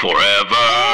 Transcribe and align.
Forever. 0.00 0.89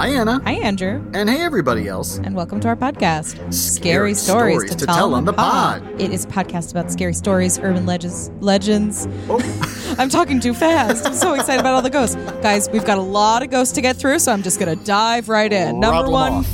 Hi, 0.00 0.08
Anna. 0.08 0.40
Hi, 0.44 0.52
Andrew, 0.52 1.04
And 1.12 1.28
hey, 1.28 1.42
everybody 1.42 1.86
else. 1.86 2.16
and 2.24 2.34
welcome 2.34 2.58
to 2.60 2.68
our 2.68 2.74
podcast, 2.76 3.52
Scary 3.52 4.14
Stories 4.14 4.74
to 4.74 4.86
Tell 4.86 5.12
on 5.12 5.26
the 5.26 5.34
Pod. 5.34 5.82
It 6.00 6.10
is 6.10 6.24
a 6.24 6.28
podcast 6.28 6.70
about 6.70 6.90
scary 6.90 7.12
stories, 7.12 7.58
urban 7.58 7.84
legends. 7.84 8.30
Legends. 8.40 9.06
Oh, 9.28 9.94
I'm 9.98 10.08
talking 10.08 10.40
too 10.40 10.54
fast. 10.54 11.04
I'm 11.06 11.12
so 11.12 11.34
excited 11.34 11.60
about 11.60 11.74
all 11.74 11.82
the 11.82 11.90
ghosts, 11.90 12.16
guys. 12.40 12.70
We've 12.70 12.84
got 12.86 12.96
a 12.96 13.02
lot 13.02 13.42
of 13.42 13.50
ghosts 13.50 13.74
to 13.74 13.82
get 13.82 13.96
through, 13.96 14.20
so 14.20 14.32
I'm 14.32 14.42
just 14.42 14.58
gonna 14.58 14.74
dive 14.76 15.28
right 15.28 15.52
in. 15.52 15.78
Number 15.80 16.10
one. 16.10 16.44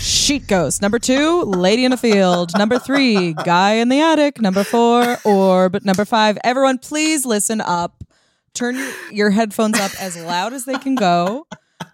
Sheet 0.00 0.48
ghost. 0.48 0.82
Number 0.82 0.98
two, 0.98 1.42
lady 1.42 1.84
in 1.84 1.92
a 1.92 1.96
field. 1.96 2.58
Number 2.58 2.76
three, 2.80 3.34
guy 3.44 3.74
in 3.74 3.88
the 3.88 4.00
attic. 4.00 4.40
Number 4.40 4.64
four, 4.64 5.16
orb. 5.24 5.84
Number 5.84 6.04
five, 6.04 6.38
everyone, 6.42 6.78
please 6.78 7.24
listen 7.24 7.60
up. 7.60 8.02
Turn 8.52 8.76
your 9.12 9.30
headphones 9.30 9.78
up 9.78 9.92
as 10.00 10.16
loud 10.20 10.52
as 10.52 10.64
they 10.64 10.78
can 10.78 10.96
go. 10.96 11.46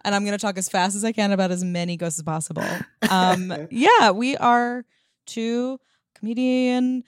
And 0.04 0.14
I'm 0.14 0.24
going 0.24 0.36
to 0.36 0.42
talk 0.42 0.58
as 0.58 0.68
fast 0.68 0.94
as 0.96 1.04
I 1.04 1.12
can 1.12 1.32
about 1.32 1.50
as 1.50 1.64
many 1.64 1.96
ghosts 1.96 2.18
as 2.18 2.22
possible. 2.24 2.64
Um, 3.10 3.52
yeah, 3.70 4.10
we 4.12 4.36
are 4.38 4.84
two 5.26 5.78
comedian 6.14 7.04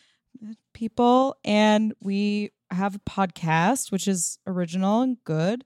people, 0.73 1.37
and 1.45 1.95
we 2.03 2.51
have 2.71 2.95
a 2.95 2.99
podcast, 2.99 3.91
which 3.93 4.07
is 4.09 4.39
original 4.47 5.01
and 5.03 5.17
good. 5.25 5.65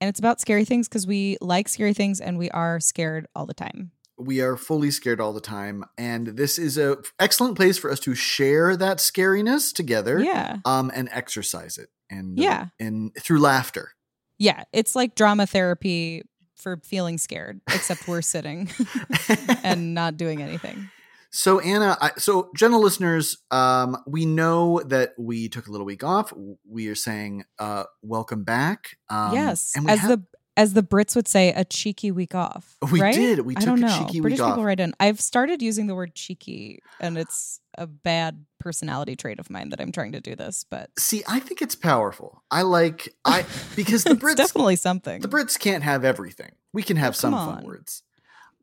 And 0.00 0.08
it's 0.08 0.18
about 0.18 0.40
scary 0.40 0.64
things 0.64 0.88
because 0.88 1.06
we 1.06 1.36
like 1.40 1.68
scary 1.68 1.94
things 1.94 2.20
and 2.20 2.36
we 2.38 2.50
are 2.50 2.80
scared 2.80 3.26
all 3.34 3.46
the 3.46 3.54
time. 3.54 3.92
we 4.18 4.40
are 4.40 4.56
fully 4.56 4.90
scared 4.90 5.20
all 5.20 5.32
the 5.32 5.40
time, 5.40 5.84
and 5.98 6.28
this 6.28 6.58
is 6.58 6.78
a 6.78 6.98
excellent 7.18 7.56
place 7.56 7.76
for 7.78 7.90
us 7.90 7.98
to 8.00 8.14
share 8.14 8.76
that 8.76 8.98
scariness 8.98 9.72
together. 9.72 10.20
Yeah. 10.20 10.58
Um, 10.64 10.92
and 10.94 11.08
exercise 11.12 11.76
it, 11.78 11.88
and 12.10 12.38
Yeah. 12.38 12.66
and 12.78 13.12
through 13.20 13.40
laughter. 13.40 13.94
Yeah, 14.38 14.64
it's 14.72 14.94
like 14.94 15.14
drama 15.16 15.46
therapy 15.46 16.22
for 16.62 16.78
feeling 16.84 17.18
scared, 17.18 17.60
except 17.68 18.06
we're 18.08 18.22
sitting 18.22 18.70
and 19.64 19.94
not 19.94 20.16
doing 20.16 20.40
anything. 20.42 20.88
So 21.34 21.60
Anna, 21.60 21.96
I, 22.00 22.10
so 22.18 22.50
gentle 22.54 22.80
listeners, 22.82 23.38
um, 23.50 23.96
we 24.06 24.26
know 24.26 24.80
that 24.86 25.14
we 25.18 25.48
took 25.48 25.66
a 25.66 25.70
little 25.70 25.86
week 25.86 26.04
off. 26.04 26.32
We 26.68 26.88
are 26.88 26.94
saying 26.94 27.44
uh, 27.58 27.84
welcome 28.02 28.44
back. 28.44 28.98
Um, 29.08 29.32
yes, 29.34 29.72
and 29.74 29.86
we 29.86 29.92
as 29.92 30.00
have- 30.00 30.10
the 30.10 30.24
as 30.56 30.74
the 30.74 30.82
Brits 30.82 31.16
would 31.16 31.26
say, 31.28 31.50
a 31.52 31.64
cheeky 31.64 32.10
week 32.10 32.34
off. 32.34 32.76
We 32.90 33.00
right? 33.00 33.14
did. 33.14 33.40
We 33.40 33.56
I 33.56 33.60
took 33.60 33.66
don't 33.66 33.78
a 33.78 33.86
know. 33.86 33.98
cheeky 33.98 34.20
week 34.20 34.32
off. 34.32 34.38
British 34.38 34.38
people 34.46 34.64
write 34.64 34.80
in. 34.80 34.94
I've 35.00 35.20
started 35.20 35.62
using 35.62 35.86
the 35.86 35.94
word 35.94 36.14
cheeky, 36.14 36.80
and 37.00 37.16
it's 37.16 37.60
a 37.78 37.86
bad 37.86 38.44
personality 38.58 39.16
trait 39.16 39.38
of 39.38 39.48
mine 39.50 39.70
that 39.70 39.80
I'm 39.80 39.92
trying 39.92 40.12
to 40.12 40.20
do 40.20 40.36
this. 40.36 40.64
But 40.68 40.90
see, 40.98 41.22
I 41.26 41.40
think 41.40 41.62
it's 41.62 41.74
powerful. 41.74 42.42
I 42.50 42.62
like 42.62 43.14
I 43.24 43.44
because 43.76 44.04
the 44.04 44.10
it's 44.10 44.22
Brits 44.22 44.36
definitely 44.36 44.76
something. 44.76 45.20
the 45.22 45.28
Brits 45.28 45.58
can't 45.58 45.82
have 45.84 46.04
everything. 46.04 46.52
We 46.72 46.82
can 46.82 46.96
have 46.98 47.14
Oh, 47.14 47.16
some 47.16 47.32
come 47.32 47.54
fun 47.56 47.64
words. 47.64 48.02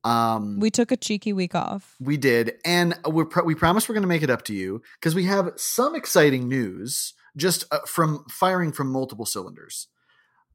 Um, 0.03 0.59
we 0.59 0.69
took 0.69 0.91
a 0.93 0.97
cheeky 0.97 1.33
week 1.33 1.55
off. 1.55 1.95
We 1.99 2.15
did, 2.17 2.53
and 2.63 2.97
we're 3.05 3.25
pro- 3.25 3.43
we 3.43 3.55
promise 3.55 3.89
we're 3.89 3.95
going 3.95 4.03
to 4.03 4.07
make 4.07 4.21
it 4.23 4.29
up 4.29 4.43
to 4.45 4.53
you 4.53 4.81
because 4.99 5.13
we 5.15 5.25
have 5.25 5.51
some 5.57 5.93
exciting 5.95 6.47
news 6.47 7.13
just 7.35 7.65
uh, 7.71 7.79
from 7.85 8.23
firing 8.29 8.71
from 8.71 8.91
multiple 8.91 9.25
cylinders. 9.25 9.87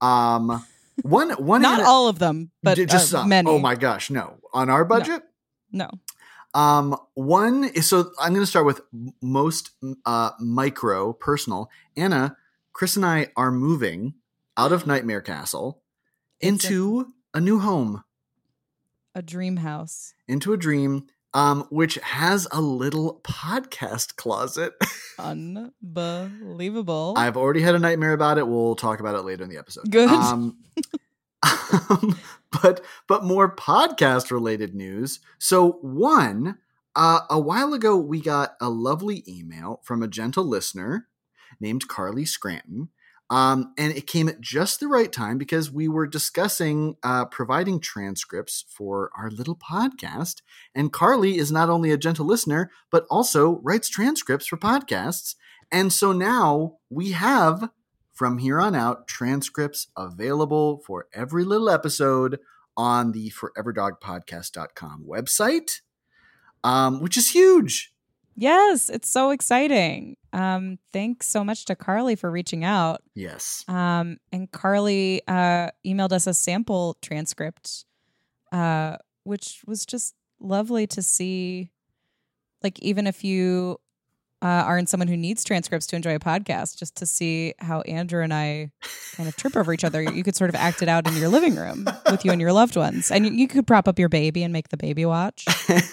Um, 0.00 0.64
one 1.02 1.30
one 1.32 1.62
Not 1.62 1.80
all 1.82 2.08
of 2.08 2.18
them, 2.18 2.50
but 2.62 2.76
j- 2.76 2.86
just 2.86 3.12
uh, 3.14 3.18
some. 3.20 3.28
many. 3.28 3.50
Oh 3.50 3.58
my 3.58 3.74
gosh, 3.74 4.10
no! 4.10 4.38
On 4.52 4.68
our 4.70 4.84
budget, 4.84 5.22
No. 5.72 5.90
um, 6.54 6.96
one 7.14 7.64
is 7.64 7.88
so 7.88 8.10
I'm 8.20 8.32
going 8.32 8.42
to 8.42 8.46
start 8.46 8.66
with 8.66 8.80
most 9.22 9.70
uh 10.04 10.30
micro 10.40 11.12
personal. 11.12 11.68
Anna, 11.96 12.36
Chris, 12.72 12.96
and 12.96 13.04
I 13.06 13.28
are 13.36 13.50
moving 13.50 14.14
out 14.56 14.72
of 14.72 14.86
Nightmare 14.86 15.20
Castle 15.20 15.82
It's 16.40 16.64
a- 16.64 16.68
into 16.68 17.12
a 17.32 17.40
new 17.40 17.58
home. 17.58 18.04
A 19.16 19.22
dream 19.22 19.58
house. 19.58 20.14
into 20.26 20.52
a 20.52 20.56
dream 20.56 21.06
um 21.34 21.66
which 21.70 21.96
has 21.96 22.46
a 22.52 22.60
little 22.60 23.20
podcast 23.24 24.16
closet. 24.16 24.72
Unbelievable. 25.18 27.14
i've 27.16 27.36
already 27.36 27.60
had 27.60 27.74
a 27.74 27.78
nightmare 27.78 28.12
about 28.12 28.38
it. 28.38 28.46
We'll 28.48 28.76
talk 28.76 29.00
about 29.00 29.16
it 29.16 29.22
later 29.22 29.44
in 29.44 29.50
the 29.50 29.58
episode. 29.58 29.90
Good. 29.90 30.08
um, 30.08 30.58
um, 31.90 32.18
but 32.62 32.80
but 33.06 33.24
more 33.24 33.54
podcast 33.54 34.30
related 34.30 34.74
news. 34.74 35.20
So 35.38 35.72
one 35.82 36.58
uh, 36.96 37.20
a 37.28 37.40
while 37.40 37.74
ago 37.74 37.96
we 37.96 38.20
got 38.20 38.54
a 38.60 38.70
lovely 38.70 39.24
email 39.28 39.80
from 39.82 40.02
a 40.02 40.08
gentle 40.08 40.44
listener 40.44 41.08
named 41.60 41.88
carly 41.88 42.24
scranton 42.24 42.88
um, 43.30 43.72
and 43.78 43.92
it 43.96 44.06
came 44.06 44.28
at 44.28 44.40
just 44.40 44.80
the 44.80 44.88
right 44.88 45.10
time 45.10 45.38
because 45.38 45.70
we 45.70 45.88
were 45.88 46.06
discussing 46.06 46.96
uh, 47.02 47.24
providing 47.24 47.80
transcripts 47.80 48.64
for 48.68 49.10
our 49.16 49.30
little 49.30 49.56
podcast. 49.56 50.42
And 50.74 50.92
Carly 50.92 51.38
is 51.38 51.50
not 51.50 51.70
only 51.70 51.90
a 51.90 51.96
gentle 51.96 52.26
listener, 52.26 52.70
but 52.90 53.06
also 53.10 53.60
writes 53.62 53.88
transcripts 53.88 54.46
for 54.46 54.58
podcasts. 54.58 55.36
And 55.72 55.92
so 55.92 56.12
now 56.12 56.78
we 56.90 57.12
have, 57.12 57.70
from 58.12 58.38
here 58.38 58.60
on 58.60 58.74
out, 58.74 59.08
transcripts 59.08 59.88
available 59.96 60.82
for 60.86 61.08
every 61.14 61.44
little 61.44 61.70
episode 61.70 62.38
on 62.76 63.12
the 63.12 63.30
foreverdogpodcast.com 63.30 65.06
website, 65.08 65.80
um, 66.62 67.00
which 67.00 67.16
is 67.16 67.30
huge. 67.30 67.93
Yes, 68.34 68.88
it's 68.88 69.08
so 69.08 69.30
exciting. 69.30 70.16
Um, 70.32 70.78
thanks 70.92 71.28
so 71.28 71.44
much 71.44 71.64
to 71.66 71.76
Carly 71.76 72.16
for 72.16 72.30
reaching 72.30 72.64
out. 72.64 73.02
Yes. 73.14 73.64
Um, 73.68 74.18
and 74.32 74.50
Carly 74.50 75.22
uh, 75.28 75.70
emailed 75.86 76.12
us 76.12 76.26
a 76.26 76.34
sample 76.34 76.96
transcript, 77.00 77.84
uh, 78.52 78.96
which 79.22 79.62
was 79.66 79.86
just 79.86 80.14
lovely 80.40 80.86
to 80.88 81.02
see. 81.02 81.70
Like, 82.62 82.78
even 82.80 83.06
if 83.06 83.22
you 83.24 83.78
uh, 84.44 84.62
aren't 84.66 84.90
someone 84.90 85.08
who 85.08 85.16
needs 85.16 85.42
transcripts 85.42 85.86
to 85.86 85.96
enjoy 85.96 86.14
a 86.14 86.18
podcast, 86.18 86.76
just 86.76 86.94
to 86.96 87.06
see 87.06 87.54
how 87.60 87.80
Andrew 87.82 88.22
and 88.22 88.34
I 88.34 88.70
kind 89.14 89.26
of 89.26 89.36
trip 89.36 89.56
over 89.56 89.72
each 89.72 89.84
other, 89.84 90.02
you 90.02 90.22
could 90.22 90.36
sort 90.36 90.50
of 90.50 90.54
act 90.54 90.82
it 90.82 90.88
out 90.88 91.08
in 91.08 91.16
your 91.16 91.30
living 91.30 91.56
room 91.56 91.88
with 92.10 92.26
you 92.26 92.30
and 92.30 92.42
your 92.42 92.52
loved 92.52 92.76
ones. 92.76 93.10
And 93.10 93.24
you, 93.24 93.32
you 93.32 93.48
could 93.48 93.66
prop 93.66 93.88
up 93.88 93.98
your 93.98 94.10
baby 94.10 94.42
and 94.42 94.52
make 94.52 94.68
the 94.68 94.76
baby 94.76 95.06
watch. 95.06 95.46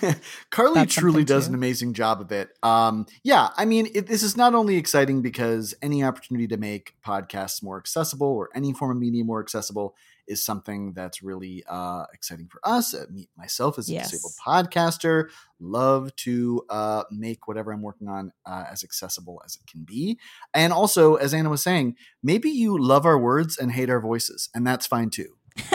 Carly 0.50 0.74
That's 0.76 0.94
truly 0.94 1.24
does 1.24 1.46
too. 1.46 1.52
an 1.52 1.56
amazing 1.56 1.94
job 1.94 2.20
of 2.20 2.34
it. 2.34 2.50
Um, 2.62 3.06
yeah, 3.24 3.52
I 3.56 3.64
mean, 3.64 3.88
it, 3.96 4.08
this 4.08 4.22
is 4.22 4.36
not 4.36 4.54
only 4.54 4.76
exciting 4.76 5.22
because 5.22 5.74
any 5.82 6.04
opportunity 6.04 6.48
to 6.48 6.58
make 6.58 6.96
podcasts 7.06 7.64
more 7.64 7.78
accessible 7.78 8.28
or 8.28 8.50
any 8.54 8.74
form 8.74 8.92
of 8.92 8.98
media 8.98 9.24
more 9.24 9.40
accessible 9.40 9.96
is 10.28 10.44
something 10.46 10.94
that's 10.94 11.22
really 11.24 11.64
uh, 11.68 12.06
exciting 12.14 12.48
for 12.48 12.60
us. 12.64 12.94
Uh, 12.94 13.06
me, 13.12 13.30
myself 13.38 13.78
as 13.78 13.90
a 13.90 13.94
Yes. 13.94 14.12
disabled 14.12 14.34
podcaster, 14.46 15.30
love 15.60 16.16
to 16.18 16.64
uh, 16.70 17.04
make 17.12 17.48
whatever 17.48 17.72
I'm 17.72 17.82
working 17.82 18.08
on 18.08 18.32
uh, 18.46 18.66
as 18.72 18.84
accessible 18.84 19.42
as 19.46 19.56
it 19.56 19.70
can 19.70 19.84
be. 19.84 20.18
And 20.54 20.72
also, 20.74 21.16
as 21.16 21.34
Anna 21.34 21.50
was 21.50 21.62
saying, 21.64 21.96
maybe 22.24 22.50
you 22.50 22.78
love 22.78 23.06
our 23.06 23.20
words 23.20 23.58
and 23.58 23.72
hate 23.72 23.90
our 23.90 24.00
voices, 24.02 24.50
and 24.54 24.66
that's 24.66 24.88
fine 24.88 25.10
too. 25.10 25.36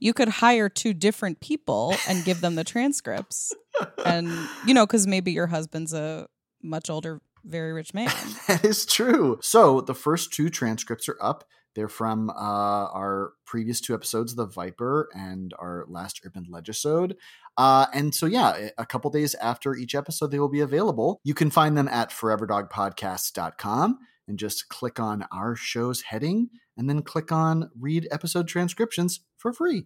you 0.00 0.12
could 0.14 0.28
hire 0.28 0.68
two 0.68 0.94
different 0.94 1.40
people 1.40 1.94
and 2.08 2.24
give 2.24 2.40
them 2.40 2.54
the 2.54 2.64
transcripts. 2.64 3.52
And, 4.06 4.30
you 4.66 4.72
know, 4.72 4.86
because 4.86 5.06
maybe 5.06 5.32
your 5.32 5.48
husband's 5.48 5.92
a 5.92 6.28
much 6.62 6.88
older, 6.88 7.20
very 7.44 7.74
rich 7.74 7.92
man. 7.92 8.10
that 8.48 8.64
is 8.64 8.86
true. 8.86 9.38
So 9.42 9.82
the 9.82 9.94
first 9.94 10.32
two 10.32 10.48
transcripts 10.48 11.10
are 11.10 11.18
up. 11.20 11.44
They're 11.76 11.88
from 11.88 12.30
uh, 12.30 12.32
our 12.32 13.34
previous 13.44 13.82
two 13.82 13.94
episodes, 13.94 14.34
The 14.34 14.46
Viper 14.46 15.10
and 15.14 15.52
our 15.58 15.84
last 15.88 16.22
Urban 16.24 16.46
Legisode. 16.50 17.16
Uh, 17.58 17.86
and 17.92 18.14
so, 18.14 18.24
yeah, 18.24 18.70
a 18.78 18.86
couple 18.86 19.10
days 19.10 19.34
after 19.36 19.76
each 19.76 19.94
episode, 19.94 20.30
they 20.30 20.38
will 20.38 20.48
be 20.48 20.60
available. 20.60 21.20
You 21.22 21.34
can 21.34 21.50
find 21.50 21.76
them 21.76 21.86
at 21.88 22.10
foreverdogpodcasts.com 22.10 23.98
and 24.26 24.38
just 24.38 24.70
click 24.70 24.98
on 24.98 25.26
our 25.30 25.54
show's 25.54 26.00
heading 26.00 26.48
and 26.78 26.88
then 26.88 27.02
click 27.02 27.30
on 27.30 27.70
read 27.78 28.08
episode 28.10 28.48
transcriptions 28.48 29.20
for 29.36 29.52
free. 29.52 29.84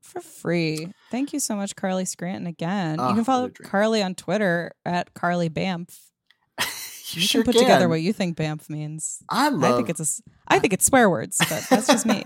For 0.00 0.22
free. 0.22 0.88
Thank 1.10 1.34
you 1.34 1.40
so 1.40 1.54
much, 1.54 1.76
Carly 1.76 2.06
Scranton, 2.06 2.46
again. 2.46 2.96
Ah, 2.98 3.10
you 3.10 3.14
can 3.16 3.24
follow 3.24 3.42
what 3.42 3.50
a 3.50 3.54
dream. 3.54 3.70
Carly 3.70 4.02
on 4.02 4.14
Twitter 4.14 4.72
at 4.86 5.12
Carly 5.12 5.50
Bamf. 5.50 5.98
You, 7.14 7.20
You 7.22 7.26
sure 7.28 7.42
can 7.44 7.52
put 7.52 7.58
together 7.60 7.88
what 7.88 8.00
you 8.00 8.12
think 8.12 8.36
Bamf 8.36 8.68
means. 8.68 9.22
I 9.28 9.48
love 9.48 9.74
I 9.74 9.76
think 9.76 9.88
it's 9.90 10.00
a. 10.20 10.22
I 10.48 10.58
think 10.58 10.72
it's 10.72 10.84
swear 10.86 11.08
words, 11.10 11.36
but 11.48 11.66
that's 11.70 11.86
just 11.86 12.06
me. 12.06 12.24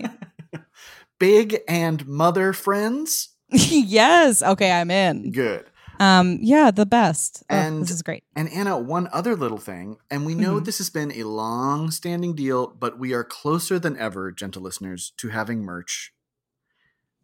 big 1.19 1.59
and 1.67 2.05
mother 2.07 2.53
friends. 2.53 3.29
yes. 3.49 4.41
Okay, 4.41 4.71
I'm 4.71 4.89
in. 4.91 5.31
Good. 5.31 5.65
Um, 5.99 6.39
yeah, 6.41 6.71
the 6.71 6.85
best. 6.87 7.43
Oh, 7.49 7.55
And- 7.55 7.81
this 7.83 7.91
is 7.91 8.01
great. 8.01 8.23
And 8.35 8.49
Anna, 8.49 8.77
one 8.79 9.07
other 9.13 9.35
little 9.35 9.59
thing, 9.59 9.97
and 10.09 10.25
we 10.25 10.33
know 10.35 10.59
Mhm. 10.59 10.65
this 10.65 10.79
has 10.79 10.89
been 10.89 11.11
a 11.13 11.23
long 11.23 11.91
standing 11.91 12.33
deal, 12.35 12.67
but 12.67 12.97
we 12.97 13.13
are 13.13 13.23
closer 13.23 13.77
than 13.79 13.95
ever, 13.97 14.31
gentle 14.31 14.63
listeners, 14.63 15.13
to 15.17 15.29
having 15.29 15.61
merch. 15.63 16.11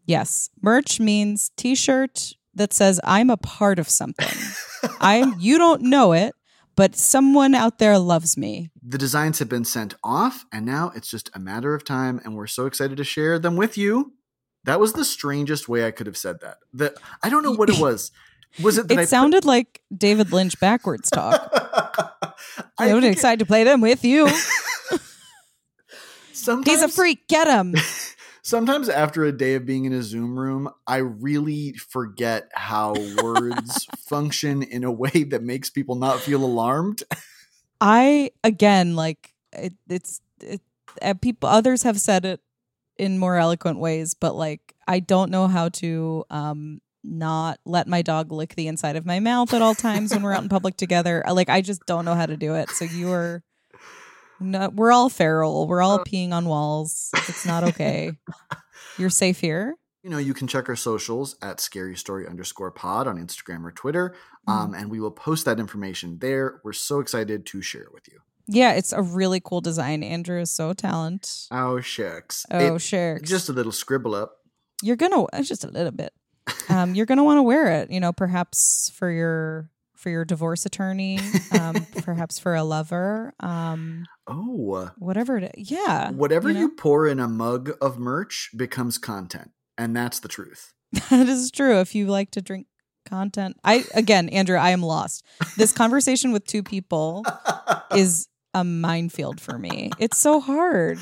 Yes, 0.05 0.49
merch 0.61 0.99
means 0.99 1.51
T-shirt 1.57 2.33
that 2.53 2.73
says 2.73 2.99
"I'm 3.03 3.29
a 3.29 3.37
part 3.37 3.79
of 3.79 3.89
something." 3.89 4.27
I'm. 5.01 5.35
You 5.39 5.57
don't 5.57 5.81
know 5.83 6.13
it, 6.13 6.33
but 6.79 6.95
someone 6.95 7.53
out 7.53 7.77
there 7.77 7.99
loves 7.99 8.37
me. 8.37 8.69
The 8.81 8.97
designs 8.97 9.39
have 9.39 9.49
been 9.49 9.65
sent 9.65 9.95
off, 10.01 10.45
and 10.53 10.65
now 10.65 10.93
it's 10.95 11.09
just 11.11 11.29
a 11.33 11.39
matter 11.39 11.73
of 11.75 11.83
time, 11.83 12.21
and 12.23 12.35
we're 12.37 12.47
so 12.47 12.65
excited 12.65 12.95
to 12.97 13.03
share 13.03 13.37
them 13.37 13.57
with 13.57 13.77
you. 13.77 14.13
That 14.63 14.79
was 14.79 14.93
the 14.93 15.03
strangest 15.03 15.67
way 15.67 15.85
I 15.85 15.91
could 15.91 16.07
have 16.07 16.15
said 16.17 16.39
that. 16.39 16.57
That 16.73 16.93
I 17.21 17.29
don't 17.29 17.43
know 17.43 17.51
what 17.51 17.69
it 17.69 17.79
was. 17.81 18.11
Was 18.63 18.77
it 18.77 18.87
that 18.87 18.93
It 18.93 18.99
I 19.01 19.05
sounded 19.05 19.43
like 19.45 19.81
David 19.95 20.31
Lynch 20.31 20.57
backwards 20.59 21.09
talk. 21.19 21.49
I 21.53 22.33
I'm 22.79 23.01
think 23.01 23.03
it- 23.03 23.11
excited 23.11 23.39
to 23.39 23.45
play 23.45 23.63
them 23.65 23.81
with 23.81 24.03
you. 24.05 24.29
sometimes, 26.33 26.67
He's 26.67 26.81
a 26.81 26.87
freak. 26.87 27.27
Get 27.27 27.47
him. 27.47 27.75
Sometimes 28.49 28.89
after 28.89 29.25
a 29.25 29.31
day 29.31 29.53
of 29.53 29.67
being 29.67 29.85
in 29.85 29.93
a 29.93 30.01
Zoom 30.01 30.37
room, 30.37 30.71
I 30.87 30.97
really 30.97 31.73
forget 31.73 32.49
how 32.51 32.95
words 33.23 33.85
function 33.99 34.63
in 34.63 34.83
a 34.83 34.91
way 34.91 35.23
that 35.29 35.43
makes 35.43 35.69
people 35.69 35.93
not 35.93 36.19
feel 36.19 36.43
alarmed. 36.43 37.03
I 37.79 38.31
again 38.43 38.95
like 38.95 39.35
it, 39.53 39.73
it's 39.87 40.21
it, 40.41 40.61
uh, 40.99 41.13
people. 41.13 41.47
Others 41.47 41.83
have 41.83 42.01
said 42.01 42.25
it 42.25 42.41
in 42.97 43.19
more 43.19 43.35
eloquent 43.37 43.77
ways, 43.77 44.15
but 44.15 44.35
like 44.35 44.73
I 44.87 44.99
don't 44.99 45.29
know 45.29 45.47
how 45.47 45.69
to 45.69 46.25
um 46.31 46.81
not 47.03 47.59
let 47.65 47.87
my 47.87 48.01
dog 48.01 48.31
lick 48.31 48.55
the 48.55 48.67
inside 48.67 48.95
of 48.95 49.05
my 49.05 49.19
mouth 49.19 49.53
at 49.53 49.61
all 49.61 49.75
times 49.75 50.11
when 50.11 50.23
we're 50.23 50.33
out 50.33 50.41
in 50.41 50.49
public 50.49 50.75
together. 50.75 51.23
Like 51.31 51.49
I 51.49 51.61
just 51.61 51.85
don't 51.85 52.03
know 52.03 52.15
how 52.15 52.25
to 52.25 52.35
do 52.35 52.55
it. 52.55 52.71
So 52.71 52.85
you 52.85 53.11
are. 53.11 53.43
No, 54.39 54.69
we're 54.69 54.91
all 54.91 55.09
feral. 55.09 55.67
We're 55.67 55.81
all 55.81 55.99
peeing 55.99 56.31
on 56.31 56.45
walls. 56.45 57.09
It's 57.27 57.45
not 57.45 57.63
okay. 57.69 58.11
You're 58.97 59.09
safe 59.09 59.39
here. 59.39 59.75
You 60.03 60.09
know, 60.09 60.17
you 60.17 60.33
can 60.33 60.47
check 60.47 60.69
our 60.69 60.75
socials 60.77 61.35
at 61.41 61.59
scary 61.59 61.95
story 61.97 62.25
underscore 62.27 62.71
pod 62.71 63.05
on 63.07 63.17
Instagram 63.17 63.65
or 63.65 63.71
Twitter, 63.71 64.15
um, 64.47 64.73
and 64.73 64.89
we 64.89 64.99
will 65.01 65.11
post 65.11 65.43
that 65.45 65.59
information 65.59 66.19
there. 66.19 66.61
We're 66.63 66.71
so 66.73 67.01
excited 67.01 67.45
to 67.47 67.61
share 67.61 67.81
it 67.83 67.93
with 67.93 68.07
you. 68.07 68.19
Yeah, 68.47 68.73
it's 68.73 68.93
a 68.93 69.01
really 69.01 69.41
cool 69.41 69.59
design. 69.61 70.01
Andrew 70.01 70.39
is 70.39 70.51
so 70.51 70.71
talent. 70.73 71.47
Oh, 71.51 71.81
shucks. 71.81 72.45
Oh, 72.49 72.75
It- 72.75 72.79
sure. 72.81 73.19
Just 73.19 73.49
a 73.49 73.53
little 73.53 73.71
scribble 73.73 74.15
up. 74.15 74.37
you're 74.81 74.95
gonna 74.95 75.23
uh, 75.25 75.43
just 75.43 75.65
a 75.65 75.69
little 75.69 75.91
bit. 75.91 76.13
Um, 76.69 76.95
you're 76.95 77.05
gonna 77.05 77.23
want 77.25 77.37
to 77.37 77.43
wear 77.43 77.67
it. 77.81 77.91
You 77.91 77.99
know, 77.99 78.13
perhaps 78.13 78.91
for 78.95 79.11
your 79.11 79.69
for 79.99 80.09
your 80.09 80.23
divorce 80.23 80.65
attorney, 80.65 81.19
um, 81.59 81.85
perhaps 82.01 82.39
for 82.39 82.55
a 82.55 82.63
lover, 82.63 83.33
um, 83.41 84.05
Oh, 84.27 84.89
whatever 84.97 85.37
it 85.37 85.51
is. 85.55 85.71
Yeah, 85.71 86.11
whatever 86.11 86.49
you, 86.49 86.59
you 86.59 86.69
pour 86.69 87.05
in 87.07 87.19
a 87.19 87.27
mug 87.27 87.71
of 87.81 87.99
merch 87.99 88.49
becomes 88.55 88.97
content, 88.97 89.51
and 89.77 89.95
that's 89.95 90.19
the 90.19 90.27
truth. 90.27 90.73
that 91.09 91.27
is 91.27 91.51
true. 91.51 91.79
If 91.79 91.93
you 91.95 92.07
like 92.07 92.31
to 92.31 92.41
drink 92.41 92.67
content, 93.05 93.57
I 93.63 93.83
again, 93.93 94.29
Andrew, 94.29 94.57
I 94.57 94.69
am 94.69 94.81
lost. 94.81 95.25
This 95.57 95.73
conversation 95.73 96.31
with 96.31 96.45
two 96.45 96.63
people 96.63 97.25
is 97.95 98.27
a 98.53 98.63
minefield 98.63 99.41
for 99.41 99.57
me. 99.57 99.91
It's 99.99 100.17
so 100.17 100.39
hard. 100.39 100.99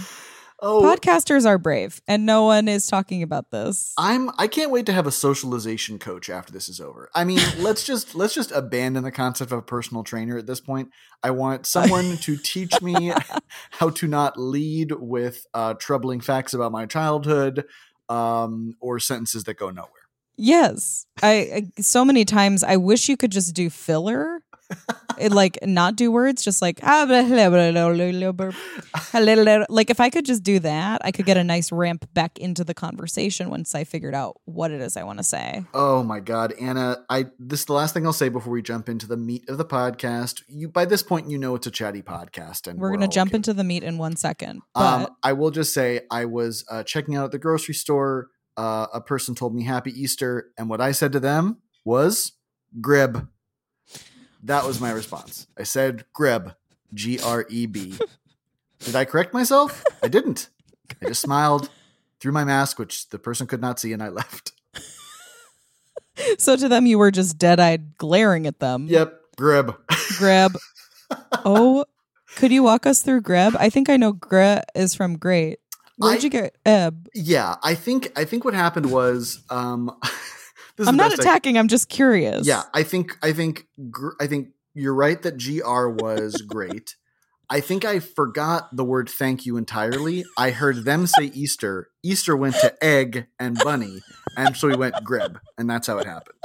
Oh, 0.61 0.81
Podcasters 0.81 1.45
are 1.45 1.57
brave, 1.57 2.01
and 2.07 2.25
no 2.25 2.43
one 2.43 2.67
is 2.67 2.87
talking 2.87 3.23
about 3.23 3.51
this. 3.51 3.93
I'm 3.97 4.31
I 4.37 4.47
can't 4.47 4.71
wait 4.71 4.85
to 4.87 4.93
have 4.93 5.07
a 5.07 5.11
socialization 5.11 5.99
coach 5.99 6.29
after 6.29 6.51
this 6.51 6.69
is 6.69 6.79
over. 6.79 7.09
I 7.13 7.23
mean, 7.23 7.39
let's 7.59 7.83
just 7.83 8.15
let's 8.15 8.33
just 8.33 8.51
abandon 8.51 9.03
the 9.03 9.11
concept 9.11 9.51
of 9.51 9.59
a 9.59 9.61
personal 9.61 10.03
trainer 10.03 10.37
at 10.37 10.47
this 10.47 10.59
point. 10.59 10.89
I 11.23 11.31
want 11.31 11.65
someone 11.65 12.17
to 12.17 12.37
teach 12.37 12.81
me 12.81 13.13
how 13.71 13.89
to 13.91 14.07
not 14.07 14.39
lead 14.39 14.91
with 14.91 15.45
uh, 15.53 15.73
troubling 15.75 16.21
facts 16.21 16.53
about 16.53 16.71
my 16.71 16.85
childhood 16.85 17.65
um, 18.09 18.75
or 18.79 18.99
sentences 18.99 19.43
that 19.45 19.55
go 19.55 19.69
nowhere. 19.69 19.91
Yes. 20.37 21.07
I, 21.23 21.31
I 21.77 21.81
so 21.81 22.05
many 22.05 22.23
times 22.23 22.63
I 22.63 22.77
wish 22.77 23.09
you 23.09 23.17
could 23.17 23.31
just 23.31 23.55
do 23.55 23.69
filler 23.69 24.41
it 25.17 25.31
like 25.31 25.57
not 25.63 25.95
do 25.95 26.11
words, 26.11 26.43
just 26.43 26.61
like 26.61 26.81
like 26.83 27.09
if 29.89 29.99
I 29.99 30.09
could 30.09 30.25
just 30.25 30.43
do 30.43 30.59
that, 30.59 31.01
I 31.03 31.11
could 31.11 31.25
get 31.25 31.37
a 31.37 31.43
nice 31.43 31.71
ramp 31.71 32.07
back 32.13 32.39
into 32.39 32.63
the 32.63 32.73
conversation 32.73 33.49
once 33.49 33.75
I 33.75 33.83
figured 33.83 34.15
out 34.15 34.39
what 34.45 34.71
it 34.71 34.81
is 34.81 34.97
I 34.97 35.03
want 35.03 35.19
to 35.19 35.23
say. 35.23 35.63
Oh 35.73 36.03
my 36.03 36.19
god, 36.19 36.53
Anna, 36.59 37.03
I 37.09 37.27
this 37.39 37.61
is 37.61 37.65
the 37.65 37.73
last 37.73 37.93
thing 37.93 38.05
I'll 38.05 38.13
say 38.13 38.29
before 38.29 38.53
we 38.53 38.61
jump 38.61 38.89
into 38.89 39.07
the 39.07 39.17
meat 39.17 39.49
of 39.49 39.57
the 39.57 39.65
podcast. 39.65 40.43
You 40.47 40.69
by 40.69 40.85
this 40.85 41.03
point 41.03 41.29
you 41.29 41.37
know 41.37 41.55
it's 41.55 41.67
a 41.67 41.71
chatty 41.71 42.01
podcast 42.01 42.67
and 42.67 42.79
we're, 42.79 42.89
we're 42.89 42.97
gonna 42.97 43.07
jump 43.07 43.31
okay. 43.31 43.37
into 43.37 43.53
the 43.53 43.63
meat 43.63 43.83
in 43.83 43.97
one 43.97 44.15
second. 44.15 44.61
Um, 44.75 44.83
but... 44.83 45.09
Um, 45.09 45.15
I 45.23 45.33
will 45.33 45.51
just 45.51 45.73
say 45.73 46.01
I 46.11 46.25
was 46.25 46.65
uh, 46.69 46.83
checking 46.83 47.15
out 47.15 47.25
at 47.25 47.31
the 47.31 47.39
grocery 47.39 47.73
store. 47.73 48.27
Uh, 48.55 48.87
a 48.93 49.01
person 49.01 49.35
told 49.35 49.53
me 49.53 49.63
Happy 49.63 49.91
Easter, 49.91 50.51
and 50.57 50.69
what 50.69 50.81
I 50.81 50.91
said 50.91 51.11
to 51.11 51.19
them 51.19 51.57
was 51.85 52.33
"Grib." 52.81 53.27
That 54.43 54.65
was 54.65 54.79
my 54.79 54.91
response. 54.91 55.47
I 55.57 55.63
said 55.63 56.05
"grib," 56.17 56.55
G 56.93 57.19
R 57.19 57.45
E 57.49 57.65
B. 57.65 57.95
Did 58.79 58.95
I 58.95 59.05
correct 59.05 59.33
myself? 59.33 59.83
I 60.03 60.07
didn't. 60.07 60.49
I 61.01 61.07
just 61.07 61.21
smiled 61.21 61.69
through 62.19 62.31
my 62.31 62.43
mask, 62.43 62.79
which 62.79 63.09
the 63.09 63.19
person 63.19 63.47
could 63.47 63.61
not 63.61 63.79
see, 63.79 63.93
and 63.93 64.01
I 64.01 64.09
left. 64.09 64.51
so 66.37 66.55
to 66.55 66.67
them, 66.69 66.85
you 66.85 66.97
were 66.97 67.11
just 67.11 67.37
dead 67.37 67.59
eyed 67.59 67.97
glaring 67.97 68.47
at 68.47 68.59
them. 68.59 68.87
Yep, 68.87 69.19
grib. 69.37 69.75
Grab. 70.17 70.57
oh, 71.45 71.85
could 72.35 72.51
you 72.51 72.63
walk 72.63 72.85
us 72.85 73.01
through 73.01 73.21
Greb? 73.21 73.55
I 73.57 73.69
think 73.69 73.89
I 73.89 73.97
know 73.97 74.11
Gre 74.13 74.57
is 74.75 74.93
from 74.95 75.17
Great. 75.17 75.59
Where'd 75.97 76.19
I- 76.19 76.21
you 76.23 76.29
get 76.29 76.55
Eb? 76.65 77.09
Yeah, 77.13 77.55
I 77.63 77.73
think 77.75 78.11
I 78.15 78.23
think 78.25 78.45
what 78.45 78.53
happened 78.53 78.91
was 78.91 79.39
um, 79.49 79.95
this 80.77 80.87
I'm 80.87 80.95
not 80.95 81.09
best 81.11 81.21
I- 81.21 81.23
attacking. 81.23 81.57
I'm 81.57 81.67
just 81.67 81.89
curious. 81.89 82.47
Yeah, 82.47 82.63
I 82.73 82.83
think 82.83 83.17
I 83.21 83.33
think 83.33 83.67
gr- 83.91 84.15
I 84.21 84.27
think 84.27 84.49
you're 84.73 84.93
right 84.93 85.21
that 85.23 85.37
gr 85.37 85.89
was 85.89 86.41
great. 86.47 86.95
I 87.49 87.61
think 87.61 87.85
I 87.85 87.99
forgot 87.99 88.75
the 88.75 88.83
word 88.83 89.09
thank 89.09 89.45
you 89.45 89.55
entirely. 89.57 90.25
I 90.37 90.51
heard 90.51 90.83
them 90.83 91.07
say 91.07 91.25
Easter. 91.33 91.89
Easter 92.03 92.35
went 92.35 92.55
to 92.55 92.75
egg 92.83 93.27
and 93.39 93.57
bunny, 93.57 94.01
and 94.35 94.55
so 94.57 94.67
we 94.67 94.75
went 94.75 94.95
grib, 95.05 95.39
and 95.57 95.69
that's 95.69 95.87
how 95.87 95.97
it 95.97 96.05
happened. 96.05 96.35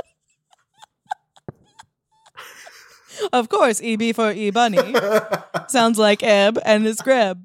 Of 3.32 3.48
course, 3.48 3.80
EB 3.84 4.14
for 4.14 4.32
E 4.32 4.50
Bunny. 4.50 4.94
Sounds 5.68 5.98
like 5.98 6.22
Eb 6.22 6.58
and 6.64 6.86
it's 6.86 7.02
Greb. 7.02 7.44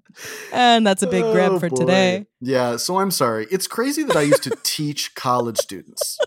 And 0.52 0.88
that's 0.88 1.04
a 1.04 1.08
big 1.08 1.24
grab 1.24 1.52
Oh, 1.54 1.60
for 1.60 1.70
boy. 1.70 1.76
today. 1.76 2.26
Yeah, 2.42 2.78
so 2.78 3.00
I'm 3.00 3.12
sorry. 3.12 3.48
It's 3.52 3.68
crazy 3.68 4.04
that 4.04 4.16
I 4.16 4.22
used 4.22 4.44
to 4.44 4.58
teach 4.64 5.14
college 5.14 5.58
students. 5.58 6.18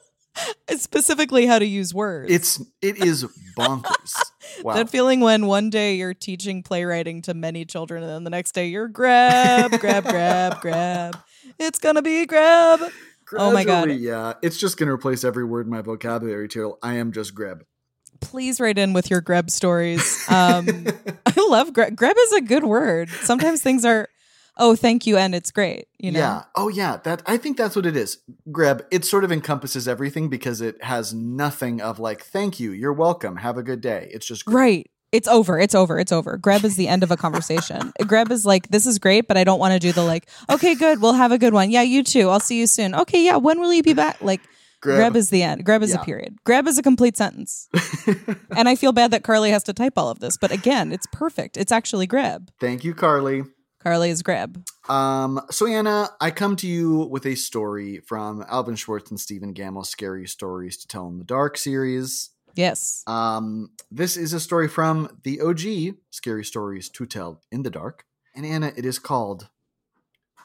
Specifically 0.76 1.46
how 1.46 1.58
to 1.58 1.66
use 1.66 1.94
words. 1.94 2.30
It's 2.32 2.62
it 2.82 2.98
is 2.98 3.24
bonkers. 3.56 4.14
Wow. 4.64 4.74
that 4.74 4.90
feeling 4.90 5.20
when 5.20 5.46
one 5.46 5.70
day 5.70 5.94
you're 5.94 6.12
teaching 6.12 6.64
playwriting 6.64 7.22
to 7.22 7.34
many 7.34 7.64
children 7.64 8.02
and 8.02 8.10
then 8.10 8.24
the 8.24 8.30
next 8.30 8.50
day 8.52 8.66
you're 8.66 8.88
grab, 8.88 9.70
grab, 9.78 10.02
grab, 10.02 10.60
grab. 10.60 11.18
It's 11.56 11.78
gonna 11.78 12.02
be 12.02 12.26
grab. 12.26 12.80
Oh 13.38 13.52
my 13.52 13.64
God. 13.64 13.90
Yeah, 13.90 14.34
it's 14.42 14.56
just 14.58 14.76
going 14.76 14.88
to 14.88 14.92
replace 14.92 15.24
every 15.24 15.44
word 15.44 15.66
in 15.66 15.70
my 15.70 15.82
vocabulary 15.82 16.48
till 16.48 16.78
I 16.82 16.94
am 16.94 17.12
just 17.12 17.34
grab. 17.34 17.64
Please 18.20 18.60
write 18.60 18.76
in 18.78 18.92
with 18.92 19.10
your 19.10 19.20
grab 19.20 19.50
stories. 19.50 20.28
Um, 20.28 20.86
I 21.26 21.32
love 21.48 21.72
grab. 21.72 21.96
Grab 21.96 22.16
is 22.18 22.32
a 22.34 22.40
good 22.40 22.64
word. 22.64 23.08
Sometimes 23.08 23.62
things 23.62 23.84
are, 23.84 24.08
oh, 24.60 24.76
thank 24.76 25.06
you, 25.06 25.16
and 25.16 25.34
it's 25.34 25.50
great. 25.50 25.88
You 25.98 26.12
know, 26.12 26.20
Yeah. 26.20 26.42
Oh, 26.54 26.68
yeah. 26.68 26.98
That 27.02 27.22
I 27.26 27.36
think 27.36 27.56
that's 27.56 27.74
what 27.74 27.86
it 27.86 27.96
is. 27.96 28.18
Greb. 28.52 28.84
It 28.92 29.04
sort 29.04 29.24
of 29.24 29.32
encompasses 29.32 29.88
everything 29.88 30.28
because 30.28 30.60
it 30.60 30.82
has 30.84 31.12
nothing 31.12 31.80
of 31.80 31.98
like, 31.98 32.22
thank 32.22 32.60
you, 32.60 32.70
you're 32.70 32.92
welcome, 32.92 33.36
have 33.36 33.56
a 33.58 33.62
good 33.64 33.80
day. 33.80 34.08
It's 34.12 34.26
just 34.26 34.44
greb. 34.44 34.54
Right. 34.54 34.90
It's 35.12 35.26
over. 35.26 35.58
It's 35.58 35.74
over. 35.74 35.98
It's 35.98 36.12
over. 36.12 36.36
Grab 36.36 36.64
is 36.64 36.76
the 36.76 36.86
end 36.86 37.02
of 37.02 37.10
a 37.10 37.16
conversation. 37.16 37.92
Grab 38.06 38.30
is 38.30 38.46
like, 38.46 38.68
this 38.68 38.86
is 38.86 39.00
great, 39.00 39.26
but 39.26 39.36
I 39.36 39.42
don't 39.42 39.58
want 39.58 39.72
to 39.72 39.80
do 39.80 39.90
the 39.90 40.04
like, 40.04 40.28
okay, 40.48 40.76
good. 40.76 41.02
We'll 41.02 41.14
have 41.14 41.32
a 41.32 41.38
good 41.38 41.52
one. 41.52 41.72
Yeah, 41.72 41.82
you 41.82 42.04
too. 42.04 42.28
I'll 42.28 42.38
see 42.38 42.60
you 42.60 42.68
soon. 42.68 42.94
Okay, 42.94 43.24
yeah. 43.24 43.36
When 43.36 43.58
will 43.60 43.74
you 43.74 43.82
be 43.82 43.92
back? 43.92 44.22
Like, 44.22 44.40
grab, 44.80 45.16
is 45.16 45.30
the 45.30 45.42
end. 45.42 45.64
Grab 45.64 45.82
is 45.82 45.90
Yeah. 45.90 46.00
a 46.00 46.04
period. 46.04 46.38
Grab 46.44 46.68
is 46.68 46.78
a 46.78 46.82
complete 46.82 47.16
sentence. 47.16 47.68
and 48.56 48.68
I 48.68 48.76
feel 48.76 48.92
bad 48.92 49.10
that 49.10 49.24
Carly 49.24 49.50
has 49.50 49.64
to 49.64 49.72
type 49.72 49.94
all 49.96 50.10
of 50.10 50.20
this, 50.20 50.36
but 50.36 50.52
again, 50.52 50.92
it's 50.92 51.08
perfect. 51.10 51.56
It's 51.56 51.72
actually 51.72 52.06
grab. 52.06 52.52
Thank 52.60 52.84
you, 52.84 52.94
Carly. 52.94 53.42
Carly 53.82 54.10
is 54.10 54.22
grab. 54.22 54.62
Um, 54.88 55.40
so 55.50 55.66
Anna, 55.66 56.10
I 56.20 56.30
come 56.30 56.56
to 56.56 56.66
you 56.66 56.98
with 57.10 57.24
a 57.26 57.34
story 57.34 58.00
from 58.06 58.44
Alvin 58.48 58.76
Schwartz 58.76 59.10
and 59.10 59.18
Stephen 59.18 59.52
Gammell's 59.54 59.88
Scary 59.88 60.26
Stories 60.26 60.76
to 60.78 60.86
Tell 60.86 61.08
in 61.08 61.18
the 61.18 61.24
Dark 61.24 61.56
series. 61.56 62.30
Yes. 62.54 63.02
Um, 63.06 63.70
this 63.90 64.16
is 64.16 64.32
a 64.32 64.40
story 64.40 64.68
from 64.68 65.18
the 65.22 65.40
OG 65.40 65.96
Scary 66.10 66.44
Stories 66.44 66.88
to 66.90 67.06
Tell 67.06 67.40
in 67.50 67.62
the 67.62 67.70
Dark. 67.70 68.04
And 68.34 68.44
Anna, 68.44 68.72
it 68.76 68.84
is 68.84 68.98
called 68.98 69.48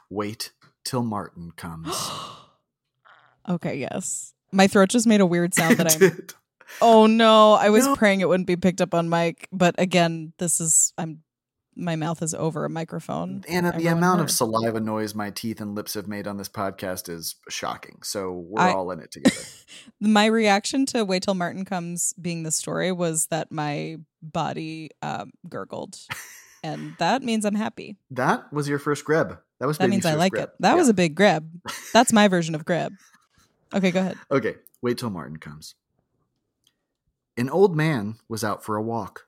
Wait 0.10 0.52
Till 0.84 1.04
Martin 1.04 1.52
Comes. 1.58 1.94
okay, 3.50 3.76
yes. 3.78 4.34
My 4.52 4.68
throat 4.68 4.90
just 4.90 5.08
made 5.08 5.22
a 5.22 5.26
weird 5.26 5.54
sound 5.56 5.78
that 5.78 6.02
I'm. 6.02 6.28
Oh 6.82 7.06
no, 7.06 7.54
I 7.54 7.70
was 7.70 7.86
No. 7.86 7.96
praying 7.96 8.22
it 8.22 8.28
wouldn't 8.30 8.48
be 8.48 8.56
picked 8.56 8.82
up 8.82 8.94
on 8.94 9.10
mic, 9.10 9.48
but 9.52 9.76
again, 9.78 10.34
this 10.40 10.60
is 10.62 10.94
I'm 10.98 11.22
my 11.76 11.96
mouth 11.96 12.22
is 12.22 12.34
over 12.34 12.64
a 12.66 12.70
microphone. 12.70 13.44
Anna, 13.50 13.74
the 13.78 13.88
amount 13.88 14.22
of 14.22 14.32
saliva 14.32 14.80
noise 14.80 15.14
my 15.16 15.30
teeth 15.30 15.60
and 15.60 15.76
lips 15.76 15.94
have 15.96 16.08
made 16.08 16.26
on 16.28 16.38
this 16.38 16.48
podcast 16.50 17.10
is 17.10 17.36
shocking. 17.50 18.00
So 18.04 18.32
we're 18.32 18.62
I- 18.62 18.74
all 18.74 18.92
in 18.92 19.00
it 19.00 19.12
together. 19.12 19.36
my 20.00 20.26
reaction 20.26 20.86
to 20.88 21.04
wait 21.04 21.24
till 21.24 21.34
Martin 21.34 21.66
comes 21.66 22.14
being 22.22 22.44
the 22.44 22.52
story 22.52 22.92
was 22.92 23.28
that 23.28 23.52
my 23.52 23.98
body 24.22 24.92
um, 25.02 25.32
gurgled, 25.50 25.98
and 26.64 26.94
that 27.00 27.22
means 27.22 27.46
I'm 27.46 27.56
happy. 27.56 27.98
that 28.12 28.52
was 28.54 28.68
your 28.70 28.80
first 28.80 29.04
grab. 29.06 29.40
That 29.60 29.68
was 29.68 29.78
That 29.78 29.90
means 29.90 30.06
I 30.06 30.16
like 30.16 30.34
grab. 30.34 30.50
it. 30.50 30.56
That 30.60 30.72
Yeah. 30.72 30.76
was 30.76 30.90
a 30.90 30.94
big 30.94 31.16
grab. 31.16 31.50
That's 31.94 32.12
my 32.12 32.28
version 32.28 32.56
of 32.56 32.66
grab. 32.66 32.94
Okay, 33.74 33.92
go 33.92 34.00
ahead. 34.02 34.18
Okay, 34.32 34.56
wait 34.82 34.98
till 34.98 35.10
Martin 35.10 35.38
comes. 35.38 35.76
An 37.38 37.50
old 37.50 37.76
man 37.76 38.16
was 38.30 38.44
out 38.44 38.64
for 38.64 38.76
a 38.78 38.82
walk. 38.82 39.28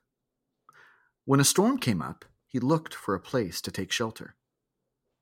When 1.24 1.40
a 1.40 1.44
storm 1.44 1.78
came 1.78 2.00
up, 2.00 2.24
he 2.48 2.58
looked 2.58 2.94
for 2.94 3.14
a 3.14 3.20
place 3.20 3.60
to 3.60 3.70
take 3.70 3.92
shelter. 3.92 4.34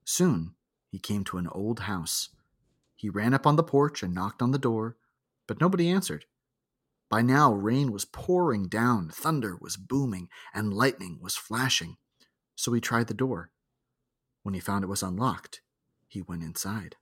Soon, 0.05 0.55
he 0.89 0.99
came 0.99 1.25
to 1.25 1.39
an 1.39 1.49
old 1.49 1.81
house. 1.81 2.29
He 2.95 3.11
ran 3.11 3.35
up 3.35 3.47
on 3.47 3.57
the 3.57 3.65
porch 3.65 4.03
and 4.03 4.15
knocked 4.15 4.41
on 4.41 4.53
the 4.53 4.59
door, 4.59 4.97
but 5.49 5.61
nobody 5.61 5.91
answered. 5.91 6.25
By 7.11 7.23
now, 7.23 7.53
rain 7.53 7.93
was 7.93 8.05
pouring 8.05 8.69
down, 8.69 9.11
thunder 9.11 9.57
was 9.61 9.77
booming, 9.77 10.29
and 10.55 10.73
lightning 10.73 11.19
was 11.21 11.37
flashing. 11.37 11.97
So 12.55 12.73
he 12.73 12.81
tried 12.81 13.09
the 13.09 13.15
door. 13.15 13.51
When 14.43 14.55
he 14.55 14.61
found 14.61 14.85
it 14.85 14.89
was 14.89 15.03
unlocked, 15.03 15.61
he 16.07 16.23
went 16.23 16.43
inside. 16.43 16.97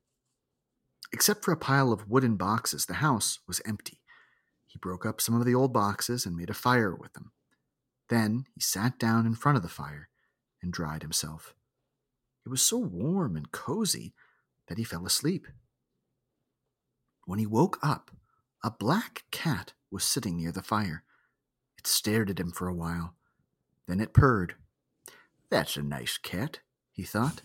Except 1.12 1.45
for 1.45 1.52
a 1.52 1.57
pile 1.57 1.93
of 1.93 2.09
wooden 2.09 2.37
boxes, 2.37 2.87
the 2.87 2.95
house 2.95 3.40
was 3.47 3.61
empty. 3.66 4.00
He 4.66 4.78
broke 4.78 5.07
up 5.07 5.21
some 5.21 5.38
of 5.38 5.45
the 5.45 5.54
old 5.54 5.73
boxes 5.73 6.26
and 6.26 6.35
made 6.35 6.50
a 6.50 6.54
fire 6.54 6.95
with 6.95 7.12
them. 7.12 7.33
Then 8.09 8.47
he 8.54 8.61
sat 8.61 8.99
down 8.99 9.26
in 9.26 9.35
front 9.35 9.57
of 9.57 9.62
the 9.62 9.69
fire 9.69 10.09
and 10.64 10.73
dried 10.73 11.02
himself. 11.02 11.54
It 12.44 12.49
was 12.49 12.62
so 12.62 12.78
warm 12.78 13.37
and 13.37 13.52
cozy 13.52 14.14
that 14.66 14.78
he 14.78 14.85
fell 14.85 15.06
asleep. 15.06 15.47
When 17.26 17.38
he 17.38 17.47
woke 17.47 17.78
up, 17.83 18.11
a 18.62 18.71
black 18.71 19.25
cat 19.30 19.75
was 19.90 20.02
sitting 20.04 20.37
near 20.37 20.50
the 20.50 20.62
fire. 20.62 21.04
It 21.78 21.87
stared 21.87 22.30
at 22.30 22.40
him 22.40 22.50
for 22.50 22.66
a 22.66 22.75
while. 22.75 23.14
Then 23.87 24.00
it 24.00 24.14
purred. 24.14 24.54
That's 25.50 25.76
a 25.76 25.83
nice 25.83 26.18
cat, 26.18 26.61
he 26.90 27.04
thought, 27.04 27.42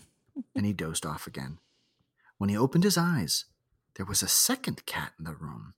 and 0.56 0.66
he 0.66 0.72
dozed 0.72 1.06
off 1.06 1.26
again. 1.26 1.58
When 2.38 2.50
he 2.50 2.56
opened 2.56 2.84
his 2.84 2.98
eyes, 2.98 3.44
there 3.94 4.06
was 4.06 4.22
a 4.22 4.28
second 4.28 4.86
cat 4.86 5.12
in 5.18 5.26
the 5.26 5.34
room, 5.34 5.74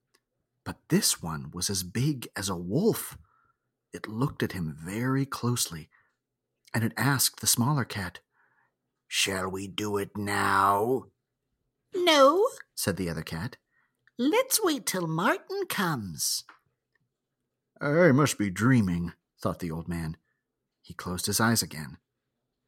but 0.64 0.78
this 0.88 1.20
one 1.20 1.50
was 1.52 1.68
as 1.68 1.82
big 1.82 2.28
as 2.36 2.48
a 2.48 2.56
wolf. 2.56 3.18
It 3.92 4.08
looked 4.08 4.42
at 4.42 4.52
him 4.52 4.76
very 4.78 5.26
closely, 5.26 5.88
and 6.74 6.84
it 6.84 6.92
asked 6.96 7.40
the 7.40 7.46
smaller 7.46 7.84
cat, 7.84 8.20
Shall 9.08 9.50
we 9.50 9.66
do 9.66 9.98
it 9.98 10.16
now? 10.16 11.04
No, 11.94 12.48
said 12.74 12.96
the 12.96 13.10
other 13.10 13.22
cat. 13.22 13.56
Let's 14.18 14.62
wait 14.62 14.86
till 14.86 15.06
Martin 15.06 15.66
comes. 15.68 16.44
I 17.80 18.12
must 18.12 18.38
be 18.38 18.50
dreaming, 18.50 19.12
thought 19.40 19.58
the 19.58 19.70
old 19.70 19.88
man. 19.88 20.16
He 20.80 20.94
closed 20.94 21.26
his 21.26 21.40
eyes 21.40 21.62
again. 21.62 21.98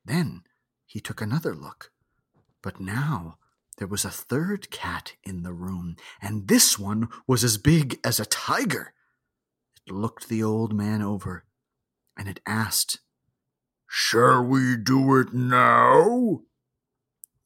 Then 0.04 0.42
he 0.86 1.00
took 1.00 1.20
another 1.20 1.54
look. 1.54 1.90
But 2.62 2.80
now 2.80 3.38
there 3.78 3.88
was 3.88 4.04
a 4.04 4.10
third 4.10 4.70
cat 4.70 5.14
in 5.24 5.42
the 5.42 5.52
room, 5.52 5.96
and 6.20 6.48
this 6.48 6.78
one 6.78 7.08
was 7.26 7.42
as 7.42 7.58
big 7.58 7.98
as 8.04 8.20
a 8.20 8.26
tiger. 8.26 8.92
It 9.86 9.92
looked 9.92 10.28
the 10.28 10.42
old 10.42 10.72
man 10.72 11.02
over, 11.02 11.44
and 12.16 12.28
it 12.28 12.40
asked, 12.46 13.00
Shall 13.96 14.42
we 14.42 14.76
do 14.76 15.20
it 15.20 15.32
now? 15.32 16.40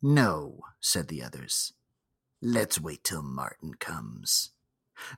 No, 0.01 0.61
said 0.81 1.09
the 1.09 1.23
others. 1.23 1.75
Let's 2.41 2.81
wait 2.81 3.05
till 3.05 3.23
Martin 3.23 3.75
comes. 3.75 4.53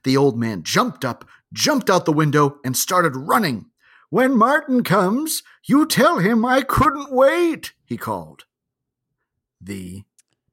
The 0.03 0.17
old 0.17 0.37
man 0.37 0.65
jumped 0.65 1.05
up, 1.05 1.25
jumped 1.53 1.89
out 1.89 2.05
the 2.05 2.13
window, 2.13 2.59
and 2.65 2.77
started 2.77 3.15
running. 3.15 3.67
When 4.09 4.37
Martin 4.37 4.83
comes, 4.83 5.45
you 5.63 5.87
tell 5.87 6.19
him 6.19 6.45
I 6.45 6.63
couldn't 6.63 7.13
wait, 7.13 7.75
he 7.85 7.97
called. 7.97 8.47
The 9.61 10.03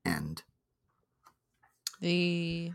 end. 0.05 0.43
The 1.99 2.73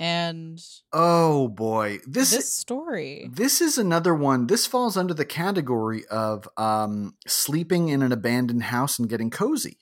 and 0.00 0.60
Oh 0.92 1.48
boy. 1.48 1.98
This 2.06 2.30
this 2.30 2.52
story. 2.52 3.28
This 3.32 3.60
is 3.60 3.78
another 3.78 4.14
one. 4.14 4.46
This 4.46 4.66
falls 4.66 4.96
under 4.96 5.14
the 5.14 5.24
category 5.24 6.04
of 6.06 6.48
um, 6.56 7.14
sleeping 7.26 7.88
in 7.88 8.02
an 8.02 8.12
abandoned 8.12 8.64
house 8.64 8.98
and 8.98 9.08
getting 9.08 9.30
cozy. 9.30 9.78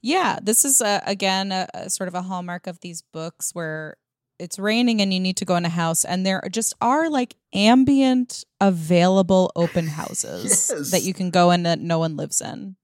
Yeah, 0.00 0.38
this 0.42 0.64
is 0.64 0.80
uh, 0.80 1.00
again 1.06 1.50
a, 1.52 1.66
a 1.74 1.90
sort 1.90 2.08
of 2.08 2.14
a 2.14 2.22
hallmark 2.22 2.66
of 2.66 2.80
these 2.80 3.02
books 3.12 3.50
where 3.52 3.96
it's 4.38 4.56
raining 4.58 5.00
and 5.00 5.12
you 5.12 5.18
need 5.18 5.36
to 5.38 5.44
go 5.44 5.56
in 5.56 5.64
a 5.64 5.68
house, 5.68 6.04
and 6.04 6.24
there 6.24 6.40
just 6.52 6.72
are 6.80 7.10
like 7.10 7.34
ambient, 7.52 8.44
available 8.60 9.50
open 9.56 9.86
houses 10.00 10.70
Yes. 10.72 10.90
that 10.92 11.02
you 11.02 11.12
can 11.12 11.30
go 11.30 11.50
in 11.50 11.64
that 11.64 11.80
no 11.80 11.98
one 11.98 12.16
lives 12.16 12.40
in. 12.40 12.76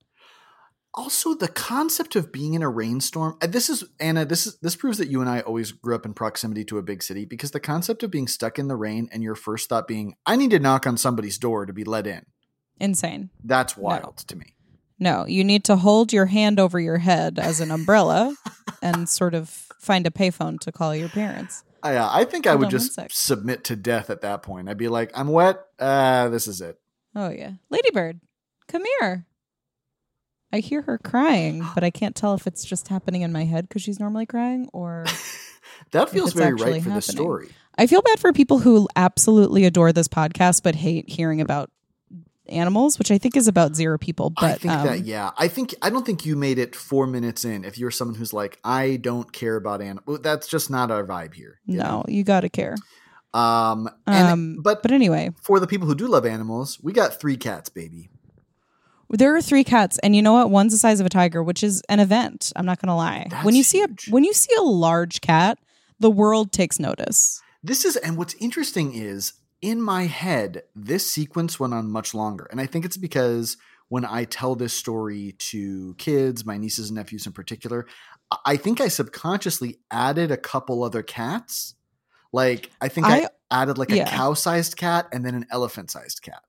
Also, 0.96 1.34
the 1.34 1.48
concept 1.48 2.14
of 2.14 2.30
being 2.30 2.54
in 2.54 2.62
a 2.62 2.68
rainstorm. 2.68 3.36
This 3.40 3.68
is 3.68 3.82
Anna. 3.98 4.24
This 4.24 4.46
is 4.46 4.56
this 4.60 4.76
proves 4.76 4.98
that 4.98 5.08
you 5.08 5.20
and 5.20 5.28
I 5.28 5.40
always 5.40 5.72
grew 5.72 5.94
up 5.94 6.06
in 6.06 6.14
proximity 6.14 6.64
to 6.66 6.78
a 6.78 6.82
big 6.82 7.02
city 7.02 7.24
because 7.24 7.50
the 7.50 7.58
concept 7.58 8.04
of 8.04 8.12
being 8.12 8.28
stuck 8.28 8.60
in 8.60 8.68
the 8.68 8.76
rain 8.76 9.08
and 9.12 9.20
your 9.20 9.34
first 9.34 9.68
thought 9.68 9.88
being, 9.88 10.14
"I 10.24 10.36
need 10.36 10.50
to 10.52 10.60
knock 10.60 10.86
on 10.86 10.96
somebody's 10.96 11.36
door 11.36 11.66
to 11.66 11.72
be 11.72 11.82
let 11.82 12.06
in." 12.06 12.26
Insane. 12.78 13.30
That's 13.42 13.76
wild 13.76 14.18
to 14.18 14.36
me. 14.36 14.54
No, 15.00 15.26
you 15.26 15.42
need 15.42 15.64
to 15.64 15.76
hold 15.76 16.12
your 16.12 16.26
hand 16.26 16.60
over 16.60 16.78
your 16.78 16.98
head 16.98 17.40
as 17.40 17.60
an 17.60 17.72
umbrella 17.72 18.36
and 18.82 19.08
sort 19.08 19.34
of 19.34 19.48
find 19.80 20.06
a 20.06 20.10
payphone 20.10 20.60
to 20.60 20.70
call 20.70 20.94
your 20.94 21.08
parents. 21.08 21.64
I, 21.82 21.96
uh, 21.96 22.08
I 22.10 22.24
think 22.24 22.46
I 22.46 22.54
would 22.54 22.70
just 22.70 22.98
submit 23.10 23.64
to 23.64 23.76
death 23.76 24.10
at 24.10 24.22
that 24.22 24.42
point. 24.42 24.68
I'd 24.68 24.78
be 24.78 24.88
like, 24.88 25.10
"I'm 25.14 25.28
wet. 25.28 25.58
Uh, 25.76 26.28
this 26.28 26.46
is 26.46 26.60
it." 26.60 26.78
Oh 27.16 27.30
yeah, 27.30 27.54
Ladybird, 27.68 28.20
come 28.68 28.84
here. 29.00 29.26
I 30.54 30.60
hear 30.60 30.82
her 30.82 30.98
crying, 30.98 31.64
but 31.74 31.84
I 31.84 31.90
can't 31.90 32.14
tell 32.14 32.34
if 32.34 32.46
it's 32.46 32.64
just 32.64 32.88
happening 32.88 33.22
in 33.22 33.32
my 33.32 33.44
head 33.44 33.68
because 33.68 33.82
she's 33.82 33.98
normally 33.98 34.26
crying, 34.26 34.68
or 34.72 35.04
That 35.90 36.10
feels 36.10 36.32
very 36.32 36.54
right 36.54 36.82
for 36.82 36.90
happening. 36.90 37.00
story. 37.00 37.48
I 37.76 37.86
feel 37.86 38.02
bad 38.02 38.20
for 38.20 38.32
people 38.32 38.60
who 38.60 38.88
absolutely 38.94 39.64
adore 39.64 39.92
this 39.92 40.08
podcast 40.08 40.62
but 40.62 40.76
hate 40.76 41.08
hearing 41.08 41.40
about 41.40 41.70
animals, 42.46 42.98
which 42.98 43.10
I 43.10 43.18
think 43.18 43.36
is 43.36 43.48
about 43.48 43.74
zero 43.74 43.98
people. 43.98 44.30
But 44.30 44.44
I 44.44 44.54
think 44.54 44.74
um, 44.74 44.86
that 44.86 45.00
yeah, 45.00 45.30
I 45.36 45.48
think 45.48 45.74
I 45.82 45.90
don't 45.90 46.06
think 46.06 46.24
you 46.24 46.36
made 46.36 46.58
it 46.58 46.76
four 46.76 47.06
minutes 47.06 47.44
in. 47.44 47.64
If 47.64 47.78
you're 47.78 47.90
someone 47.90 48.16
who's 48.16 48.32
like, 48.32 48.58
I 48.62 48.96
don't 48.96 49.32
care 49.32 49.56
about 49.56 49.82
animals, 49.82 50.20
that's 50.20 50.46
just 50.46 50.70
not 50.70 50.90
our 50.90 51.04
vibe 51.04 51.34
here. 51.34 51.60
you 51.66 51.78
no, 51.78 52.04
you 52.06 52.22
got 52.22 52.40
to 52.40 52.48
care. 52.48 52.76
Um. 53.32 53.88
And, 54.06 54.28
Um, 54.28 54.56
but 54.62 54.82
But 54.82 54.92
anyway, 54.92 55.30
for 55.42 55.58
the 55.58 55.66
people 55.66 55.88
who 55.88 55.94
do 55.94 56.06
love 56.06 56.24
animals, 56.24 56.78
we 56.82 56.92
got 56.92 57.20
three 57.20 57.36
cats, 57.36 57.68
baby. 57.68 58.10
There 59.18 59.34
are 59.36 59.42
three 59.42 59.64
cats, 59.64 59.98
and 59.98 60.14
you 60.16 60.22
know 60.22 60.32
what? 60.32 60.50
One's 60.50 60.72
the 60.72 60.78
size 60.78 61.00
of 61.00 61.06
a 61.06 61.10
tiger, 61.10 61.42
which 61.42 61.62
is 61.62 61.82
an 61.88 62.00
event. 62.00 62.52
I'm 62.56 62.66
not 62.66 62.80
gonna 62.80 62.96
lie. 62.96 63.26
That's 63.30 63.44
when 63.44 63.54
you 63.54 63.62
see 63.62 63.78
huge. 63.78 64.08
a 64.08 64.10
when 64.10 64.24
you 64.24 64.32
see 64.32 64.54
a 64.56 64.62
large 64.62 65.20
cat, 65.20 65.58
the 66.00 66.10
world 66.10 66.52
takes 66.52 66.78
notice. 66.78 67.40
This 67.62 67.84
is, 67.84 67.96
and 67.96 68.16
what's 68.16 68.34
interesting 68.34 68.94
is 68.94 69.34
in 69.62 69.80
my 69.80 70.04
head, 70.04 70.64
this 70.76 71.10
sequence 71.10 71.58
went 71.58 71.72
on 71.72 71.90
much 71.90 72.12
longer, 72.14 72.46
and 72.50 72.60
I 72.60 72.66
think 72.66 72.84
it's 72.84 72.96
because 72.96 73.56
when 73.88 74.04
I 74.04 74.24
tell 74.24 74.54
this 74.54 74.72
story 74.72 75.34
to 75.38 75.94
kids, 75.94 76.44
my 76.44 76.56
nieces 76.56 76.88
and 76.88 76.96
nephews 76.96 77.26
in 77.26 77.32
particular, 77.32 77.86
I- 78.44 78.56
think 78.56 78.80
I 78.80 78.88
subconsciously 78.88 79.78
added 79.90 80.30
a 80.30 80.36
couple 80.36 80.82
other 80.82 81.02
cats. 81.02 81.74
Like 82.32 82.70
I 82.80 82.88
think 82.88 83.06
I, 83.06 83.24
I- 83.24 83.28
added 83.50 83.78
like 83.78 83.92
a 83.92 83.96
yeah. 83.96 84.10
cow-sized 84.10 84.76
cat 84.76 85.06
and 85.12 85.24
then 85.24 85.34
an 85.34 85.46
elephant-sized 85.50 86.22
cat. 86.22 86.42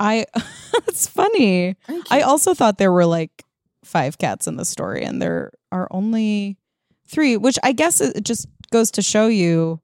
I 0.00 0.26
it's 0.86 1.06
funny. 1.06 1.76
I 2.10 2.20
also 2.22 2.54
thought 2.54 2.78
there 2.78 2.92
were 2.92 3.06
like 3.06 3.44
five 3.84 4.18
cats 4.18 4.46
in 4.46 4.56
the 4.56 4.64
story, 4.64 5.02
and 5.04 5.20
there 5.20 5.52
are 5.72 5.88
only 5.90 6.56
three, 7.06 7.36
which 7.36 7.58
I 7.62 7.72
guess 7.72 8.00
it 8.00 8.22
just 8.24 8.46
goes 8.70 8.90
to 8.92 9.02
show 9.02 9.26
you 9.28 9.80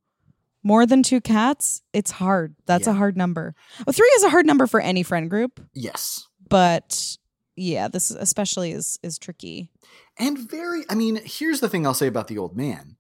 more 0.63 0.87
than 0.87 1.03
two 1.03 1.21
cats. 1.21 1.83
It's 1.93 2.11
hard. 2.11 2.55
That's 2.67 2.87
Yeah. 2.87 2.93
a 2.93 2.97
hard 2.97 3.17
number. 3.17 3.55
Well, 3.87 3.93
three 3.93 4.13
is 4.17 4.23
a 4.25 4.31
hard 4.31 4.47
number 4.47 4.67
for 4.67 4.81
any 4.81 5.03
friend 5.03 5.29
group, 5.31 5.61
yes. 5.75 6.27
but 6.49 7.17
yeah, 7.57 7.89
this 7.89 8.11
especially 8.11 8.73
is 8.73 8.99
is 9.03 9.19
tricky. 9.19 9.71
And 10.19 10.39
very, 10.39 10.85
I 10.89 10.95
mean, 10.95 11.21
here's 11.25 11.61
the 11.61 11.69
thing 11.69 11.87
I'll 11.87 11.95
say 11.95 12.07
about 12.07 12.29
the 12.29 12.39
old 12.39 12.57
man. 12.57 12.97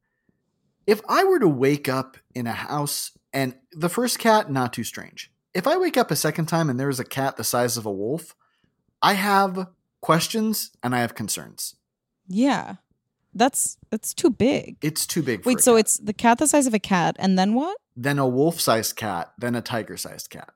If 0.86 1.00
I 1.08 1.24
were 1.24 1.38
to 1.38 1.48
wake 1.48 1.88
up 1.88 2.16
in 2.34 2.46
a 2.46 2.52
house 2.52 3.12
and 3.32 3.54
the 3.72 3.88
first 3.88 4.18
cat, 4.18 4.50
not 4.50 4.72
too 4.72 4.84
strange. 4.84 5.30
If 5.54 5.66
I 5.66 5.76
wake 5.76 5.96
up 5.96 6.10
a 6.10 6.16
second 6.16 6.46
time 6.46 6.68
and 6.68 6.78
there's 6.78 7.00
a 7.00 7.04
cat 7.04 7.36
the 7.36 7.44
size 7.44 7.76
of 7.76 7.86
a 7.86 7.92
wolf, 7.92 8.34
I 9.00 9.14
have 9.14 9.68
questions 10.00 10.72
and 10.82 10.94
I 10.94 11.00
have 11.00 11.14
concerns. 11.14 11.76
Yeah, 12.26 12.76
that's 13.34 13.78
that's 13.90 14.14
too 14.14 14.30
big. 14.30 14.76
It's 14.82 15.06
too 15.06 15.22
big 15.22 15.46
Wait, 15.46 15.60
so 15.60 15.72
cat. 15.72 15.80
it's 15.80 15.98
the 15.98 16.12
cat 16.12 16.38
the 16.38 16.46
size 16.48 16.66
of 16.66 16.74
a 16.74 16.78
cat, 16.78 17.16
and 17.18 17.38
then 17.38 17.54
what? 17.54 17.76
then 17.96 18.18
a 18.18 18.26
wolf-sized 18.26 18.96
cat, 18.96 19.32
then 19.38 19.54
a 19.54 19.62
tiger-sized 19.62 20.30
cat. 20.30 20.52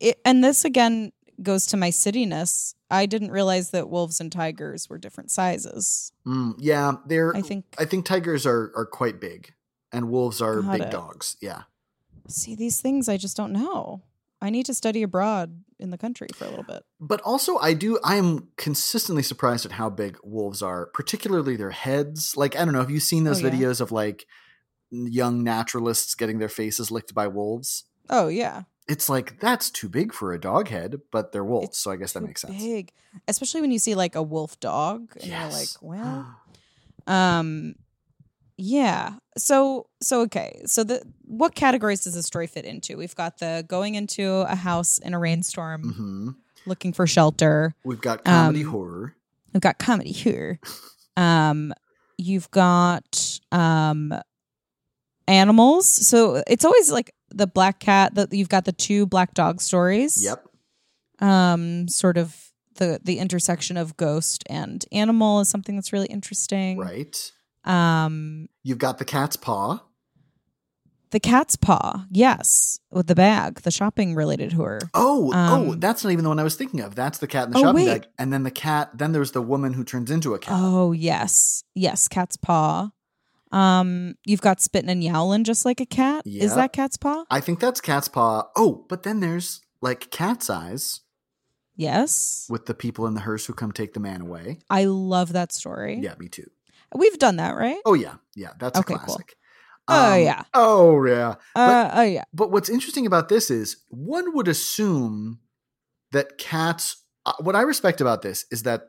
It, 0.00 0.20
and 0.24 0.42
this 0.42 0.64
again 0.64 1.12
goes 1.42 1.66
to 1.66 1.76
my 1.76 1.90
cityness. 1.90 2.74
I 2.90 3.06
didn't 3.06 3.30
realize 3.30 3.70
that 3.70 3.90
wolves 3.90 4.20
and 4.20 4.32
tigers 4.32 4.88
were 4.88 4.98
different 4.98 5.30
sizes. 5.30 6.12
Mm, 6.26 6.54
yeah, 6.58 6.92
they're. 7.06 7.36
I 7.36 7.42
think. 7.42 7.64
I 7.78 7.84
think 7.84 8.06
tigers 8.06 8.46
are 8.46 8.72
are 8.74 8.86
quite 8.86 9.20
big, 9.20 9.52
and 9.92 10.08
wolves 10.08 10.40
are 10.40 10.62
big 10.62 10.82
it. 10.82 10.90
dogs. 10.90 11.36
Yeah. 11.40 11.62
See, 12.28 12.54
these 12.54 12.80
things 12.80 13.08
I 13.08 13.16
just 13.16 13.36
don't 13.36 13.52
know. 13.52 14.02
I 14.40 14.50
need 14.50 14.66
to 14.66 14.74
study 14.74 15.02
abroad 15.02 15.62
in 15.80 15.90
the 15.90 15.98
country 15.98 16.28
for 16.34 16.44
a 16.44 16.48
little 16.48 16.64
bit. 16.64 16.84
But 17.00 17.20
also, 17.22 17.58
I 17.58 17.74
do. 17.74 17.98
I 18.04 18.16
am 18.16 18.48
consistently 18.56 19.22
surprised 19.22 19.66
at 19.66 19.72
how 19.72 19.90
big 19.90 20.16
wolves 20.22 20.62
are, 20.62 20.86
particularly 20.86 21.56
their 21.56 21.70
heads. 21.70 22.36
Like, 22.36 22.54
I 22.56 22.64
don't 22.64 22.72
know. 22.74 22.80
Have 22.80 22.90
you 22.90 23.00
seen 23.00 23.24
those 23.24 23.42
Oh, 23.42 23.46
yeah. 23.48 23.52
videos 23.52 23.80
of 23.80 23.90
like 23.92 24.26
young 24.90 25.42
naturalists 25.44 26.14
getting 26.14 26.38
their 26.38 26.48
faces 26.48 26.90
licked 26.90 27.14
by 27.14 27.26
wolves? 27.26 27.84
Oh 28.10 28.28
yeah, 28.28 28.62
It's 28.88 29.08
like 29.10 29.38
that's 29.40 29.70
too 29.70 29.88
big 29.88 30.14
for 30.14 30.32
a 30.32 30.40
dog 30.40 30.68
head, 30.68 31.00
but 31.12 31.32
they're 31.32 31.44
wolves, 31.44 31.68
It's 31.68 31.78
so 31.78 31.90
I 31.90 31.96
guess 31.96 32.12
that 32.14 32.22
makes 32.22 32.40
sense. 32.40 32.56
Big, 32.56 32.92
especially 33.26 33.60
when 33.60 33.70
you 33.70 33.78
see 33.78 33.94
like 33.94 34.14
a 34.14 34.22
wolf 34.22 34.58
dog, 34.60 35.12
and 35.20 35.26
you're 35.26 35.50
like, 35.50 35.68
well, 35.82 36.26
um, 37.06 37.74
yeah. 38.58 39.14
So 39.38 39.86
so 40.02 40.20
okay. 40.22 40.60
So 40.66 40.84
the 40.84 41.02
what 41.24 41.54
categories 41.54 42.02
does 42.02 42.14
the 42.14 42.22
story 42.22 42.46
fit 42.48 42.64
into? 42.64 42.96
We've 42.96 43.14
got 43.14 43.38
the 43.38 43.64
going 43.68 43.94
into 43.94 44.28
a 44.50 44.56
house 44.56 44.98
in 44.98 45.14
a 45.14 45.18
rainstorm, 45.18 45.92
hmm 45.92 46.30
looking 46.66 46.92
for 46.92 47.06
shelter. 47.06 47.74
We've 47.84 48.00
got 48.00 48.24
comedy 48.24 48.62
Um, 48.62 48.70
horror. 48.70 49.14
We've 49.54 49.62
got 49.62 49.78
comedy 49.78 50.12
here. 50.12 50.60
Um, 51.16 51.72
you've 52.16 52.48
got 52.52 53.40
um 53.50 54.14
animals. 55.26 55.86
So 55.88 56.42
it's 56.46 56.64
always 56.64 56.90
like 56.92 57.12
the 57.30 57.46
black 57.48 57.80
cat. 57.80 58.14
That 58.14 58.32
you've 58.32 58.48
got 58.48 58.64
the 58.64 58.72
two 58.72 59.04
black 59.06 59.34
dog 59.34 59.60
stories. 59.60 60.22
Yep. 60.22 60.44
Um, 61.20 61.88
sort 61.88 62.16
of 62.18 62.52
the 62.76 63.00
the 63.02 63.18
intersection 63.18 63.76
of 63.76 63.96
ghost 63.96 64.44
and 64.48 64.84
animal 64.92 65.40
is 65.40 65.48
something 65.48 65.74
that's 65.74 65.92
really 65.92 66.06
interesting. 66.06 66.78
Right. 66.78 67.32
Um, 67.64 68.48
You've 68.62 68.78
got 68.78 68.98
the 68.98 69.04
cat's 69.04 69.36
paw. 69.36 69.80
the 71.10 71.20
cat's 71.20 71.56
paw. 71.56 72.04
Yes, 72.10 72.80
with 72.90 73.06
the 73.06 73.14
bag, 73.14 73.60
the 73.62 73.70
shopping 73.70 74.14
related 74.14 74.52
horror. 74.52 74.80
Oh, 74.94 75.32
oh, 75.34 75.70
Um, 75.70 75.80
that's 75.80 76.04
not 76.04 76.10
even 76.12 76.22
the 76.22 76.28
one 76.28 76.38
I 76.38 76.42
was 76.44 76.54
thinking 76.56 76.80
of. 76.80 76.94
That's 76.94 77.18
the 77.18 77.26
cat 77.26 77.46
in 77.46 77.52
the 77.52 77.58
Oh, 77.58 77.62
shopping 77.62 77.86
wait. 77.86 78.02
bag. 78.02 78.06
And 78.18 78.32
then 78.32 78.42
the 78.42 78.50
cat, 78.50 78.90
then 78.94 79.12
there's 79.12 79.32
the 79.32 79.40
woman 79.42 79.72
who 79.72 79.84
turns 79.84 80.10
into 80.10 80.34
a 80.34 80.38
cat. 80.38 80.52
Oh 80.56 80.92
yes, 80.92 81.64
yes, 81.74 82.08
cat's 82.08 82.36
paw. 82.36 82.90
Um, 83.52 84.16
you've 84.26 84.42
got 84.42 84.60
spitting 84.60 84.90
and 84.90 85.02
yowling 85.02 85.44
just 85.44 85.64
like 85.64 85.80
a 85.80 85.86
cat. 85.86 86.22
Yeah. 86.26 86.44
Is 86.44 86.54
that 86.54 86.74
cat's 86.74 86.98
paw? 86.98 87.24
I 87.30 87.40
think 87.40 87.60
that's 87.60 87.80
cat's 87.80 88.08
paw. 88.08 88.44
Oh, 88.54 88.84
but 88.90 89.02
then 89.04 89.20
there's 89.20 89.62
like 89.80 90.10
cat's 90.10 90.50
eyes 90.50 91.00
Yes. 91.74 92.46
with 92.50 92.66
the 92.66 92.74
people 92.74 93.06
in 93.06 93.14
the 93.14 93.20
hearse 93.20 93.46
who 93.46 93.54
come 93.54 93.72
take 93.72 93.94
the 93.94 94.00
man 94.00 94.20
away. 94.20 94.58
I 94.68 94.84
love 94.84 95.32
that 95.32 95.52
story. 95.52 95.98
Yeah, 96.02 96.14
me 96.18 96.28
too. 96.28 96.50
We've 96.94 97.18
done 97.18 97.36
that, 97.36 97.56
right? 97.56 97.78
Oh 97.84 97.94
yeah, 97.94 98.14
yeah, 98.34 98.52
that's 98.58 98.78
Okay, 98.78 98.94
a 98.94 98.98
cool. 98.98 99.06
classic. 99.06 99.34
Oh, 99.88 100.14
Um, 100.14 100.22
yeah. 100.22 100.42
Oh 100.54 101.04
yeah. 101.04 101.34
Uh, 101.54 101.90
oh 101.94 102.02
yeah. 102.02 102.24
But 102.32 102.50
what's 102.50 102.68
interesting 102.68 103.06
about 103.06 103.28
this 103.28 103.50
is 103.50 103.84
one 103.88 104.34
would 104.34 104.48
assume 104.48 105.40
that 106.12 106.38
cats. 106.38 107.04
Uh, 107.26 107.32
what 107.40 107.56
I 107.56 107.62
respect 107.62 108.00
about 108.00 108.22
this 108.22 108.46
is 108.50 108.62
that 108.64 108.82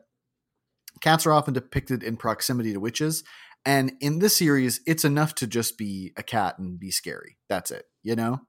cats 1.00 1.26
are 1.26 1.32
often 1.32 1.54
depicted 1.54 2.02
in 2.02 2.16
proximity 2.16 2.72
to 2.72 2.80
witches, 2.80 3.24
and 3.64 3.92
in 4.00 4.18
this 4.18 4.36
series, 4.36 4.80
it's 4.86 5.04
enough 5.04 5.34
to 5.36 5.46
just 5.46 5.76
be 5.78 6.12
a 6.16 6.22
cat 6.22 6.58
and 6.58 6.78
be 6.78 6.90
scary. 6.90 7.36
That's 7.48 7.70
it. 7.70 7.86
You 8.02 8.16
know. 8.16 8.40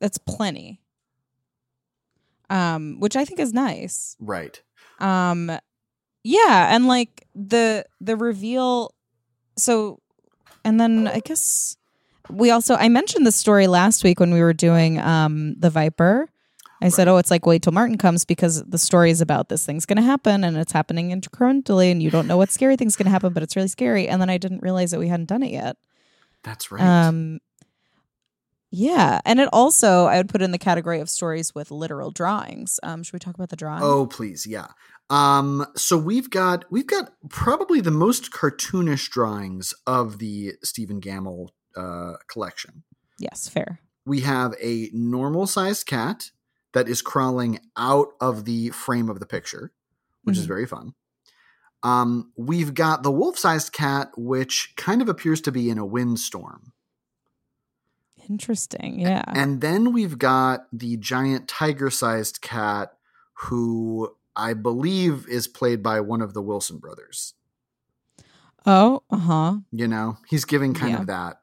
That's 0.00 0.18
plenty. 0.18 0.80
Um, 2.48 3.00
which 3.00 3.16
I 3.16 3.24
think 3.24 3.40
is 3.40 3.52
nice. 3.52 4.16
Right. 4.20 4.60
Um 5.00 5.50
yeah, 6.22 6.74
and 6.74 6.86
like 6.86 7.26
the 7.34 7.84
the 8.00 8.16
reveal 8.16 8.92
so 9.56 10.00
and 10.64 10.80
then 10.80 11.06
I 11.06 11.20
guess 11.20 11.76
we 12.30 12.50
also 12.50 12.74
I 12.74 12.88
mentioned 12.88 13.26
the 13.26 13.32
story 13.32 13.66
last 13.66 14.04
week 14.04 14.20
when 14.20 14.32
we 14.32 14.40
were 14.40 14.52
doing 14.52 14.98
um 14.98 15.54
the 15.58 15.70
Viper. 15.70 16.28
I 16.82 16.90
said, 16.90 17.08
"Oh, 17.08 17.16
it's 17.16 17.30
like 17.30 17.46
wait 17.46 17.62
till 17.62 17.72
Martin 17.72 17.96
comes 17.96 18.26
because 18.26 18.62
the 18.64 18.76
story 18.78 19.10
is 19.10 19.22
about 19.22 19.48
this 19.48 19.64
thing's 19.64 19.86
going 19.86 19.96
to 19.96 20.02
happen 20.02 20.44
and 20.44 20.58
it's 20.58 20.72
happening 20.72 21.08
incrementally 21.08 21.90
and 21.90 22.02
you 22.02 22.10
don't 22.10 22.26
know 22.26 22.36
what 22.36 22.50
scary 22.50 22.76
thing's 22.76 22.96
going 22.96 23.06
to 23.06 23.10
happen, 23.10 23.32
but 23.32 23.42
it's 23.42 23.56
really 23.56 23.68
scary." 23.68 24.08
And 24.08 24.20
then 24.20 24.28
I 24.28 24.36
didn't 24.36 24.62
realize 24.62 24.90
that 24.90 25.00
we 25.00 25.08
hadn't 25.08 25.26
done 25.26 25.42
it 25.42 25.52
yet. 25.52 25.78
That's 26.42 26.70
right. 26.70 26.82
Um, 26.82 27.40
yeah, 28.78 29.20
and 29.24 29.40
it 29.40 29.48
also 29.52 30.04
I 30.06 30.18
would 30.18 30.28
put 30.28 30.42
in 30.42 30.50
the 30.50 30.58
category 30.58 31.00
of 31.00 31.08
stories 31.08 31.54
with 31.54 31.70
literal 31.70 32.10
drawings. 32.10 32.78
Um, 32.82 33.02
should 33.02 33.14
we 33.14 33.18
talk 33.18 33.34
about 33.34 33.48
the 33.48 33.56
drawing? 33.56 33.82
Oh, 33.82 34.06
please, 34.06 34.46
yeah. 34.46 34.66
Um, 35.08 35.64
so 35.76 35.96
we've 35.96 36.28
got 36.30 36.64
we've 36.70 36.86
got 36.86 37.12
probably 37.30 37.80
the 37.80 37.90
most 37.90 38.30
cartoonish 38.32 39.08
drawings 39.08 39.72
of 39.86 40.18
the 40.18 40.52
Stephen 40.62 41.00
Gammell 41.00 41.48
uh, 41.76 42.14
collection. 42.28 42.82
yes, 43.18 43.48
fair. 43.48 43.80
We 44.04 44.20
have 44.20 44.54
a 44.62 44.90
normal 44.92 45.46
sized 45.46 45.86
cat 45.86 46.30
that 46.74 46.88
is 46.88 47.00
crawling 47.02 47.58
out 47.76 48.08
of 48.20 48.44
the 48.44 48.70
frame 48.70 49.08
of 49.08 49.20
the 49.20 49.26
picture, 49.26 49.72
which 50.24 50.36
is 50.36 50.44
Mhm. 50.44 50.48
very 50.48 50.66
fun. 50.66 50.92
Um, 51.82 52.32
we've 52.36 52.74
got 52.74 53.02
the 53.02 53.10
wolf 53.12 53.38
sized 53.38 53.72
cat, 53.72 54.10
which 54.16 54.74
kind 54.76 55.00
of 55.02 55.08
appears 55.08 55.40
to 55.42 55.52
be 55.52 55.70
in 55.70 55.78
a 55.78 55.86
windstorm. 55.86 56.72
Interesting. 58.28 58.98
Yeah. 59.00 59.22
And 59.28 59.60
then 59.60 59.92
we've 59.92 60.18
got 60.18 60.66
the 60.72 60.96
giant 60.96 61.48
tiger 61.48 61.90
sized 61.90 62.40
cat 62.40 62.92
who 63.34 64.14
I 64.34 64.54
believe 64.54 65.26
is 65.28 65.46
played 65.48 65.82
by 65.82 66.00
one 66.00 66.20
of 66.22 66.34
the 66.34 66.42
Wilson 66.42 66.78
brothers. 66.78 67.34
oh, 68.66 69.02
uh 69.10 69.16
huh. 69.16 69.56
You 69.70 69.86
know, 69.88 70.18
he's 70.28 70.44
giving 70.44 70.74
kind 70.74 70.92
Yeah. 70.92 71.00
of 71.00 71.06
that. 71.06 71.40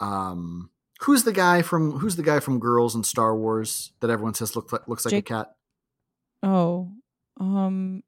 Um, 0.00 0.70
who's 1.02 1.24
the 1.24 1.32
guy 1.32 1.62
from 1.62 1.98
Who's 1.98 2.16
the 2.16 2.22
guy 2.22 2.40
from 2.40 2.58
Girls 2.58 2.94
and 2.94 3.04
Star 3.04 3.36
Wars 3.36 3.92
that 4.00 4.10
everyone 4.10 4.34
says 4.34 4.56
look 4.56 4.72
like, 4.72 4.88
looks 4.88 5.04
like 5.04 5.10
Jake- 5.12 5.30
a 5.30 5.34
cat? 5.34 5.56
Oh, 6.42 6.92
um, 7.38 8.02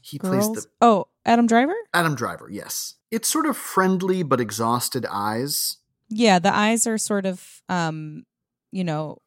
He 0.00 0.18
plays 0.18 0.46
the 0.50 0.66
Oh, 0.80 1.06
Adam 1.24 1.46
Driver. 1.46 1.74
Adam 1.94 2.14
Driver. 2.14 2.48
Yes, 2.50 2.96
it's 3.10 3.28
sort 3.28 3.46
of 3.46 3.56
friendly 3.56 4.22
but 4.22 4.40
exhausted 4.40 5.06
eyes. 5.10 5.76
Yeah, 6.14 6.38
the 6.38 6.54
eyes 6.54 6.86
are 6.86 6.98
sort 6.98 7.26
of, 7.26 7.62
um, 7.68 8.24
you 8.70 8.84
know, 8.84 9.18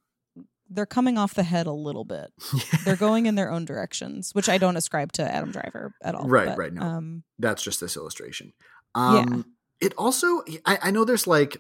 they're 0.70 0.86
coming 0.86 1.18
off 1.18 1.34
the 1.34 1.44
head 1.44 1.68
a 1.68 1.72
little 1.72 2.06
bit. 2.06 2.32
They're 2.86 2.96
going 2.96 3.28
in 3.28 3.36
their 3.36 3.52
own 3.52 3.66
directions, 3.66 4.32
which 4.34 4.50
I 4.50 4.58
don't 4.58 4.76
ascribe 4.76 5.12
to 5.14 5.24
Adam 5.24 5.52
Driver 5.52 5.94
at 6.04 6.16
all. 6.16 6.28
Right, 6.28 6.48
but, 6.48 6.58
right, 6.58 6.74
no. 6.74 6.82
Um, 6.82 7.24
That's 7.38 7.62
just 7.62 7.80
this 7.80 7.96
illustration. 7.96 8.52
Um, 8.96 9.46
It 9.80 9.94
also, 9.96 10.42
I, 10.66 10.80
I 10.82 10.92
know 10.92 11.06
there's 11.06 11.28
like 11.28 11.58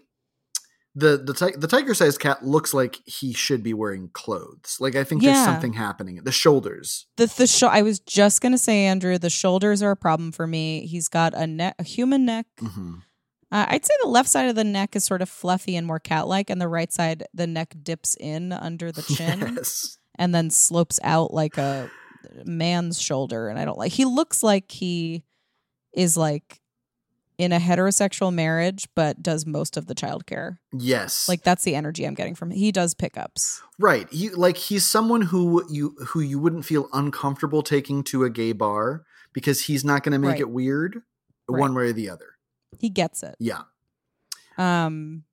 the 0.95 1.17
the 1.17 1.33
ti- 1.33 1.57
the 1.57 1.67
tiger 1.67 1.93
sized 1.93 2.19
cat 2.19 2.43
looks 2.45 2.73
like 2.73 2.99
he 3.05 3.33
should 3.33 3.61
be 3.61 3.73
wearing 3.73 4.09
clothes. 4.13 4.77
Like 4.79 4.95
I 4.95 5.03
think 5.03 5.21
there's 5.21 5.43
something 5.43 5.73
happening. 5.73 6.21
The 6.23 6.31
shoulders. 6.31 7.05
the 7.17 7.25
the 7.37 7.45
sho- 7.47 7.67
I 7.67 7.81
was 7.83 7.99
just 7.99 8.41
gonna 8.41 8.57
say, 8.57 8.85
Andrew, 8.85 9.17
the 9.17 9.29
shoulders 9.29 9.83
are 9.83 9.91
a 9.91 9.97
problem 9.97 10.31
for 10.31 10.47
me. 10.47 10.87
He's 10.87 11.09
got 11.09 11.33
a 11.35 11.45
neck, 11.45 11.75
a 11.77 11.83
human 11.83 12.25
neck. 12.25 12.47
hmm 12.59 12.95
Uh, 13.51 13.65
I'd 13.69 13.85
say 13.85 13.93
the 14.01 14.09
left 14.09 14.27
side 14.29 14.49
of 14.49 14.55
the 14.55 14.63
neck 14.63 14.95
is 14.95 15.03
sort 15.03 15.21
of 15.21 15.29
fluffy 15.29 15.75
and 15.75 15.85
more 15.87 15.99
cat-like, 15.99 16.49
and 16.49 16.59
the 16.59 16.67
right 16.67 16.91
side, 16.91 17.23
the 17.33 17.47
neck 17.47 17.75
dips 17.83 18.15
in 18.19 18.51
under 18.51 18.91
the 18.91 19.01
chin 19.15 19.39
Yes. 19.55 19.97
and 20.15 20.33
then 20.33 20.49
slopes 20.49 20.99
out 21.03 21.33
like 21.33 21.57
a 21.57 21.89
man's 22.45 22.99
shoulder. 23.01 23.47
And 23.49 23.59
I 23.59 23.65
don't 23.65 23.77
like. 23.77 23.91
He 23.91 24.05
looks 24.05 24.41
like 24.43 24.71
he 24.71 25.23
is 25.93 26.17
like 26.17 26.59
in 27.37 27.51
a 27.51 27.59
heterosexual 27.59 28.33
marriage, 28.33 28.87
but 28.95 29.21
does 29.21 29.45
most 29.45 29.77
of 29.77 29.87
the 29.87 29.95
childcare. 29.95 30.57
Yes. 30.73 31.27
Like 31.29 31.43
that's 31.43 31.63
the 31.63 31.75
energy 31.75 32.05
I'm 32.05 32.13
getting 32.13 32.33
from. 32.35 32.49
He 32.49 32.71
does 32.71 32.93
pickups. 32.93 33.61
right. 33.77 34.07
He 34.11 34.29
like 34.29 34.57
he's 34.57 34.85
someone 34.85 35.21
who 35.21 35.63
you 35.69 35.95
who 36.07 36.21
you 36.21 36.39
wouldn't 36.39 36.65
feel 36.65 36.87
uncomfortable 36.93 37.61
taking 37.61 38.03
to 38.05 38.23
a 38.23 38.29
gay 38.29 38.53
bar 38.53 39.03
because 39.33 39.65
he's 39.65 39.83
not 39.85 40.03
going 40.03 40.13
to 40.13 40.19
make 40.19 40.31
Right. 40.31 40.39
it 40.41 40.49
weird 40.49 41.01
Right. 41.47 41.59
one 41.59 41.75
way 41.75 41.89
or 41.89 41.93
the 41.93 42.09
other. 42.09 42.34
He 42.79 42.89
gets 42.89 43.23
it. 43.23 43.35
Yeah. 43.39 43.61
Um. 44.57 45.23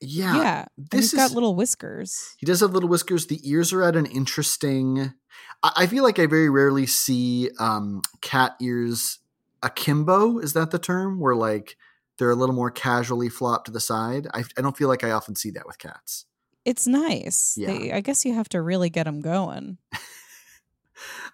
Yeah. 0.00 0.36
Yeah. 0.36 0.64
This 0.76 1.12
he's 1.12 1.14
got 1.14 1.32
little 1.32 1.54
whiskers. 1.54 2.34
He 2.38 2.46
does 2.46 2.60
have 2.60 2.72
little 2.72 2.88
whiskers. 2.88 3.26
The 3.26 3.40
ears 3.48 3.72
are 3.72 3.82
at 3.82 3.96
an 3.96 4.06
interesting. 4.06 5.14
I, 5.62 5.72
I 5.76 5.86
feel 5.86 6.04
like 6.04 6.18
I 6.18 6.26
very 6.26 6.50
rarely 6.50 6.86
see 6.86 7.50
um, 7.58 8.02
cat 8.20 8.56
ears 8.60 9.20
akimbo. 9.62 10.38
Is 10.38 10.52
that 10.52 10.70
the 10.70 10.78
term? 10.78 11.18
Where 11.18 11.34
like 11.34 11.76
they're 12.18 12.30
a 12.30 12.34
little 12.34 12.54
more 12.54 12.70
casually 12.70 13.28
flopped 13.28 13.66
to 13.66 13.72
the 13.72 13.80
side. 13.80 14.26
I, 14.32 14.44
I 14.56 14.62
don't 14.62 14.76
feel 14.76 14.88
like 14.88 15.04
I 15.04 15.10
often 15.10 15.34
see 15.34 15.50
that 15.52 15.66
with 15.66 15.78
cats. 15.78 16.26
It's 16.64 16.86
nice. 16.86 17.54
Yeah. 17.56 17.68
They, 17.68 17.92
I 17.92 18.00
guess 18.00 18.24
you 18.24 18.34
have 18.34 18.48
to 18.50 18.60
really 18.60 18.90
get 18.90 19.04
them 19.04 19.20
going. 19.20 19.78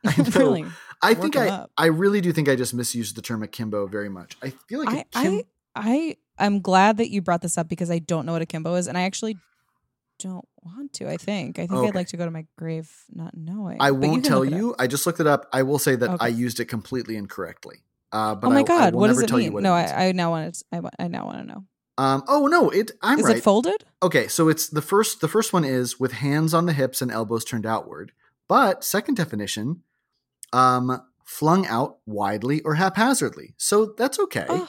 I 0.04 0.16
know. 0.16 0.24
really. 0.34 0.66
I 1.02 1.14
think 1.14 1.36
I 1.36 1.48
up. 1.48 1.70
I 1.76 1.86
really 1.86 2.20
do 2.20 2.32
think 2.32 2.48
I 2.48 2.56
just 2.56 2.72
misused 2.74 3.16
the 3.16 3.22
term 3.22 3.42
akimbo 3.42 3.86
very 3.86 4.08
much. 4.08 4.36
I 4.42 4.50
feel 4.68 4.80
like 4.84 4.88
I, 4.88 5.04
akim- 5.20 5.42
I 5.74 6.16
I 6.38 6.44
I'm 6.46 6.60
glad 6.60 6.96
that 6.98 7.10
you 7.10 7.20
brought 7.22 7.42
this 7.42 7.58
up 7.58 7.68
because 7.68 7.90
I 7.90 7.98
don't 7.98 8.24
know 8.26 8.32
what 8.32 8.42
akimbo 8.42 8.74
is, 8.76 8.86
and 8.86 8.96
I 8.96 9.02
actually 9.02 9.36
don't 10.18 10.46
want 10.62 10.92
to. 10.94 11.08
I 11.10 11.16
think. 11.16 11.58
I 11.58 11.62
think 11.66 11.72
Okay. 11.72 11.88
I'd 11.88 11.94
like 11.94 12.08
to 12.08 12.16
go 12.16 12.24
to 12.24 12.30
my 12.30 12.46
grave 12.56 12.90
not 13.12 13.36
knowing. 13.36 13.78
I 13.80 13.90
But 13.90 14.00
won't 14.00 14.22
can 14.22 14.30
tell 14.30 14.38
look 14.40 14.48
it 14.48 14.52
up. 14.54 14.58
you. 14.58 14.74
I 14.78 14.86
just 14.86 15.06
looked 15.06 15.20
it 15.20 15.26
up. 15.26 15.46
I 15.52 15.62
will 15.64 15.78
say 15.78 15.96
that 15.96 16.10
Okay. 16.10 16.24
I 16.24 16.28
used 16.28 16.60
it 16.60 16.66
completely 16.66 17.16
incorrectly. 17.16 17.78
Uh, 18.12 18.34
but 18.34 18.48
oh 18.48 18.50
my 18.50 18.56
I, 18.58 18.60
I 18.60 18.62
god, 18.64 18.94
will 18.94 19.00
what 19.00 19.06
never 19.08 19.20
does 19.20 19.24
it 19.24 19.28
tell 19.28 19.40
you 19.40 19.46
mean? 19.46 19.54
what 19.54 19.62
no, 19.62 19.74
it. 19.76 19.84
I, 19.84 20.08
I 20.08 20.12
now 20.12 20.30
want 20.30 20.54
to. 20.54 20.64
I, 20.72 21.04
I 21.04 21.08
now 21.08 21.24
want 21.26 21.38
to 21.38 21.44
know. 21.44 21.64
um, 21.98 22.22
oh 22.28 22.46
no, 22.46 22.68
it. 22.70 22.92
I'm 23.02 23.18
Is 23.18 23.24
right. 23.24 23.36
it 23.38 23.42
folded? 23.42 23.84
okay, 24.02 24.28
so 24.28 24.48
it's 24.48 24.68
the 24.68 24.82
first. 24.82 25.20
The 25.20 25.28
first 25.28 25.52
one 25.52 25.64
is 25.64 25.98
with 25.98 26.12
hands 26.12 26.52
on 26.54 26.66
the 26.66 26.72
hips 26.74 27.02
and 27.02 27.10
elbows 27.10 27.44
turned 27.44 27.66
outward. 27.66 28.12
But 28.48 28.84
second 28.84 29.14
definition, 29.16 29.82
um, 30.52 31.02
flung 31.24 31.66
out 31.66 31.98
widely 32.06 32.60
or 32.62 32.74
haphazardly. 32.74 33.54
So 33.56 33.94
that's 33.96 34.18
okay. 34.18 34.46
Ugh. 34.48 34.68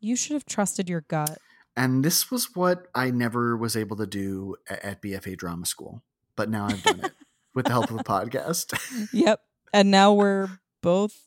You 0.00 0.16
should 0.16 0.34
have 0.34 0.46
trusted 0.46 0.88
your 0.88 1.02
gut. 1.02 1.38
And 1.76 2.04
this 2.04 2.30
was 2.30 2.54
what 2.54 2.86
I 2.94 3.10
never 3.10 3.56
was 3.56 3.76
able 3.76 3.96
to 3.98 4.06
do 4.06 4.56
at 4.68 5.00
BFA 5.02 5.36
Drama 5.36 5.66
School. 5.66 6.02
But 6.36 6.48
now 6.50 6.66
I've 6.66 6.82
done 6.82 7.00
it 7.04 7.12
with 7.54 7.66
the 7.66 7.72
help 7.72 7.90
of 7.90 8.00
a 8.00 8.04
podcast. 8.04 8.72
Yep. 9.12 9.40
And 9.72 9.90
now 9.90 10.12
we're 10.12 10.48
both 10.82 11.26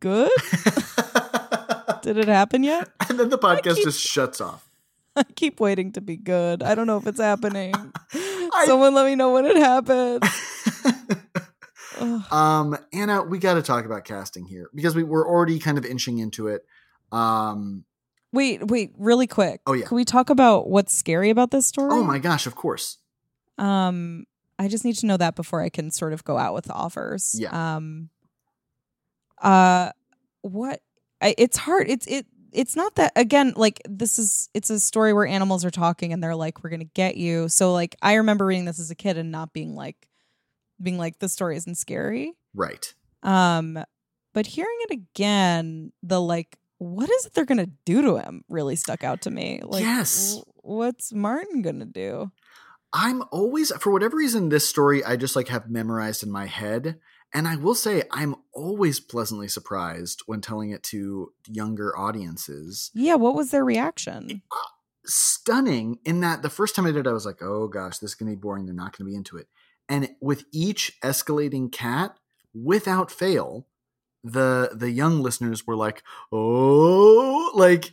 good. 0.00 0.30
Did 2.02 2.18
it 2.18 2.28
happen 2.28 2.62
yet? 2.62 2.88
and 3.08 3.18
then 3.18 3.28
the 3.30 3.38
podcast 3.38 3.76
keep- 3.76 3.84
just 3.84 4.00
shuts 4.00 4.40
off. 4.40 4.68
I 5.16 5.22
keep 5.34 5.58
waiting 5.60 5.92
to 5.92 6.00
be 6.00 6.16
good. 6.16 6.62
I 6.62 6.74
don't 6.74 6.86
know 6.86 6.96
if 6.98 7.06
it's 7.06 7.20
happening. 7.20 7.72
I- 8.12 8.64
Someone 8.66 8.94
let 8.94 9.06
me 9.06 9.14
know 9.14 9.32
when 9.32 9.46
it 9.46 9.56
happens. 9.56 10.20
Ugh. 12.00 12.32
um, 12.32 12.78
Anna, 12.92 13.22
we 13.22 13.38
got 13.38 13.54
to 13.54 13.62
talk 13.62 13.84
about 13.84 14.04
casting 14.04 14.46
here 14.46 14.70
because 14.74 14.94
we 14.94 15.02
were 15.02 15.26
already 15.26 15.58
kind 15.58 15.78
of 15.78 15.84
inching 15.84 16.18
into 16.18 16.48
it. 16.48 16.64
Um, 17.12 17.84
Wait, 18.32 18.66
wait, 18.66 18.92
really 18.98 19.26
quick. 19.26 19.62
Oh, 19.66 19.72
yeah. 19.72 19.86
Can 19.86 19.96
we 19.96 20.04
talk 20.04 20.28
about 20.28 20.68
what's 20.68 20.94
scary 20.94 21.30
about 21.30 21.50
this 21.50 21.66
story? 21.66 21.90
oh 21.92 22.04
my 22.04 22.18
gosh, 22.18 22.46
of 22.46 22.54
course. 22.54 22.98
Um, 23.56 24.26
I 24.58 24.68
just 24.68 24.84
need 24.84 24.96
to 24.96 25.06
know 25.06 25.16
that 25.16 25.34
before 25.34 25.62
I 25.62 25.70
can 25.70 25.90
sort 25.90 26.12
of 26.12 26.24
go 26.24 26.36
out 26.36 26.52
with 26.52 26.70
offers. 26.70 27.34
Yeah. 27.38 27.76
Um. 27.76 28.10
Uh, 29.40 29.90
what? 30.42 30.82
I, 31.22 31.34
it's 31.38 31.56
hard. 31.56 31.88
It's 31.88 32.06
it. 32.06 32.26
It's 32.52 32.76
not 32.76 32.96
that 32.96 33.12
again. 33.16 33.52
Like 33.56 33.80
this 33.88 34.18
is. 34.18 34.50
It's 34.52 34.68
a 34.70 34.80
story 34.80 35.12
where 35.12 35.26
animals 35.26 35.64
are 35.64 35.70
talking 35.70 36.12
and 36.12 36.22
they're 36.22 36.36
like, 36.36 36.62
"We're 36.62 36.70
gonna 36.70 36.84
get 36.84 37.16
you." 37.16 37.48
So 37.48 37.72
like, 37.72 37.96
I 38.02 38.14
remember 38.14 38.46
reading 38.46 38.64
this 38.64 38.78
as 38.80 38.90
a 38.90 38.94
kid 38.94 39.16
and 39.16 39.30
not 39.30 39.52
being 39.52 39.74
like, 39.74 40.07
being 40.82 40.98
like, 40.98 41.18
the 41.18 41.28
story 41.28 41.56
isn't 41.56 41.76
scary." 41.76 42.34
Right. 42.54 42.92
Um, 43.22 43.78
but 44.34 44.46
hearing 44.46 44.76
it 44.88 44.92
again, 44.92 45.92
the 46.02 46.20
like, 46.20 46.56
what 46.78 47.10
is 47.10 47.26
it 47.26 47.34
they're 47.34 47.44
gonna 47.44 47.68
do 47.84 48.02
to 48.02 48.16
him? 48.18 48.44
Really 48.48 48.76
stuck 48.76 49.02
out 49.04 49.22
to 49.22 49.30
me. 49.30 49.60
Like, 49.64 49.82
Yes. 49.82 50.36
w- 50.36 50.44
what's 50.56 51.12
Martin 51.12 51.62
gonna 51.62 51.86
do? 51.86 52.30
I'm 52.92 53.22
always, 53.32 53.70
for 53.72 53.90
whatever 53.92 54.16
reason, 54.16 54.48
this 54.48 54.68
story 54.68 55.04
I 55.04 55.16
just 55.16 55.36
like 55.36 55.48
have 55.48 55.68
memorized 55.68 56.22
in 56.22 56.30
my 56.30 56.46
head. 56.46 56.98
And 57.34 57.46
I 57.46 57.56
will 57.56 57.74
say, 57.74 58.04
I'm 58.10 58.36
always 58.54 59.00
pleasantly 59.00 59.48
surprised 59.48 60.22
when 60.24 60.40
telling 60.40 60.70
it 60.70 60.82
to 60.84 61.32
younger 61.46 61.94
audiences. 61.98 62.90
Yeah, 62.94 63.16
what 63.16 63.34
was 63.34 63.50
their 63.50 63.64
reaction? 63.66 64.40
Stunning 65.04 65.98
in 66.06 66.20
that 66.20 66.40
the 66.40 66.48
first 66.48 66.74
time 66.74 66.86
I 66.86 66.90
did, 66.92 67.06
it, 67.06 67.10
I 67.10 67.12
was 67.12 67.26
like, 67.26 67.42
oh 67.42 67.68
gosh, 67.68 67.98
this 67.98 68.10
is 68.10 68.14
going 68.14 68.30
to 68.30 68.36
be 68.36 68.40
boring. 68.40 68.64
They're 68.64 68.74
not 68.74 68.96
going 68.96 69.06
to 69.06 69.10
be 69.10 69.16
into 69.16 69.36
it. 69.36 69.48
And 69.88 70.10
with 70.20 70.44
each 70.52 70.98
escalating 71.02 71.72
cat, 71.72 72.16
without 72.54 73.10
fail, 73.10 73.66
the 74.24 74.70
the 74.74 74.90
young 74.90 75.22
listeners 75.22 75.66
were 75.66 75.76
like, 75.76 76.02
oh, 76.32 77.50
like 77.54 77.92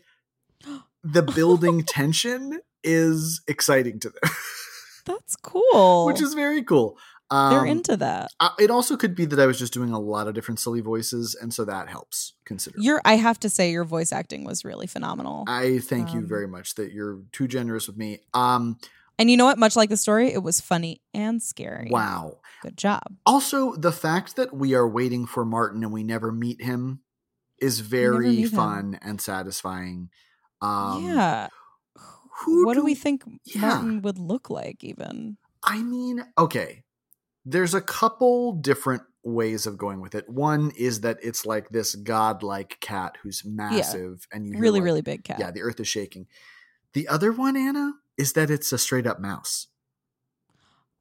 the 1.03 1.21
building 1.21 1.84
tension 1.84 2.60
is 2.84 3.41
exciting 3.47 3.99
to 3.99 4.10
them, 4.10 4.31
That's 5.05 5.36
cool. 5.38 6.05
which 6.05 6.21
is 6.21 6.34
very 6.34 6.63
cool. 6.63 6.97
Um, 7.31 7.51
they're 7.53 7.65
into 7.65 7.97
that. 7.97 8.29
Uh, 8.39 8.49
it 8.60 8.69
also 8.69 8.95
could 8.95 9.15
be 9.15 9.25
that 9.25 9.39
I 9.39 9.47
was 9.47 9.58
just 9.58 9.73
doing 9.73 9.91
a 9.91 9.99
lot 9.99 10.27
of 10.27 10.36
different 10.36 10.60
silly 10.60 10.81
voices, 10.81 11.34
and 11.39 11.51
so 11.51 11.65
that 11.65 11.89
helps 11.89 12.34
consider. 12.45 12.77
Your 12.79 13.01
I 13.03 13.15
have 13.15 13.39
to 13.39 13.49
say 13.49 13.71
your 13.71 13.84
voice 13.84 14.12
acting 14.12 14.43
was 14.43 14.63
really 14.63 14.86
phenomenal. 14.86 15.43
I 15.47 15.79
thank 15.79 16.13
you 16.13 16.19
Um, 16.19 16.27
very 16.27 16.47
much 16.47 16.75
that 16.75 16.91
you're 16.91 17.21
too 17.31 17.47
generous 17.47 17.88
with 17.88 17.97
me. 17.97 18.19
Um, 18.36 18.77
and 19.17 19.32
you 19.32 19.38
know 19.38 19.45
what? 19.45 19.58
Much 19.58 19.75
like 19.75 19.89
the 19.89 19.97
story, 19.97 20.32
it 20.34 20.43
was 20.43 20.60
funny 20.62 21.01
and 21.13 21.41
scary. 21.41 21.89
wow. 21.89 22.39
Good 22.62 22.78
job. 22.78 23.04
Also, 23.25 23.75
the 23.75 23.91
fact 23.91 24.36
that 24.38 24.54
we 24.54 24.73
are 24.73 24.88
waiting 24.88 25.25
for 25.28 25.45
Martin 25.45 25.84
and 25.84 25.93
we 25.93 26.04
never 26.04 26.32
meet 26.32 26.62
him 26.62 27.01
is 27.60 27.80
very 27.80 28.30
meet 28.30 28.45
him. 28.45 28.49
fun 28.49 28.99
and 29.01 29.21
satisfying. 29.21 30.10
Um, 30.62 31.06
yeah. 31.06 31.47
Who 32.39 32.65
what 32.65 32.73
do 32.73 32.84
we 32.84 32.95
think 32.95 33.23
yeah. 33.45 33.62
Martin 33.62 34.01
would 34.01 34.17
look 34.17 34.49
like 34.49 34.84
even? 34.84 35.38
I 35.63 35.82
mean, 35.84 36.25
okay. 36.38 36.84
There's 37.45 37.73
a 37.73 37.82
couple 37.82 38.54
different 38.54 39.04
ways 39.23 39.65
of 39.65 39.78
going 39.78 40.01
with 40.01 40.15
it. 40.15 40.28
One 40.30 40.71
is 40.75 41.01
that 41.01 41.17
it's 41.21 41.45
like 41.45 41.69
this 41.69 41.95
godlike 41.95 42.78
cat 42.80 43.17
who's 43.21 43.43
massive 43.45 44.28
and 44.32 44.47
you 44.47 44.58
Really, 44.58 44.80
like, 44.80 44.86
really 44.86 45.01
big 45.01 45.23
cat. 45.23 45.39
Yeah, 45.39 45.51
the 45.51 45.62
earth 45.62 45.80
is 45.80 45.88
shaking. 45.88 46.28
The 46.93 47.08
other 47.08 47.32
one, 47.32 47.56
Anna, 47.56 47.93
is 48.17 48.34
that 48.34 48.49
it's 48.49 48.71
a 48.71 48.78
straight 48.78 49.08
up 49.08 49.19
mouse. 49.19 49.67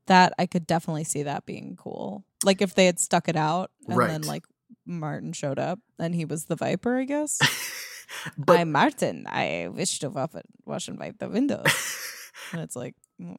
That 0.07 0.35
I 0.38 0.46
could 0.46 0.66
definitely 0.66 1.05
see 1.05 1.22
that 1.22 1.46
being 1.46 1.77
cool. 1.77 2.24
Like 2.44 2.61
if 2.61 2.74
they 2.74 2.87
had 2.87 3.00
stuck 3.00 3.29
it 3.29 3.37
out 3.37 3.70
and 3.88 3.98
then 4.00 4.22
like 4.22 4.44
Martin 4.87 5.33
showed 5.33 5.59
up 5.59 5.79
and 5.98 6.14
he 6.14 6.24
was 6.24 6.44
the 6.44 6.57
viper, 6.57 6.98
I 6.98 7.05
guess. 7.05 7.38
but 8.38 8.61
I'm 8.61 8.72
Martin. 8.72 9.27
I 9.29 9.68
wish 9.72 10.00
to 10.00 10.11
wa- 10.11 10.29
wash 10.66 10.88
and 10.88 10.98
wipe 10.98 11.18
the 11.18 11.29
windows. 11.29 11.64
and 12.53 12.61
it's 12.61 12.77
like, 12.77 12.94
mm, 13.20 13.37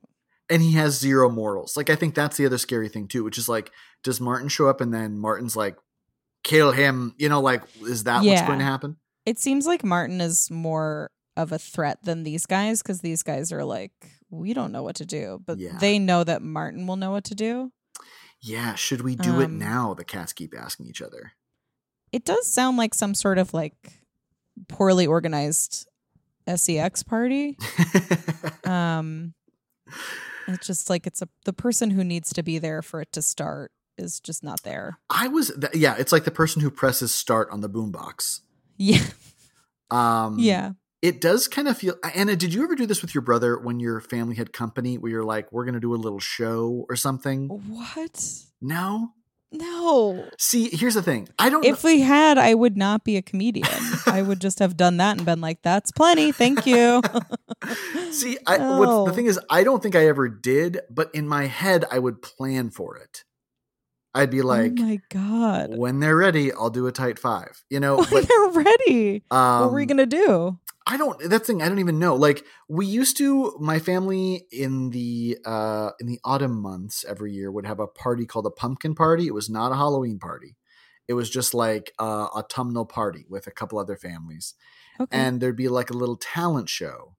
and 0.50 0.62
he 0.62 0.74
has 0.74 1.00
zero 1.00 1.30
morals. 1.30 1.78
Like 1.78 1.90
I 1.90 1.96
think 1.96 2.16
that's 2.16 2.38
the 2.38 2.46
other 2.48 2.58
scary 2.58 2.90
thing 2.90 3.08
too, 3.08 3.24
which 3.24 3.38
is 3.38 3.48
like, 3.48 3.72
does 4.04 4.20
Martin 4.20 4.48
show 4.48 4.68
up 4.68 4.82
and 4.82 4.94
then 4.94 5.20
Martin's 5.20 5.56
like, 5.56 5.78
kill 6.44 6.72
him? 6.72 7.14
You 7.18 7.30
know, 7.30 7.42
like 7.42 7.62
is 7.82 8.06
that 8.06 8.24
what's 8.24 8.42
going 8.42 8.60
to 8.60 8.66
happen? 8.66 8.98
it 9.26 9.40
seems 9.40 9.66
like 9.66 9.84
Martin 9.84 10.22
is 10.22 10.52
more 10.52 11.12
of 11.38 11.52
a 11.52 11.60
threat 11.60 12.00
than 12.04 12.24
these 12.24 12.46
guys 12.46 12.82
because 12.82 13.02
these 13.02 13.24
guys 13.24 13.52
are 13.52 13.64
like, 13.66 13.92
we 14.30 14.54
don't 14.54 14.72
know 14.72 14.84
what 14.84 14.96
to 14.98 15.06
do, 15.06 15.42
but 15.46 15.58
Yeah. 15.58 15.78
they 15.80 16.00
know 16.00 16.24
that 16.24 16.42
Martin 16.42 16.88
will 16.88 16.96
know 16.96 17.12
what 17.12 17.24
to 17.26 17.36
do. 17.36 17.72
Yeah, 18.42 18.76
should 18.76 19.02
we 19.02 19.16
do 19.16 19.40
it 19.42 19.46
Um, 19.46 19.58
now? 19.58 19.94
The 19.94 20.04
cats 20.06 20.34
keep 20.34 20.54
asking 20.58 20.88
each 20.88 21.02
other. 21.02 21.34
It 22.12 22.24
does 22.26 22.48
sound 22.48 22.78
like 22.78 22.94
some 22.94 23.14
sort 23.16 23.38
of 23.38 23.54
like 23.54 24.02
poorly 24.68 25.06
organized 25.08 25.88
sex 26.56 27.04
party. 27.04 27.58
Um, 28.66 29.34
it's 30.48 30.66
just 30.68 30.90
like 30.90 31.06
it's 31.08 31.22
a 31.22 31.30
the 31.46 31.54
person 31.54 31.92
who 31.92 32.04
needs 32.04 32.34
to 32.34 32.44
be 32.44 32.58
there 32.60 32.82
for 32.82 33.02
it 33.02 33.12
to 33.14 33.22
start 33.22 33.72
is 33.98 34.20
just 34.20 34.44
not 34.44 34.64
there. 34.64 34.98
I 35.10 35.28
was, 35.28 35.52
th- 35.60 35.76
yeah, 35.76 35.96
it's 35.98 36.12
like 36.12 36.24
the 36.26 36.32
person 36.32 36.62
who 36.62 36.70
presses 36.72 37.14
start 37.14 37.50
on 37.52 37.62
the 37.62 37.70
boombox. 37.70 38.42
Yeah, 38.78 39.04
Um, 39.90 40.38
yeah. 40.40 40.72
It 41.02 41.22
does 41.22 41.48
kind 41.48 41.68
of 41.68 41.78
feel. 41.78 41.96
Anna, 42.14 42.36
did 42.36 42.54
you 42.54 42.64
ever 42.64 42.76
do 42.76 42.86
this 42.86 43.02
with 43.02 43.14
your 43.14 43.22
brother 43.22 43.58
when 43.58 43.80
your 43.80 44.00
family 44.02 44.36
had 44.36 44.54
company, 44.54 44.98
where 44.98 45.12
you're 45.12 45.24
like, 45.24 45.52
we're 45.52 45.66
gonna 45.66 45.80
do 45.80 45.94
a 45.94 45.98
little 45.98 46.20
show 46.20 46.86
or 46.90 46.96
something? 46.96 47.48
What? 47.48 48.34
No. 48.62 49.12
No. 49.52 50.26
See, 50.38 50.70
here's 50.76 50.96
the 50.96 51.02
thing. 51.04 51.30
I 51.40 51.50
don't. 51.50 51.64
If 51.64 51.84
we 51.84 52.02
had, 52.02 52.38
I 52.38 52.54
would 52.56 52.76
not 52.76 53.04
be 53.04 53.16
a 53.16 53.22
comedian. 53.22 53.68
I 54.06 54.22
would 54.22 54.42
just 54.42 54.60
have 54.60 54.76
done 54.76 54.98
that 54.98 55.18
and 55.18 55.26
been 55.26 55.40
like, 55.40 55.62
"That's 55.62 55.92
plenty, 55.92 56.32
thank 56.32 56.66
you." 56.66 57.02
See, 58.12 58.38
I, 58.46 58.58
No. 58.58 59.06
the 59.06 59.14
thing 59.14 59.28
is, 59.28 59.40
I 59.50 59.64
don't 59.64 59.82
think 59.82 59.96
I 59.96 60.08
ever 60.08 60.28
did, 60.28 60.82
but 60.90 61.10
in 61.14 61.28
my 61.28 61.46
head, 61.46 61.86
I 61.92 62.00
would 62.00 62.22
plan 62.22 62.70
for 62.70 62.98
it. 62.98 63.24
I'd 64.14 64.32
be 64.32 64.42
like, 64.42 64.74
oh 64.80 64.82
my 64.84 65.00
god! 65.10 65.78
when 65.78 66.00
they're 66.00 66.16
ready, 66.16 66.52
I'll 66.52 66.70
do 66.70 66.88
a 66.88 66.92
tight 66.92 67.20
five. 67.20 67.64
You 67.70 67.80
know, 67.82 67.98
When 67.98 68.08
but 68.10 68.28
they're 68.28 68.48
ready, 68.64 69.24
um, 69.30 69.62
what 69.62 69.72
were 69.72 69.76
we 69.76 69.86
gonna 69.86 70.06
do? 70.06 70.58
I 70.88 70.98
don't. 70.98 71.20
That 71.30 71.46
thing, 71.46 71.62
I 71.62 71.70
don't 71.70 71.80
even 71.80 72.00
know. 72.00 72.16
Like 72.16 72.46
we 72.70 72.86
used 72.86 73.18
to, 73.18 73.58
my 73.60 73.80
family 73.80 74.46
in 74.52 74.92
the 74.92 75.40
uh 75.46 75.92
in 76.00 76.08
the 76.08 76.20
autumn 76.24 76.62
months 76.62 77.04
every 77.08 77.34
year 77.34 77.52
would 77.52 77.66
have 77.66 77.80
a 77.80 77.88
party 77.88 78.26
called 78.26 78.46
a 78.46 78.52
pumpkin 78.52 78.94
party. 78.94 79.26
It 79.26 79.34
was 79.34 79.50
not 79.50 79.72
a 79.72 79.76
Halloween 79.76 80.20
party. 80.20 80.56
It 81.08 81.14
was 81.14 81.30
just 81.30 81.54
like 81.54 81.94
a 82.00 82.04
autumnal 82.04 82.86
party 82.86 83.26
with 83.30 83.48
a 83.48 83.52
couple 83.52 83.80
other 83.80 83.96
families. 83.96 84.54
Okay. 85.00 85.18
and 85.18 85.42
there'd 85.42 85.58
be 85.58 85.68
like 85.68 85.90
a 85.90 85.98
little 85.98 86.16
talent 86.16 86.70
show. 86.70 87.16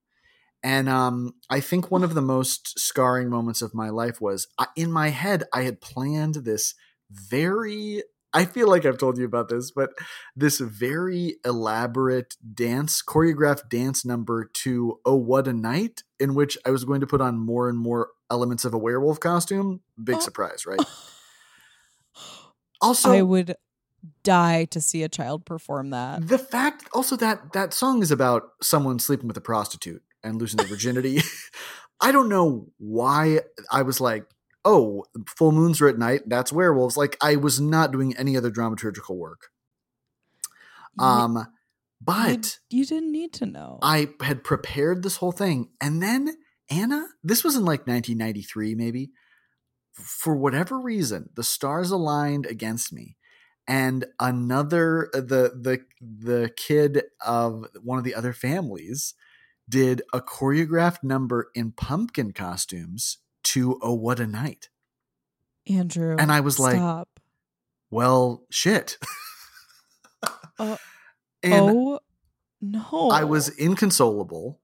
And 0.63 0.89
um, 0.89 1.35
I 1.51 1.61
think 1.61 1.91
one 1.91 2.03
of 2.03 2.15
the 2.15 2.23
most 2.23 2.79
scarring 2.79 3.29
moments 3.29 3.63
of 3.63 3.75
my 3.75 3.91
life 3.91 4.21
was 4.21 4.49
I, 4.59 4.67
in 4.75 4.91
my 4.91 5.11
head, 5.11 5.45
I 5.53 5.63
had 5.63 5.81
planned 5.81 6.37
this 6.37 6.75
very, 7.11 8.03
I 8.33 8.45
feel 8.45 8.69
like 8.69 8.85
I've 8.85 8.99
told 8.99 9.17
you 9.19 9.25
about 9.25 9.49
this, 9.49 9.71
but 9.71 9.91
this 10.35 10.59
very 10.61 11.37
elaborate 11.45 12.37
dance, 12.55 13.03
choreographed 13.03 13.69
dance 13.71 14.05
number 14.05 14.51
to 14.63 15.01
Oh 15.05 15.17
What 15.17 15.49
a 15.49 15.53
Night, 15.53 16.03
in 16.21 16.35
which 16.35 16.59
I 16.67 16.71
was 16.71 16.85
going 16.85 17.01
to 17.01 17.07
put 17.07 17.21
on 17.21 17.39
more 17.39 17.69
and 17.69 17.79
more 17.79 18.11
elements 18.31 18.65
of 18.65 18.75
a 18.75 18.79
werewolf 18.79 19.21
costume. 19.21 19.81
Big 20.03 20.17
Oh. 20.17 20.21
surprise, 20.21 20.67
right? 20.67 20.81
Also, 22.83 23.11
I 23.11 23.23
would 23.23 23.57
die 24.23 24.67
to 24.67 24.83
see 24.83 25.03
a 25.03 25.09
child 25.09 25.47
perform 25.47 25.91
that. 25.91 26.29
the 26.29 26.39
fact 26.39 26.85
also 26.93 27.17
that 27.17 27.55
that 27.55 27.73
song 27.73 28.03
is 28.03 28.11
about 28.11 28.51
someone 28.63 28.99
sleeping 28.99 29.27
with 29.27 29.37
a 29.37 29.41
prostitute 29.41 30.03
and 30.23 30.39
losing 30.39 30.59
their 30.59 30.67
virginity 30.67 31.21
I 32.01 32.13
don't 32.13 32.29
know 32.29 32.67
why 32.77 33.41
I 33.73 33.81
was 33.81 34.01
like, 34.03 34.27
oh, 34.67 35.05
full 35.27 35.53
moons 35.53 35.81
are 35.81 35.89
at 35.89 35.97
night. 35.97 36.23
That's 36.27 36.53
werewolves. 36.53 36.97
Like 36.97 37.17
I 37.23 37.37
was 37.37 37.61
not 37.61 37.93
doing 37.93 38.15
any 38.17 38.37
other 38.37 38.51
dramaturgical 38.51 39.17
work. 39.17 39.49
Um, 40.99 41.37
you, 41.37 41.45
but 42.03 42.59
you 42.69 42.85
didn't 42.85 43.13
need 43.13 43.33
to 43.35 43.47
know. 43.47 43.79
I 43.81 44.09
had 44.21 44.45
prepared 44.45 45.03
this 45.03 45.17
whole 45.17 45.33
thing, 45.33 45.71
and 45.81 46.03
then 46.03 46.37
Anna, 46.69 47.07
this 47.23 47.45
was 47.45 47.55
in 47.57 47.65
like 47.65 47.87
1993, 47.87 48.75
maybe. 48.75 49.11
For 49.93 50.37
whatever 50.37 50.79
reason, 50.79 51.31
the 51.37 51.45
stars 51.45 51.91
aligned 51.91 52.45
against 52.45 52.93
me, 52.93 53.17
and 53.67 54.05
another 54.21 55.09
the 55.13 55.53
the 55.55 55.81
the 56.01 56.51
kid 56.57 57.05
of 57.25 57.67
one 57.83 57.99
of 57.99 58.05
the 58.05 58.15
other 58.15 58.35
families 58.35 59.15
did 59.69 60.03
a 60.13 60.21
choreographed 60.21 61.03
number 61.03 61.51
in 61.55 61.73
pumpkin 61.73 62.33
costumes 62.33 63.19
to 63.47 63.79
"Oh 63.83 63.95
What 63.95 64.21
a 64.21 64.27
Night," 64.27 64.69
Andrew. 65.69 66.17
and 66.19 66.31
I 66.33 66.41
was 66.41 66.59
like, 66.59 67.07
"Well, 67.91 68.45
shit." 68.51 68.99
Uh, 70.59 70.77
and 71.43 71.71
oh 71.77 72.01
no. 72.61 73.11
I 73.11 73.25
was 73.25 73.49
inconsolable. 73.49 74.61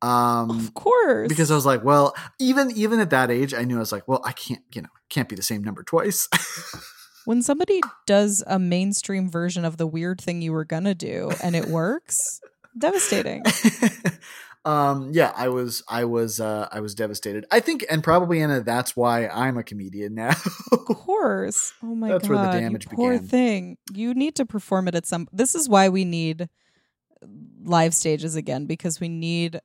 Um, 0.00 0.50
Of 0.50 0.74
course. 0.74 1.28
because 1.28 1.50
I 1.50 1.56
was 1.56 1.66
like, 1.66 1.82
well, 1.82 2.14
even 2.38 2.70
even 2.72 3.00
at 3.00 3.10
that 3.10 3.30
age, 3.30 3.52
I 3.52 3.64
knew 3.64 3.76
I 3.76 3.80
was 3.80 3.90
like, 3.92 4.06
well, 4.06 4.22
I 4.24 4.32
can't, 4.32 4.62
you 4.72 4.82
know, 4.82 4.88
can't 5.08 5.28
be 5.28 5.34
the 5.34 5.42
same 5.42 5.62
number 5.64 5.82
twice. 5.82 6.28
when 7.24 7.42
somebody 7.42 7.80
does 8.06 8.44
a 8.46 8.58
mainstream 8.60 9.28
version 9.28 9.64
of 9.64 9.76
the 9.76 9.86
weird 9.86 10.20
thing 10.20 10.40
you 10.40 10.52
were 10.52 10.64
gonna 10.64 10.94
do 10.94 11.30
and 11.42 11.56
it 11.56 11.66
works, 11.66 12.40
devastating. 12.76 13.42
um, 14.64 15.10
yeah, 15.12 15.32
I 15.36 15.48
was, 15.48 15.82
I 15.88 16.04
was, 16.04 16.40
uh, 16.40 16.68
I 16.70 16.80
was 16.80 16.94
devastated. 16.94 17.46
I 17.50 17.60
think, 17.60 17.84
and 17.90 18.02
probably 18.02 18.42
Anna, 18.42 18.60
that's 18.60 18.96
why 18.96 19.26
I'm 19.28 19.56
a 19.56 19.62
comedian 19.62 20.14
now. 20.14 20.34
Of 20.72 20.84
course. 20.84 21.72
Oh 21.82 21.94
my 21.94 22.08
That's 22.08 22.28
god. 22.28 22.36
That's 22.36 22.42
where 22.44 22.52
the 22.52 22.58
you 22.58 22.68
damage 22.68 22.88
poor 22.88 23.12
began. 23.12 23.26
thing. 23.28 23.78
You 23.92 24.14
need 24.14 24.34
to 24.36 24.46
perform 24.46 24.88
it 24.88 24.94
at 24.94 25.06
some 25.06 25.28
This 25.32 25.54
is 25.54 25.68
why 25.68 25.88
we 25.88 26.04
need 26.04 26.48
live 27.64 27.94
stages 27.94 28.36
again 28.36 28.66
because 28.66 29.00
we 29.00 29.08
need 29.08 29.60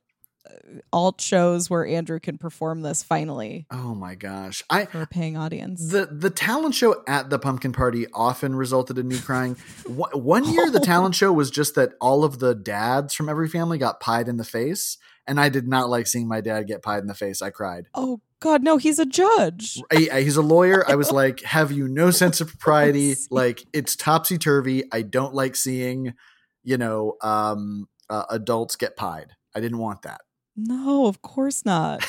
alt 0.92 1.20
shows 1.20 1.68
where 1.70 1.86
Andrew 1.86 2.20
can 2.20 2.38
perform 2.38 2.82
this 2.82 3.02
finally 3.02 3.66
oh 3.70 3.94
my 3.94 4.14
gosh, 4.14 4.62
I. 4.70 4.84
for 4.86 5.02
a 5.02 5.06
paying 5.06 5.36
audience. 5.36 5.90
The 5.90 6.06
the 6.06 6.30
talent 6.30 6.74
show 6.74 7.02
at 7.06 7.30
the 7.30 7.38
pumpkin 7.38 7.72
party 7.72 8.06
often 8.12 8.54
resulted 8.54 8.98
in 8.98 9.08
me 9.08 9.18
crying. 9.18 9.56
One 9.86 10.10
one 10.12 10.44
year, 10.44 10.70
the 10.70 10.80
talent 10.94 11.14
show 11.14 11.32
was 11.32 11.50
just 11.50 11.74
that 11.76 11.92
all 12.00 12.24
of 12.24 12.38
the 12.38 12.54
dads 12.54 13.14
from 13.14 13.28
every 13.28 13.48
family 13.48 13.78
got 13.78 14.00
pied 14.00 14.28
in 14.28 14.36
the 14.36 14.44
face, 14.44 14.98
and 15.26 15.40
I 15.40 15.48
did 15.48 15.66
not 15.68 15.88
like 15.88 16.06
seeing 16.06 16.28
my 16.28 16.40
dad 16.40 16.66
get 16.66 16.82
pied 16.82 17.00
in 17.00 17.06
the 17.06 17.14
face. 17.14 17.40
I 17.42 17.50
cried. 17.50 17.86
oh 17.94 18.20
god, 18.40 18.62
no, 18.62 18.76
he's 18.76 18.98
a 18.98 19.06
judge. 19.06 19.80
I, 19.92 20.08
I- 20.12 20.20
he's 20.22 20.36
a 20.36 20.42
lawyer. 20.42 20.84
I 20.90 20.94
was 20.96 21.10
like, 21.10 21.40
have 21.42 21.72
you 21.72 21.88
no 21.88 22.10
sense 22.22 22.40
of 22.40 22.48
propriety? 22.48 23.14
Like, 23.30 23.64
it's 23.72 23.96
topsy 23.96 24.38
turvy. 24.38 24.84
I 24.92 25.02
don't 25.02 25.34
like 25.34 25.56
seeing, 25.56 26.14
you 26.62 26.76
know, 26.76 27.14
um, 27.22 27.88
uh, 28.10 28.24
adults 28.30 28.76
get 28.76 28.96
pied. 28.96 29.32
I 29.56 29.60
didn't 29.60 29.78
want 29.78 30.02
that. 30.02 30.20
No, 30.56 31.06
of 31.06 31.20
course 31.22 31.64
not. 31.64 32.06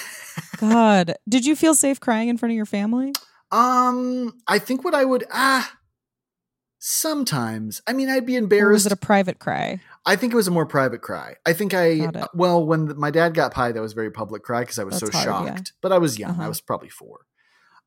God. 0.58 1.16
Did 1.30 1.46
you 1.46 1.56
feel 1.56 1.74
safe 1.74 2.00
crying 2.00 2.30
in 2.30 2.38
front 2.38 2.52
of 2.52 2.56
your 2.56 2.66
family? 2.66 3.14
Um, 3.52 4.34
I 4.48 4.60
think 4.60 4.84
what 4.84 4.94
I 4.94 5.06
would 5.06 5.24
ah. 5.32 5.72
Sometimes, 6.80 7.82
I 7.88 7.94
mean, 7.94 8.10
I'd 8.10 8.28
be 8.28 8.34
Or 8.38 8.42
was 8.42 8.44
embarrassed. 8.44 8.86
it 8.86 8.92
a 8.92 8.96
private 8.96 9.40
cry? 9.40 9.80
I 10.06 10.16
think 10.16 10.34
it 10.34 10.36
was 10.36 10.48
a 10.48 10.52
more 10.52 10.68
private 10.68 11.02
cry. 11.02 11.36
I 11.44 11.54
think 11.54 11.74
I 11.74 12.12
well, 12.36 12.64
when 12.64 12.86
th- 12.88 12.98
my 12.98 13.10
dad 13.10 13.34
got 13.34 13.54
pie, 13.54 13.72
that 13.72 13.82
was 13.82 13.94
a 13.94 13.96
very 13.96 14.12
public 14.12 14.44
cry 14.44 14.60
because 14.62 14.78
I 14.78 14.84
was 14.84 15.00
That's 15.00 15.12
so 15.12 15.18
hard, 15.18 15.48
shocked. 15.48 15.72
yeah. 15.74 15.78
But 15.82 15.92
I 15.94 15.98
was 15.98 16.20
young; 16.20 16.32
I 16.32 16.42
Uh-huh. 16.42 16.50
was 16.50 16.62
probably 16.62 16.90
four. 16.90 17.22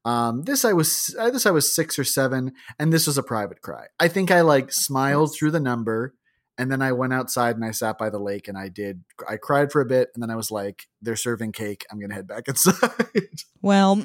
Um, 0.04 0.42
this 0.42 0.64
I 0.64 0.72
was 0.72 1.14
uh, 1.16 1.30
this 1.30 1.46
I 1.46 1.52
was 1.52 1.72
six 1.72 1.96
or 1.96 2.02
seven, 2.02 2.52
and 2.80 2.92
this 2.92 3.06
was 3.06 3.16
a 3.18 3.22
private 3.22 3.62
cry. 3.62 3.86
I 4.00 4.08
think 4.08 4.32
I 4.32 4.40
like 4.40 4.72
smiled 4.72 5.32
through 5.36 5.52
the 5.52 5.60
number, 5.60 6.14
and 6.58 6.70
then 6.70 6.82
I 6.82 6.92
went 6.92 7.12
outside 7.12 7.56
and 7.56 7.64
I 7.64 7.70
sat 7.70 7.96
by 7.98 8.10
the 8.10 8.18
lake 8.18 8.48
and 8.48 8.58
I 8.58 8.68
did. 8.68 9.02
I 9.28 9.36
cried 9.36 9.70
for 9.72 9.80
a 9.80 9.86
bit, 9.86 10.10
and 10.14 10.22
then 10.22 10.30
I 10.30 10.36
was 10.36 10.50
like, 10.50 10.88
"They're 11.00 11.16
serving 11.16 11.52
cake. 11.52 11.86
I'm 11.90 11.98
gonna 12.00 12.14
head 12.14 12.26
back 12.26 12.48
inside." 12.48 13.42
Well, 13.62 14.02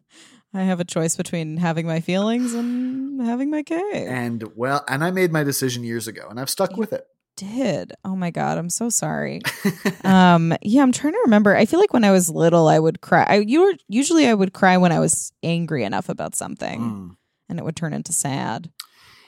I 0.54 0.62
have 0.62 0.78
a 0.80 0.84
choice 0.84 1.16
between 1.16 1.56
having 1.56 1.86
my 1.86 2.00
feelings 2.00 2.54
and 2.54 3.20
having 3.20 3.50
my 3.50 3.62
cake. 3.62 4.06
and 4.08 4.44
well, 4.54 4.84
and 4.88 5.02
I 5.02 5.10
made 5.10 5.32
my 5.32 5.42
decision 5.42 5.82
years 5.84 6.06
ago, 6.06 6.26
and 6.30 6.38
I've 6.38 6.50
stuck 6.50 6.72
You 6.72 6.76
with 6.78 6.92
it. 6.92 7.06
Did. 7.36 7.92
Oh 8.04 8.14
my 8.14 8.30
god, 8.30 8.58
I'm 8.58 8.70
so 8.70 8.88
sorry. 8.88 9.40
um 10.04 10.54
yeah, 10.62 10.82
I'm 10.82 10.92
trying 10.92 11.14
to 11.14 11.22
remember. 11.24 11.56
I 11.56 11.66
feel 11.66 11.80
like 11.80 11.92
when 11.92 12.04
I 12.04 12.12
was 12.12 12.30
little 12.30 12.68
I 12.68 12.78
would 12.78 13.00
cry. 13.00 13.24
I 13.28 13.36
you 13.38 13.62
were 13.62 13.74
usually 13.88 14.28
I 14.28 14.34
would 14.34 14.52
cry 14.52 14.76
when 14.76 14.92
I 14.92 15.00
was 15.00 15.32
angry 15.42 15.82
enough 15.82 16.08
about 16.08 16.36
something 16.36 16.80
Mm. 16.80 17.16
and 17.48 17.58
it 17.58 17.64
would 17.64 17.74
turn 17.74 17.92
into 17.92 18.12
sad. 18.12 18.70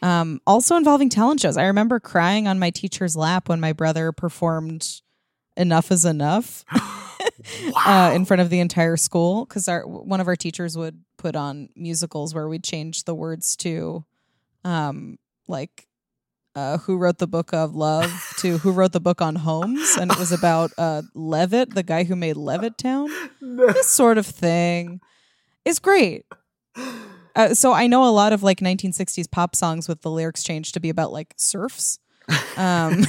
Um 0.03 0.41
also 0.47 0.77
involving 0.77 1.09
talent 1.09 1.41
shows. 1.41 1.57
I 1.57 1.65
remember 1.67 2.01
crying 2.01 2.47
on 2.49 2.59
my 2.59 2.71
teacher's 2.71 3.17
lap 3.17 3.49
when 3.49 3.61
my 3.61 3.73
brother 3.73 4.13
performed 4.13 5.01
Enough 5.57 5.91
is 5.91 6.05
Enough. 6.05 6.65
Wow. 7.73 8.11
uh, 8.11 8.15
in 8.15 8.25
front 8.25 8.41
of 8.41 8.51
the 8.51 8.61
entire 8.61 8.97
school 8.97 9.45
because 9.47 9.69
our 9.69 9.87
one 9.87 10.21
of 10.21 10.29
our 10.29 10.37
teachers 10.37 10.77
would 10.77 11.03
put 11.19 11.35
on 11.35 11.69
musicals 11.75 12.35
where 12.35 12.49
we'd 12.49 12.63
change 12.63 13.05
the 13.05 13.15
words 13.15 13.57
to, 13.57 14.05
um, 14.65 15.19
like, 15.49 15.87
uh, 16.55 16.79
who 16.79 16.97
wrote 16.97 17.19
the 17.19 17.27
book 17.27 17.53
of 17.53 17.75
love 17.75 18.11
to 18.39 18.59
who 18.59 18.71
wrote 18.71 18.93
the 18.93 19.01
book 19.01 19.21
on 19.21 19.35
homes, 19.37 19.97
and 20.01 20.11
it 20.13 20.19
was 20.19 20.31
about 20.33 20.71
uh 20.79 21.03
Levitt, 21.15 21.75
the 21.75 21.83
guy 21.83 22.05
who 22.05 22.15
made 22.17 22.37
Levittown. 22.37 23.09
This 23.41 23.89
sort 23.89 24.19
of 24.19 24.27
thing 24.27 25.01
is 25.65 25.79
great. 25.79 26.25
Uh, 27.37 27.55
so 27.55 27.73
I 27.73 27.87
know 27.87 28.05
a 28.09 28.11
lot 28.11 28.33
of 28.33 28.43
like 28.43 28.59
1960s 28.61 29.31
pop 29.31 29.55
songs 29.55 29.87
with 29.89 30.01
the 30.01 30.11
lyrics 30.11 30.43
changed 30.43 30.75
to 30.75 30.81
be 30.81 30.89
about 30.89 31.13
like 31.13 31.35
surfs. 31.37 31.99
Um, 32.57 33.05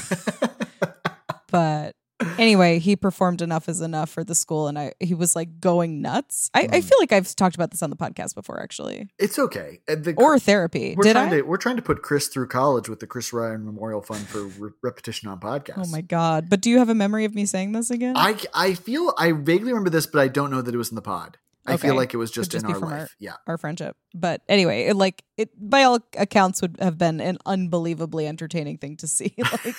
but 1.51 1.95
anyway, 2.37 2.79
he 2.79 2.95
performed 2.95 3.41
enough 3.41 3.69
is 3.69 3.81
enough 3.81 4.09
for 4.09 4.23
the 4.23 4.35
school, 4.35 4.67
and 4.67 4.77
I 4.77 4.93
he 4.99 5.13
was 5.13 5.35
like 5.35 5.59
going 5.59 6.01
nuts. 6.01 6.49
I, 6.53 6.61
I 6.63 6.67
Mm. 6.67 6.83
feel 6.83 6.97
like 6.99 7.11
I've 7.11 7.35
talked 7.35 7.55
about 7.55 7.71
this 7.71 7.81
on 7.81 7.89
the 7.89 7.95
podcast 7.95 8.35
before, 8.35 8.61
actually, 8.61 9.07
it's 9.17 9.39
okay. 9.39 9.79
Uh, 9.87 9.95
the- 9.95 10.13
or 10.17 10.37
therapy. 10.39 10.93
we're 10.97 11.03
Did 11.03 11.13
trying 11.13 11.27
I? 11.33 11.37
to 11.37 11.41
we're 11.43 11.57
trying 11.57 11.77
to 11.77 11.81
put 11.81 12.01
Chris 12.01 12.27
through 12.27 12.47
college 12.47 12.89
with 12.89 12.99
the 12.99 13.07
Chris 13.07 13.31
Ryan 13.33 13.65
Memorial 13.65 14.01
Fund 14.01 14.27
for 14.27 14.43
re- 14.45 14.71
repetition 14.83 15.29
on 15.29 15.39
podcasts. 15.39 15.85
Oh 15.87 15.89
my 15.91 16.01
god! 16.01 16.49
But 16.49 16.61
do 16.61 16.69
you 16.69 16.79
have 16.79 16.89
a 16.89 16.95
memory 16.95 17.25
of 17.25 17.33
me 17.33 17.45
saying 17.45 17.71
this 17.71 17.89
again? 17.89 18.15
I 18.17 18.37
I 18.53 18.73
feel 18.73 19.13
I 19.17 19.31
vaguely 19.31 19.71
remember 19.71 19.89
this, 19.89 20.05
but 20.05 20.19
I 20.19 20.27
don't 20.27 20.51
know 20.51 20.61
that 20.61 20.73
it 20.73 20.77
was 20.77 20.89
in 20.89 20.95
the 20.95 21.01
pod. 21.01 21.37
I 21.67 21.77
feel 21.77 21.95
like 21.95 22.13
it 22.13 22.17
was 22.17 22.31
just, 22.31 22.51
just 22.51 22.65
in 22.65 22.71
our 22.71 22.79
life. 22.79 22.91
our- 23.01 23.07
yeah. 23.19 23.33
our 23.45 23.57
friendship. 23.57 23.97
But 24.13 24.41
anyway, 24.47 24.83
it 24.85 24.95
like 24.95 25.23
it 25.37 25.49
by 25.57 25.83
all 25.83 25.99
accounts 26.17 26.61
would 26.61 26.77
have 26.79 26.97
been 26.97 27.19
an 27.19 27.37
unbelievably 27.45 28.25
entertaining 28.27 28.77
thing 28.77 28.97
to 28.97 29.07
see. 29.07 29.33
like 29.37 29.75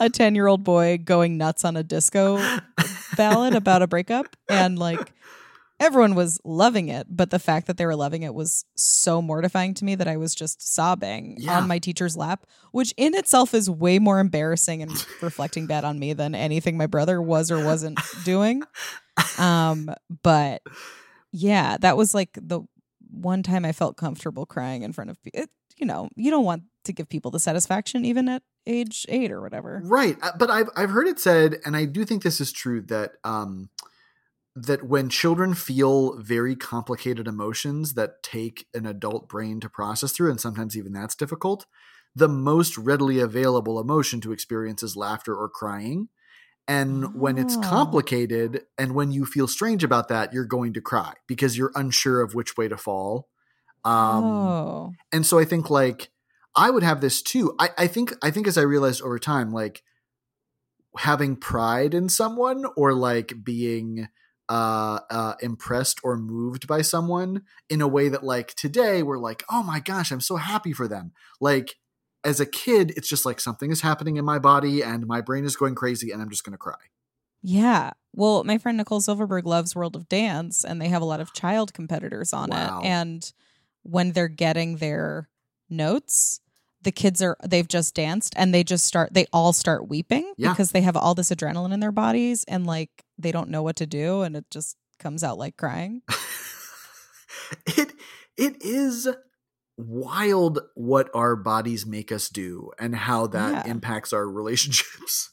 a 0.00 0.08
10-year-old 0.08 0.64
boy 0.64 0.98
going 1.04 1.36
nuts 1.36 1.64
on 1.64 1.76
a 1.76 1.82
disco 1.82 2.38
ballad 3.16 3.54
about 3.54 3.82
a 3.82 3.86
breakup 3.86 4.34
and 4.48 4.78
like 4.78 5.12
everyone 5.80 6.14
was 6.14 6.38
loving 6.44 6.88
it, 6.88 7.08
but 7.10 7.30
the 7.30 7.40
fact 7.40 7.66
that 7.66 7.76
they 7.76 7.84
were 7.84 7.96
loving 7.96 8.22
it 8.22 8.32
was 8.32 8.64
so 8.76 9.20
mortifying 9.20 9.74
to 9.74 9.84
me 9.84 9.96
that 9.96 10.06
I 10.06 10.16
was 10.16 10.32
just 10.32 10.62
sobbing 10.74 11.34
Yeah. 11.40 11.58
on 11.58 11.66
my 11.66 11.80
teacher's 11.80 12.16
lap, 12.16 12.46
which 12.70 12.94
in 12.96 13.16
itself 13.16 13.52
is 13.52 13.68
way 13.68 13.98
more 13.98 14.20
embarrassing 14.20 14.80
and 14.82 14.92
reflecting 15.20 15.66
bad 15.66 15.84
on 15.84 15.98
me 15.98 16.12
than 16.12 16.36
anything 16.36 16.76
my 16.76 16.86
brother 16.86 17.20
was 17.20 17.50
or 17.50 17.64
wasn't 17.64 17.98
doing. 18.24 18.62
Um, 19.38 19.90
but 20.22 20.62
yeah, 21.32 21.76
that 21.80 21.96
was 21.96 22.14
like 22.14 22.30
the 22.40 22.62
one 23.10 23.42
time 23.42 23.64
I 23.64 23.72
felt 23.72 23.96
comfortable 23.96 24.46
crying 24.46 24.82
in 24.82 24.92
front 24.92 25.10
of 25.10 25.22
people. 25.22 25.44
You 25.78 25.86
know, 25.86 26.08
you 26.14 26.30
don't 26.30 26.44
want 26.44 26.64
to 26.84 26.92
give 26.92 27.08
people 27.08 27.30
the 27.30 27.40
satisfaction 27.40 28.04
even 28.04 28.28
at 28.28 28.42
age 28.66 29.06
eight 29.08 29.32
or 29.32 29.40
whatever. 29.40 29.80
Right, 29.84 30.16
Uh, 30.22 30.32
but 30.38 30.50
I've 30.50 30.68
I've 30.76 30.90
heard 30.90 31.08
it 31.08 31.18
said, 31.18 31.58
and 31.64 31.76
I 31.76 31.86
do 31.86 32.04
think 32.04 32.22
this 32.22 32.40
is 32.40 32.52
true 32.52 32.82
that 32.82 33.12
um 33.24 33.70
that 34.54 34.86
when 34.86 35.08
children 35.08 35.54
feel 35.54 36.18
very 36.18 36.54
complicated 36.54 37.26
emotions 37.26 37.94
that 37.94 38.22
take 38.22 38.66
an 38.74 38.84
adult 38.84 39.26
brain 39.28 39.60
to 39.60 39.68
process 39.68 40.12
through, 40.12 40.30
and 40.30 40.40
sometimes 40.40 40.76
even 40.76 40.92
that's 40.92 41.14
difficult, 41.14 41.64
the 42.14 42.28
most 42.28 42.76
readily 42.76 43.18
available 43.18 43.80
emotion 43.80 44.20
to 44.20 44.32
experience 44.32 44.82
is 44.82 44.94
laughter 44.94 45.34
or 45.34 45.48
crying. 45.48 46.08
And 46.68 47.14
when 47.14 47.38
it's 47.38 47.56
Oh. 47.56 47.60
complicated 47.62 48.62
and 48.78 48.94
when 48.94 49.10
you 49.10 49.26
feel 49.26 49.48
strange 49.48 49.84
about 49.84 50.08
that, 50.08 50.32
you're 50.32 50.46
going 50.46 50.72
to 50.74 50.80
cry 50.80 51.14
because 51.26 51.58
you're 51.58 51.72
unsure 51.74 52.20
of 52.22 52.34
which 52.34 52.56
way 52.56 52.68
to 52.68 52.76
fall. 52.76 53.28
Um, 53.84 54.58
oh, 54.64 54.92
and 55.12 55.26
so 55.26 55.38
I 55.38 55.44
think 55.44 55.70
like 55.70 56.10
I 56.56 56.70
would 56.70 56.82
have 56.82 57.00
this 57.00 57.22
too. 57.22 57.54
I, 57.58 57.70
I 57.78 57.86
think 57.88 58.12
I 58.22 58.30
think 58.30 58.46
as 58.46 58.58
I 58.58 58.62
realized 58.62 59.02
over 59.02 59.18
time, 59.18 59.52
like 59.52 59.82
having 60.98 61.36
pride 61.36 61.94
in 61.94 62.08
someone 62.08 62.64
or 62.76 62.92
like 62.92 63.32
being 63.42 64.08
uh, 64.48 65.00
uh, 65.10 65.34
impressed 65.40 66.00
or 66.04 66.16
moved 66.16 66.66
by 66.66 66.82
someone 66.82 67.42
in 67.70 67.80
a 67.80 67.88
way 67.88 68.08
that 68.08 68.22
like 68.22 68.54
today 68.54 69.02
we're 69.02 69.18
like, 69.18 69.42
oh 69.50 69.62
my 69.62 69.80
gosh, 69.80 70.12
I'm 70.12 70.20
so 70.20 70.36
happy 70.36 70.72
for 70.72 70.86
them. 70.86 71.12
Like 71.40 71.76
as 72.24 72.40
a 72.40 72.46
kid, 72.46 72.92
it's 72.96 73.08
just 73.08 73.24
like 73.26 73.40
something 73.40 73.70
is 73.70 73.80
happening 73.80 74.16
in 74.16 74.24
my 74.24 74.38
body 74.38 74.82
and 74.82 75.06
my 75.06 75.20
brain 75.20 75.44
is 75.44 75.56
going 75.56 75.74
crazy 75.74 76.10
and 76.12 76.22
I'm 76.22 76.30
just 76.30 76.44
gonna 76.44 76.56
cry. 76.58 76.76
Yeah. 77.42 77.90
Well, 78.14 78.44
my 78.44 78.58
friend 78.58 78.76
Nicole 78.78 79.00
Silverberg 79.00 79.46
loves 79.46 79.74
World 79.74 79.96
of 79.96 80.08
Dance 80.08 80.64
and 80.64 80.80
they 80.80 80.88
have 80.88 81.02
a 81.02 81.06
lot 81.06 81.20
of 81.20 81.32
child 81.32 81.74
competitors 81.74 82.32
on 82.32 82.50
Wow. 82.50 82.80
it. 82.80 82.86
And 82.86 83.32
when 83.82 84.12
they're 84.12 84.28
getting 84.28 84.76
their 84.76 85.28
notes, 85.68 86.40
the 86.82 86.92
kids 86.92 87.20
are 87.22 87.36
they've 87.44 87.66
just 87.66 87.94
danced 87.94 88.34
and 88.36 88.52
they 88.54 88.62
just 88.64 88.84
start 88.84 89.14
they 89.14 89.26
all 89.32 89.52
start 89.52 89.88
weeping 89.88 90.32
Yeah. 90.36 90.50
because 90.50 90.70
they 90.72 90.82
have 90.82 90.96
all 90.96 91.14
this 91.14 91.30
adrenaline 91.30 91.72
in 91.72 91.80
their 91.80 91.92
bodies 91.92 92.44
and 92.46 92.66
like 92.66 92.90
they 93.18 93.32
don't 93.32 93.50
know 93.50 93.62
what 93.62 93.76
to 93.76 93.86
do 93.86 94.22
and 94.22 94.36
it 94.36 94.44
just 94.50 94.76
comes 95.00 95.24
out 95.24 95.38
like 95.38 95.56
crying. 95.56 96.02
it 97.66 97.92
it 98.36 98.62
is 98.62 99.08
wild 99.76 100.60
what 100.74 101.10
our 101.14 101.34
bodies 101.36 101.86
make 101.86 102.12
us 102.12 102.28
do 102.28 102.70
and 102.78 102.94
how 102.94 103.26
that 103.28 103.66
Yeah. 103.66 103.70
impacts 103.72 104.12
our 104.12 104.28
relationships. 104.28 105.30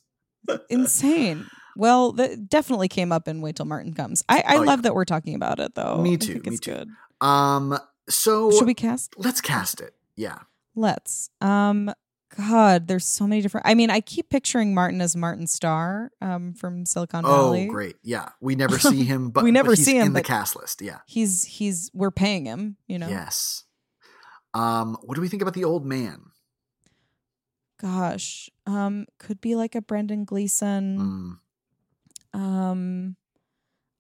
Insane. 0.70 1.46
Well, 1.76 2.12
that 2.14 2.50
definitely 2.50 2.88
came 2.88 3.12
up 3.12 3.28
in 3.28 3.42
Wait 3.42 3.56
Till 3.56 3.66
Martin 3.66 3.94
Comes. 3.94 4.24
I, 4.28 4.44
I 4.46 4.56
Oh, 4.58 4.62
love 4.62 4.80
yeah. 4.80 4.84
that 4.84 4.96
we're 4.96 5.06
talking 5.06 5.36
about 5.36 5.60
it 5.60 5.76
though. 5.76 6.02
Me 6.02 6.18
too, 6.18 6.42
me 6.46 6.58
too. 6.58 6.72
good. 6.72 6.90
Um 7.26 7.78
so 8.10 8.52
Should 8.52 8.66
we 8.66 8.74
cast? 8.74 9.14
let's 9.18 9.42
cast 9.42 9.82
it. 9.82 9.94
Yeah. 10.16 10.40
Let's. 10.76 11.30
Um 11.42 11.92
God, 12.38 12.88
there's 12.88 13.06
so 13.06 13.26
many 13.28 13.42
different 13.42 13.68
I 13.68 13.74
mean, 13.76 13.90
I 13.90 14.02
keep 14.02 14.30
picturing 14.30 14.74
Martin 14.74 15.02
as 15.02 15.16
Martin 15.16 15.48
Starr 15.48 16.12
um 16.22 16.54
from 16.54 16.86
Silicon 16.86 17.24
Valley. 17.24 17.68
Oh, 17.70 17.72
great. 17.72 17.96
Yeah. 18.04 18.30
We 18.42 18.56
never 18.56 18.80
see 18.80 19.04
him 19.06 19.30
but 19.30 19.44
We 19.44 19.52
never 19.52 19.72
but 19.72 19.78
see 19.78 19.98
him, 19.98 20.08
in 20.08 20.14
the 20.14 20.24
cast 20.24 20.56
list. 20.56 20.82
Yeah. 20.82 21.00
He's 21.06 21.44
he's 21.46 21.92
we're 21.94 22.12
paying 22.12 22.46
him, 22.46 22.78
you 22.88 22.98
know. 23.00 23.08
Yes. 23.08 23.64
Um 24.54 24.98
what 25.04 25.16
do 25.16 25.22
we 25.22 25.28
think 25.30 25.42
about 25.42 25.54
the 25.54 25.64
old 25.66 25.86
man? 25.86 26.32
Gosh. 27.82 28.50
Um 28.66 29.06
could 29.18 29.40
be 29.42 29.56
like 29.56 29.76
a 29.76 29.82
Brendan 29.82 30.26
Gleeson. 30.26 31.40
Mm. 32.34 32.40
Um 32.40 33.16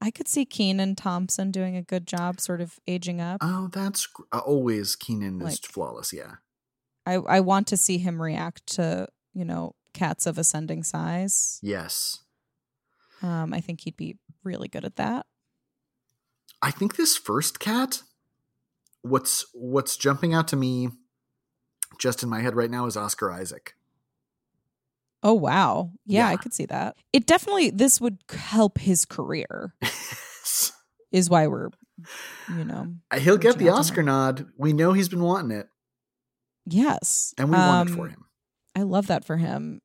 I 0.02 0.12
could 0.12 0.28
see 0.30 0.46
Kenan 0.46 0.96
Thompson 0.96 1.52
doing 1.52 1.76
a 1.76 1.82
good 1.82 2.08
job 2.08 2.40
sort 2.40 2.62
of 2.62 2.80
aging 2.88 3.20
up. 3.20 3.40
Oh, 3.42 3.70
that's 3.72 4.08
uh, 4.32 4.40
always 4.40 4.96
Kenan 4.96 5.42
is 5.42 5.44
Like- 5.44 5.72
flawless, 5.72 6.14
yeah. 6.14 6.36
I 7.06 7.16
I 7.16 7.40
want 7.40 7.68
to 7.68 7.78
see 7.78 7.98
him 7.98 8.22
react 8.22 8.66
to, 8.76 9.08
you 9.34 9.46
know, 9.46 9.76
cats 9.94 10.26
of 10.26 10.38
ascending 10.38 10.84
size. 10.84 11.60
Yes. 11.62 12.20
Um 13.22 13.54
I 13.54 13.62
think 13.62 13.82
he'd 13.82 13.98
be 13.98 14.18
really 14.44 14.68
good 14.68 14.86
at 14.86 14.96
that. 14.98 15.26
I 16.62 16.72
think 16.72 16.98
this 16.98 17.16
first 17.16 17.60
cat, 17.62 18.04
what's 19.02 19.46
what's 19.54 19.98
jumping 19.98 20.34
out 20.34 20.48
to 20.50 20.56
me 20.56 20.90
just 22.00 22.24
in 22.24 22.30
my 22.30 22.42
head 22.42 22.56
right 22.56 22.70
now 22.72 22.86
is 22.86 22.96
Oscar 22.98 23.32
Isaac. 23.32 23.74
Oh 25.22 25.34
wow. 25.34 25.92
Yeah, 26.06 26.28
I 26.30 26.38
could 26.38 26.54
see 26.54 26.66
that. 26.68 26.96
It 27.12 27.26
definitely 27.26 27.70
this 27.72 28.00
would 28.00 28.20
help 28.30 28.78
his 28.78 29.06
career. 29.06 29.74
Is 31.12 31.28
why 31.30 31.48
we're 31.48 31.70
you 32.56 32.64
know. 32.64 32.94
He'll 33.18 33.38
get 33.38 33.58
the 33.58 33.70
Oscar 33.70 34.04
nod. 34.04 34.46
We 34.58 34.74
know 34.74 34.94
he's 34.94 35.10
been 35.10 35.24
wanting 35.24 35.58
it, 35.58 35.68
Yes. 36.68 37.34
and 37.38 37.50
we 37.50 37.58
want 37.58 37.90
it 37.90 37.94
for 37.96 38.04
Um, 38.04 38.10
him. 38.12 38.26
I 38.76 38.84
love 38.84 39.08
that 39.08 39.26
for 39.26 39.38
him. 39.38 39.82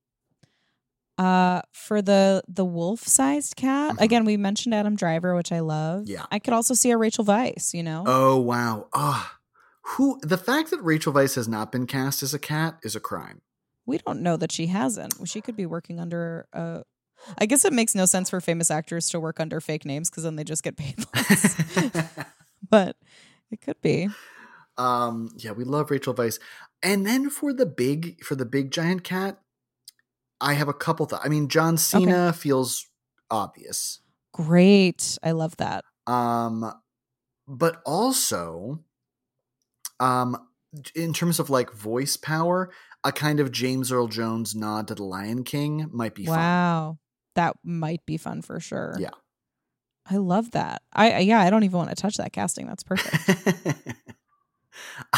Uh 1.17 1.63
for 1.73 2.03
the 2.03 2.43
the 2.49 2.65
wolf-sized 2.65 3.55
cat, 3.57 3.95
Mhm. 3.97 4.01
again 4.01 4.25
we 4.25 4.37
mentioned 4.37 4.75
Adam 4.75 4.97
Driver, 4.97 5.35
which 5.37 5.53
I 5.53 5.61
love. 5.61 6.09
Yeah. 6.09 6.27
I 6.33 6.39
could 6.41 6.55
also 6.55 6.75
see 6.75 6.91
a 6.91 6.97
Rachel 6.97 7.25
Weisz, 7.25 7.73
you 7.73 7.83
know. 7.85 8.03
Oh 8.07 8.39
wow! 8.41 8.89
Ah, 8.93 9.37
who? 9.83 10.19
The 10.23 10.39
fact 10.39 10.71
that 10.71 10.83
Rachel 10.83 11.13
Weisz 11.13 11.37
has 11.37 11.47
not 11.47 11.71
been 11.71 11.87
cast 11.87 12.23
as 12.23 12.35
a 12.35 12.39
cat 12.39 12.79
is 12.83 12.97
a 12.97 13.01
crime. 13.01 13.43
We 13.87 13.99
don't 13.99 14.23
know 14.23 14.37
that 14.39 14.51
she 14.51 14.67
hasn't. 14.69 15.15
She 15.29 15.41
could 15.41 15.57
be 15.57 15.67
working 15.67 16.01
under 16.01 16.49
a 16.53 16.83
I 17.39 17.47
guess 17.47 17.65
it 17.65 17.73
makes 17.73 17.95
no 17.95 18.07
sense 18.07 18.29
for 18.29 18.41
famous 18.41 18.71
actors 18.71 19.09
to 19.11 19.21
work 19.21 19.39
under 19.39 19.61
fake 19.61 19.85
names 19.85 20.11
because 20.11 20.25
then 20.25 20.35
they 20.37 20.45
just 20.45 20.63
get 20.65 20.77
paid 20.77 20.97
less. 21.15 21.57
but 22.69 22.97
it 23.53 23.61
could 23.61 23.81
be. 23.81 24.09
um, 24.79 25.31
yeah, 25.37 25.53
we 25.53 25.63
love 25.65 25.91
Rachel 25.91 26.13
Weisz. 26.15 26.41
And 26.83 27.07
then 27.07 27.31
for 27.31 27.53
the 27.53 27.67
big 27.67 28.23
for 28.25 28.35
the 28.35 28.45
big 28.45 28.71
giant 28.73 29.05
cat, 29.05 29.39
I 30.45 30.53
have 30.55 30.69
a 30.69 30.75
couple. 30.75 31.07
Th- 31.07 31.21
I 31.25 31.29
mean, 31.29 31.49
John 31.49 31.77
Cena 31.79 32.33
feels 32.33 32.87
obvious. 33.31 34.01
Great. 34.33 35.19
I 35.23 35.31
love 35.33 35.57
that. 35.57 35.85
Um, 36.07 36.71
but 37.49 37.81
also, 37.87 38.81
um, 40.01 40.37
in 40.95 41.13
terms 41.13 41.39
of 41.41 41.51
like 41.51 41.73
voice 41.73 42.17
power, 42.17 42.71
a 43.05 43.13
kind 43.13 43.41
of 43.41 43.53
James 43.53 43.91
Earl 43.93 44.09
Jones 44.09 44.55
nod 44.55 44.89
to 44.89 44.95
the 44.95 45.05
Lion 45.05 45.45
King 45.45 45.89
might 45.93 46.15
be 46.15 46.27
fun. 46.27 46.37
Wow. 46.39 46.99
That 47.37 47.57
might 47.65 48.05
be 48.07 48.17
fun 48.17 48.43
for 48.43 48.61
sure. 48.61 48.97
Yeah. 48.99 49.11
I 50.07 50.17
love 50.19 50.51
that. 50.51 50.83
I 50.93 51.13
I- 51.13 51.19
yeah, 51.21 51.41
I 51.41 51.49
don't 51.51 51.65
even 51.65 51.79
want 51.79 51.91
to 51.91 51.97
touch 51.97 52.17
that 52.19 52.33
casting. 52.33 52.67
That's 52.67 52.83
perfect. 52.83 53.89
um, 53.89 53.97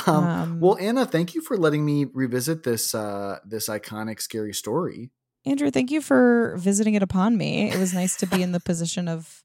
Um, 0.07 0.61
well, 0.61 0.77
Anna, 0.79 1.07
thank 1.07 1.35
you 1.35 1.41
for 1.41 1.57
letting 1.57 1.85
me 1.85 2.05
revisit 2.13 2.63
this 2.63 2.95
uh, 2.95 3.39
this 3.45 3.69
iconic 3.69 4.21
scary 4.21 4.53
story. 4.55 5.11
Andrew, 5.47 5.71
thank 5.71 5.93
you 5.93 6.01
for 6.01 6.57
visiting 6.59 6.95
it 6.95 7.03
upon 7.03 7.39
me. 7.39 7.71
It 7.71 7.79
was 7.79 7.95
nice 7.95 8.17
to 8.17 8.27
be 8.27 8.43
in 8.43 8.51
the 8.53 8.61
position 8.61 9.07
of 9.07 9.45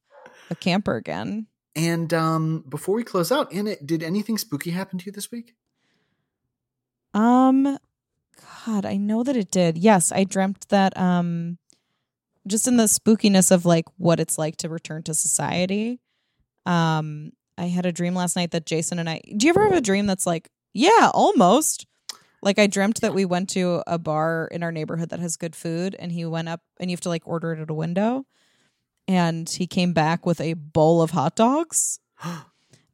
a 0.50 0.56
camper 0.56 0.96
again. 0.96 1.46
And 1.76 2.14
um, 2.14 2.66
before 2.68 2.96
we 2.96 3.04
close 3.04 3.32
out, 3.32 3.54
Anna, 3.54 3.76
did 3.78 4.02
anything 4.04 4.38
spooky 4.38 4.72
happen 4.72 4.98
to 5.00 5.06
you 5.06 5.12
this 5.12 5.32
week? 5.32 5.54
Um 7.14 7.78
God, 8.66 8.86
I 8.86 8.98
know 8.98 9.24
that 9.24 9.36
it 9.36 9.52
did. 9.52 9.78
Yes, 9.78 10.12
I 10.12 10.24
dreamt 10.24 10.68
that 10.70 10.98
um 10.98 11.58
just 12.48 12.68
in 12.68 12.78
the 12.78 12.86
spookiness 12.86 13.52
of 13.52 13.66
like 13.66 13.86
what 13.98 14.20
it's 14.20 14.38
like 14.38 14.56
to 14.58 14.70
return 14.70 15.04
to 15.04 15.14
society. 15.14 16.00
Um 16.66 17.32
I 17.58 17.66
had 17.66 17.86
a 17.86 17.92
dream 17.92 18.16
last 18.16 18.36
night 18.36 18.52
that 18.52 18.66
Jason 18.66 18.98
and 18.98 19.10
I 19.10 19.22
Do 19.36 19.46
you 19.46 19.50
ever 19.52 19.64
have 19.64 19.78
a 19.78 19.82
dream 19.82 20.06
that's 20.08 20.26
like, 20.26 20.50
yeah, 20.74 21.12
almost? 21.14 21.86
Like 22.42 22.60
I 22.60 22.68
dreamt 22.68 23.02
that 23.02 23.14
we 23.14 23.26
went 23.26 23.50
to 23.52 23.84
a 23.86 24.00
bar 24.00 24.48
in 24.52 24.64
our 24.64 24.72
neighborhood 24.72 25.10
that 25.10 25.20
has 25.20 25.38
good 25.38 25.56
food 25.56 25.96
and 26.00 26.12
he 26.12 26.26
went 26.26 26.50
up 26.50 26.62
and 26.80 26.90
you 26.90 26.96
have 26.96 27.02
to 27.02 27.10
like 27.10 27.28
order 27.28 27.54
it 27.54 27.60
at 27.60 27.70
a 27.70 27.74
window 27.74 28.26
and 29.08 29.50
he 29.50 29.68
came 29.68 29.94
back 29.94 30.26
with 30.26 30.40
a 30.42 30.54
bowl 30.54 31.02
of 31.02 31.12
hot 31.12 31.36
dogs. 31.36 32.00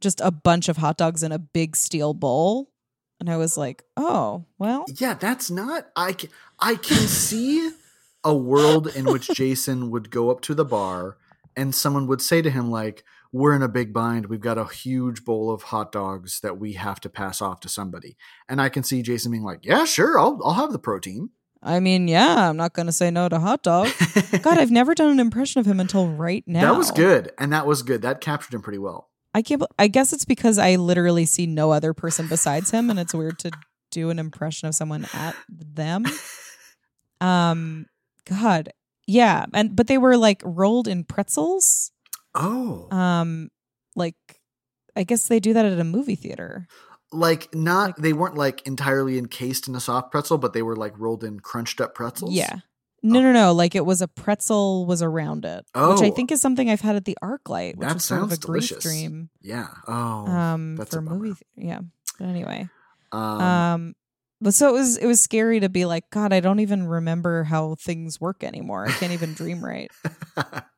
Just 0.01 0.21
a 0.21 0.31
bunch 0.31 0.69
of 0.69 0.77
hot 0.77 0.97
dogs 0.97 1.23
in 1.23 1.31
a 1.31 1.39
big 1.39 1.75
steel 1.75 2.13
bowl. 2.13 2.69
And 3.19 3.31
I 3.31 3.37
was 3.37 3.57
like, 3.57 3.83
"Oh, 3.95 4.45
well, 4.59 4.85
Yeah, 4.95 5.15
that's 5.15 5.49
not. 5.49 5.87
I 5.95 6.13
can, 6.13 6.29
I 6.59 6.75
can 6.75 7.07
see 7.07 7.71
a 8.23 8.35
world 8.35 8.87
in 8.87 9.05
which 9.05 9.27
Jason 9.33 9.89
would 9.89 10.11
go 10.11 10.29
up 10.29 10.41
to 10.41 10.53
the 10.53 10.65
bar 10.65 11.17
and 11.55 11.73
someone 11.73 12.05
would 12.05 12.21
say 12.21 12.43
to 12.43 12.51
him 12.51 12.69
like, 12.69 13.03
"We're 13.31 13.55
in 13.55 13.61
a 13.61 13.67
big 13.67 13.93
bind. 13.93 14.27
We've 14.27 14.39
got 14.39 14.57
a 14.57 14.65
huge 14.65 15.25
bowl 15.25 15.51
of 15.51 15.63
hot 15.63 15.91
dogs 15.91 16.39
that 16.41 16.59
we 16.59 16.73
have 16.73 16.99
to 17.01 17.09
pass 17.09 17.41
off 17.41 17.59
to 17.61 17.69
somebody." 17.69 18.17
And 18.47 18.61
I 18.61 18.69
can 18.69 18.83
see 18.83 19.01
Jason 19.01 19.31
being 19.31 19.43
like, 19.43 19.65
"Yeah, 19.65 19.85
sure. 19.85 20.19
I'll 20.19 20.39
I'll 20.43 20.53
have 20.53 20.71
the 20.71 20.79
protein." 20.79 21.29
I 21.61 21.79
mean, 21.79 22.07
yeah, 22.07 22.49
I'm 22.49 22.57
not 22.57 22.73
going 22.73 22.85
to 22.85 22.91
say 22.91 23.09
no 23.11 23.27
to 23.29 23.39
hot 23.39 23.63
dog." 23.63 23.89
God, 24.41 24.57
I've 24.57 24.71
never 24.71 24.93
done 24.93 25.11
an 25.11 25.19
impression 25.19 25.59
of 25.59 25.65
him 25.65 25.79
until 25.79 26.07
right 26.07 26.43
now. 26.47 26.71
That 26.71 26.77
was 26.77 26.91
good. 26.91 27.31
And 27.37 27.51
that 27.53 27.65
was 27.65 27.83
good. 27.83 28.01
That 28.01 28.21
captured 28.21 28.53
him 28.53 28.61
pretty 28.61 28.79
well. 28.79 29.09
I 29.33 29.41
can't. 29.41 29.63
I 29.77 29.87
guess 29.87 30.13
it's 30.13 30.25
because 30.25 30.57
I 30.57 30.75
literally 30.75 31.25
see 31.25 31.45
no 31.45 31.71
other 31.71 31.93
person 31.93 32.27
besides 32.27 32.71
him, 32.71 32.89
and 32.89 32.99
it's 32.99 33.13
weird 33.13 33.39
to 33.39 33.51
do 33.91 34.09
an 34.09 34.19
impression 34.19 34.67
of 34.67 34.75
someone 34.75 35.07
at 35.13 35.35
them. 35.49 36.05
Um, 37.19 37.87
God, 38.25 38.69
yeah, 39.07 39.45
and 39.53 39.75
but 39.75 39.87
they 39.87 39.97
were 39.97 40.17
like 40.17 40.41
rolled 40.43 40.87
in 40.87 41.03
pretzels. 41.03 41.91
Oh. 42.37 42.87
Um, 42.95 43.49
like 43.95 44.15
I 44.95 45.03
guess 45.03 45.27
they 45.27 45.39
do 45.39 45.53
that 45.53 45.65
at 45.65 45.79
a 45.79 45.83
movie 45.83 46.15
theater. 46.15 46.67
like 47.11 47.53
not 47.53 47.87
like- 47.89 47.95
they 47.97 48.13
weren't 48.13 48.35
like 48.35 48.65
entirely 48.67 49.17
encased 49.17 49.67
in 49.67 49.75
a 49.75 49.79
soft 49.79 50.11
pretzel, 50.11 50.37
but 50.37 50.53
they 50.53 50.61
were 50.61 50.75
like 50.75 50.97
rolled 50.97 51.23
in 51.23 51.39
crunched 51.39 51.79
up 51.81 51.95
pretzels. 51.95 52.33
Yeah. 52.33 52.57
No, 53.03 53.21
no, 53.21 53.31
no. 53.31 53.53
Like 53.53 53.75
it 53.75 53.85
was 53.85 54.01
a 54.01 54.07
pretzel 54.07 54.85
was 54.87 55.01
around 55.03 55.45
it, 55.45 55.59
which 55.73 56.01
I 56.01 56.07
Oh. 56.07 56.11
think 56.11 56.31
is 56.31 56.41
something 56.41 56.69
I've 56.69 56.81
had 56.81 56.95
at 56.95 57.05
the 57.05 57.17
ArcLight, 57.23 57.77
which 57.77 57.87
That 57.87 57.93
was 57.93 58.05
sort 58.05 58.21
of 58.23 58.27
a 58.31 58.37
grief 58.37 58.41
delicious. 58.69 58.83
dream. 58.83 59.29
Yeah. 59.41 59.67
Oh. 59.87 60.25
Um, 60.27 60.75
that's 60.77 60.91
for 60.95 60.99
a 60.99 61.01
bummer. 61.03 61.15
movie, 61.17 61.35
th- 61.35 61.67
yeah. 61.67 61.79
But 62.19 62.25
anyway, 62.25 62.67
um, 63.11 63.21
um, 63.41 63.95
but 64.41 64.53
so 64.55 64.69
it 64.69 64.73
was. 64.73 64.97
It 64.97 65.05
was 65.05 65.21
scary 65.21 65.59
to 65.59 65.69
be 65.69 65.85
like, 65.85 66.09
God, 66.09 66.33
I 66.33 66.39
don't 66.39 66.59
even 66.59 66.87
remember 66.87 67.43
how 67.43 67.75
things 67.75 68.19
work 68.19 68.43
anymore. 68.43 68.87
I 68.87 68.91
can't 68.91 69.13
even 69.13 69.33
dream 69.33 69.63
right. 69.63 69.91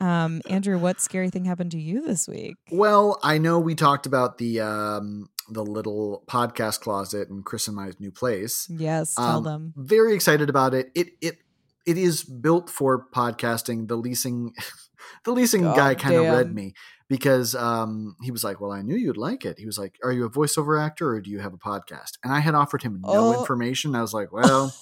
Um, 0.00 0.40
Andrew, 0.48 0.78
what 0.78 1.00
scary 1.00 1.28
thing 1.30 1.44
happened 1.44 1.72
to 1.72 1.78
you 1.80 2.00
this 2.06 2.26
week? 2.26 2.56
well, 2.72 3.18
I 3.22 3.38
know 3.38 3.58
we 3.58 3.74
talked 3.74 4.06
about 4.06 4.38
the 4.38 4.60
um 4.60 5.28
the 5.48 5.64
little 5.64 6.22
podcast 6.28 6.80
closet 6.80 7.28
and 7.28 7.44
Chris 7.44 7.66
and 7.66 7.76
my 7.76 7.90
new 7.98 8.10
place. 8.12 8.66
Yes, 8.70 9.14
tell 9.14 9.38
Um, 9.38 9.44
them. 9.44 9.74
Very 9.76 10.14
excited 10.14 10.48
about 10.48 10.74
it. 10.74 10.90
It 10.94 11.08
it 11.20 11.38
it 11.86 11.98
is 11.98 12.22
built 12.24 12.70
for 12.70 13.06
podcasting. 13.14 13.88
The 13.88 13.96
leasing 13.96 14.54
the 15.24 15.32
leasing 15.32 15.62
God 15.62 15.76
guy 15.76 15.94
kind 15.96 16.14
of 16.16 16.24
read 16.26 16.54
me 16.54 16.74
because 17.08 17.54
um 17.54 18.16
he 18.22 18.30
was 18.30 18.44
like, 18.44 18.60
"Well, 18.60 18.70
I 18.72 18.82
knew 18.82 18.96
you'd 18.96 19.16
like 19.16 19.44
it." 19.44 19.58
He 19.58 19.66
was 19.66 19.78
like, 19.78 19.98
"Are 20.04 20.12
you 20.12 20.24
a 20.24 20.30
voiceover 20.30 20.80
actor 20.80 21.08
or 21.10 21.20
do 21.20 21.30
you 21.30 21.40
have 21.40 21.52
a 21.52 21.58
podcast?" 21.58 22.12
And 22.22 22.32
I 22.32 22.38
had 22.40 22.54
offered 22.54 22.82
him 22.82 23.00
no 23.02 23.34
Oh. 23.34 23.40
information. 23.40 23.94
I 23.96 24.00
was 24.02 24.14
like, 24.14 24.30
"Well, 24.32 24.72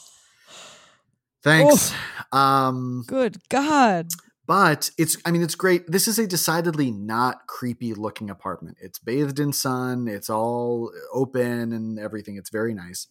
thanks." 1.43 1.93
Um 2.33 3.05
Good 3.07 3.39
God. 3.49 4.09
But 4.49 4.91
it's 4.97 5.19
I 5.27 5.31
mean 5.31 5.43
it's 5.43 5.55
great. 5.55 5.87
This 5.87 6.09
is 6.09 6.19
a 6.19 6.27
decidedly 6.27 6.91
not 6.91 7.47
creepy 7.47 7.93
looking 7.93 8.31
apartment. 8.31 8.79
It's 8.81 8.99
bathed 8.99 9.39
in 9.39 9.53
sun. 9.53 10.09
It's 10.09 10.31
all 10.31 10.91
open 11.13 11.73
and 11.75 11.99
everything. 11.99 12.37
It's 12.37 12.49
very 12.49 12.73
nice. 12.73 13.09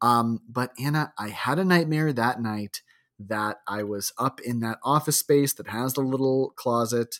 Um, 0.00 0.40
but 0.48 0.72
Anna, 0.82 1.12
I 1.18 1.28
had 1.28 1.58
a 1.58 1.64
nightmare 1.64 2.14
that 2.14 2.40
night 2.40 2.80
that 3.18 3.58
I 3.68 3.82
was 3.82 4.12
up 4.16 4.40
in 4.40 4.60
that 4.60 4.78
office 4.82 5.18
space 5.18 5.52
that 5.54 5.68
has 5.68 5.92
the 5.92 6.00
little 6.00 6.54
closet, 6.56 7.16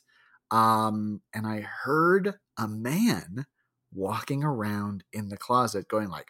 um, 0.51 1.21
and 1.35 1.47
I 1.47 1.61
heard 1.61 2.37
a 2.57 2.67
man 2.67 3.45
walking 3.93 4.45
around 4.45 5.05
in 5.13 5.29
the 5.29 5.37
closet 5.37 5.89
going 5.89 6.09
like 6.09 6.29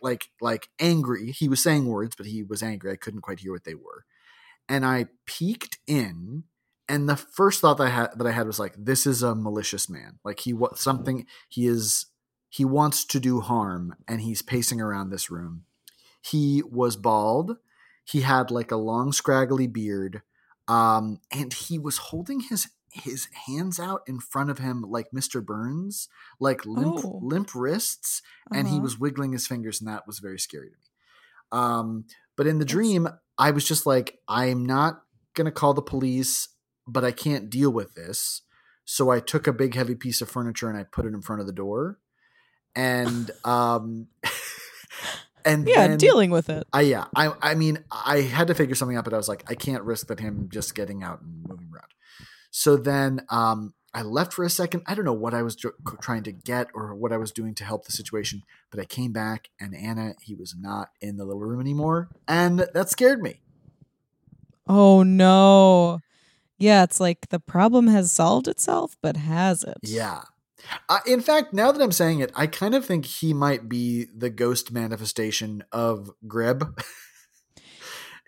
like 0.00 0.28
like 0.40 0.68
angry 0.80 1.32
he 1.32 1.48
was 1.48 1.60
saying 1.60 1.86
words 1.86 2.14
but 2.14 2.26
he 2.26 2.44
was 2.44 2.62
angry 2.62 2.92
i 2.92 2.96
couldn't 2.96 3.20
quite 3.20 3.40
hear 3.40 3.50
what 3.50 3.64
they 3.64 3.74
were 3.74 4.04
and 4.68 4.84
i 4.84 5.06
peeked 5.26 5.78
in 5.86 6.44
and 6.88 7.08
the 7.08 7.16
first 7.16 7.60
thought 7.60 7.78
that 7.78 7.84
i 7.86 7.90
had 7.90 8.10
that 8.18 8.26
i 8.26 8.32
had 8.32 8.46
was 8.46 8.58
like 8.58 8.74
this 8.78 9.06
is 9.06 9.22
a 9.22 9.34
malicious 9.34 9.88
man 9.88 10.18
like 10.24 10.40
he 10.40 10.52
what 10.52 10.78
something 10.78 11.26
he 11.48 11.66
is 11.66 12.06
he 12.48 12.64
wants 12.64 13.04
to 13.04 13.20
do 13.20 13.40
harm 13.40 13.94
and 14.06 14.20
he's 14.22 14.42
pacing 14.42 14.80
around 14.80 15.10
this 15.10 15.30
room 15.30 15.64
he 16.22 16.62
was 16.70 16.96
bald 16.96 17.56
he 18.04 18.22
had 18.22 18.50
like 18.50 18.70
a 18.70 18.76
long 18.76 19.12
scraggly 19.12 19.66
beard 19.66 20.22
um 20.66 21.20
and 21.32 21.52
he 21.52 21.78
was 21.78 21.98
holding 21.98 22.40
his 22.40 22.68
his 22.90 23.28
hands 23.46 23.78
out 23.78 24.00
in 24.06 24.18
front 24.18 24.50
of 24.50 24.58
him 24.58 24.80
like 24.80 25.10
Mr. 25.14 25.44
Burns, 25.44 26.08
like 26.40 26.64
limp 26.64 27.00
Oh. 27.04 27.18
limp 27.22 27.54
wrists, 27.54 28.22
and 28.50 28.66
he 28.66 28.76
Uh-huh. 28.76 28.82
was 28.82 28.98
wiggling 28.98 29.32
his 29.32 29.46
fingers, 29.46 29.78
and 29.80 29.88
that 29.88 30.06
was 30.06 30.20
very 30.20 30.38
scary 30.38 30.70
to 30.70 30.76
me. 30.76 30.82
Um, 31.52 32.06
but 32.38 32.46
in 32.46 32.58
the 32.58 32.64
dream, 32.64 33.08
I 33.36 33.50
was 33.50 33.66
just 33.66 33.84
like, 33.84 34.20
I'm 34.28 34.64
not 34.64 35.02
gonna 35.34 35.50
call 35.50 35.74
the 35.74 35.82
police, 35.82 36.48
but 36.86 37.04
I 37.04 37.10
can't 37.10 37.50
deal 37.50 37.70
with 37.70 37.94
this. 37.94 38.42
So 38.86 39.10
I 39.10 39.20
took 39.20 39.46
a 39.46 39.52
big 39.52 39.74
heavy 39.74 39.96
piece 39.96 40.22
of 40.22 40.30
furniture 40.30 40.70
and 40.70 40.78
I 40.78 40.84
put 40.84 41.04
it 41.04 41.12
in 41.12 41.20
front 41.20 41.40
of 41.40 41.46
the 41.46 41.52
door, 41.52 41.98
and 42.74 43.30
um, 43.44 44.06
and 45.44 45.68
Yeah, 45.68 45.88
then, 45.88 45.98
dealing 45.98 46.30
with 46.30 46.48
it. 46.48 46.66
I 46.72 46.82
yeah, 46.82 47.06
I 47.14 47.32
I 47.42 47.54
mean, 47.56 47.84
I 47.90 48.20
had 48.20 48.46
to 48.46 48.54
figure 48.54 48.76
something 48.76 48.96
out, 48.96 49.04
but 49.04 49.12
I 49.12 49.16
was 49.18 49.28
like, 49.28 49.44
I 49.50 49.54
can't 49.54 49.82
risk 49.82 50.06
that 50.06 50.20
him 50.20 50.48
just 50.50 50.74
getting 50.74 51.02
out 51.02 51.20
and 51.20 51.44
moving 51.46 51.68
around. 51.74 51.88
So 52.50 52.76
then 52.76 53.20
um, 53.30 53.74
I 53.98 54.02
left 54.02 54.32
for 54.32 54.44
a 54.44 54.50
second. 54.50 54.84
I 54.86 54.94
don't 54.94 55.04
know 55.04 55.12
what 55.12 55.34
I 55.34 55.42
was 55.42 55.56
tr- 55.56 55.70
trying 56.00 56.22
to 56.22 56.30
get 56.30 56.68
or 56.72 56.94
what 56.94 57.12
I 57.12 57.16
was 57.16 57.32
doing 57.32 57.52
to 57.56 57.64
help 57.64 57.84
the 57.84 57.90
situation, 57.90 58.44
but 58.70 58.78
I 58.78 58.84
came 58.84 59.10
back 59.10 59.48
and 59.60 59.74
Anna, 59.74 60.14
he 60.22 60.36
was 60.36 60.54
not 60.56 60.90
in 61.00 61.16
the 61.16 61.24
little 61.24 61.40
room 61.40 61.60
anymore, 61.60 62.08
and 62.28 62.60
that 62.74 62.90
scared 62.90 63.20
me. 63.20 63.40
Oh 64.68 65.02
no. 65.02 65.98
Yeah, 66.58 66.84
it's 66.84 67.00
like 67.00 67.30
the 67.30 67.40
problem 67.40 67.88
has 67.88 68.12
solved 68.12 68.46
itself, 68.46 68.96
but 69.02 69.16
has 69.16 69.64
it? 69.64 69.78
Yeah. 69.82 70.22
Uh, 70.88 71.00
in 71.04 71.20
fact, 71.20 71.52
now 71.52 71.72
that 71.72 71.82
I'm 71.82 71.90
saying 71.90 72.20
it, 72.20 72.30
I 72.36 72.46
kind 72.46 72.76
of 72.76 72.84
think 72.84 73.04
he 73.04 73.34
might 73.34 73.68
be 73.68 74.06
the 74.16 74.30
ghost 74.30 74.70
manifestation 74.70 75.64
of 75.72 76.12
Greb. 76.24 76.80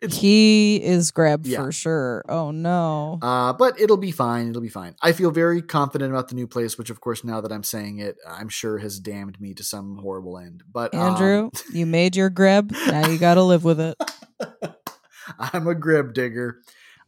He 0.08 0.82
is 0.82 1.10
Greb 1.10 1.44
Yeah. 1.46 1.62
for 1.62 1.72
sure. 1.72 2.24
Oh 2.28 2.50
no. 2.50 3.18
Uh, 3.20 3.52
but 3.52 3.78
it'll 3.78 3.98
be 3.98 4.12
fine. 4.12 4.48
It'll 4.48 4.62
be 4.62 4.68
fine. 4.68 4.94
I 5.02 5.12
feel 5.12 5.30
very 5.30 5.60
confident 5.60 6.10
about 6.10 6.28
the 6.28 6.34
new 6.34 6.46
place, 6.46 6.78
which, 6.78 6.88
of 6.88 7.00
course, 7.00 7.22
now 7.22 7.40
that 7.42 7.52
I'm 7.52 7.62
saying 7.64 7.98
it, 7.98 8.16
I'm 8.26 8.48
sure 8.48 8.78
has 8.78 8.98
damned 8.98 9.40
me 9.40 9.52
to 9.54 9.64
some 9.64 9.98
horrible 9.98 10.38
end. 10.38 10.62
But 10.70 10.94
um, 10.94 11.00
Andrew, 11.14 11.50
you 11.72 11.84
made 11.84 12.16
your 12.16 12.30
grab. 12.30 12.72
Now 12.86 13.08
you 13.08 13.18
got 13.18 13.34
to 13.34 13.42
live 13.42 13.62
with 13.64 13.78
it. 13.80 13.96
I'm 15.38 15.66
a 15.66 15.74
grib 15.74 16.14
digger. 16.14 16.60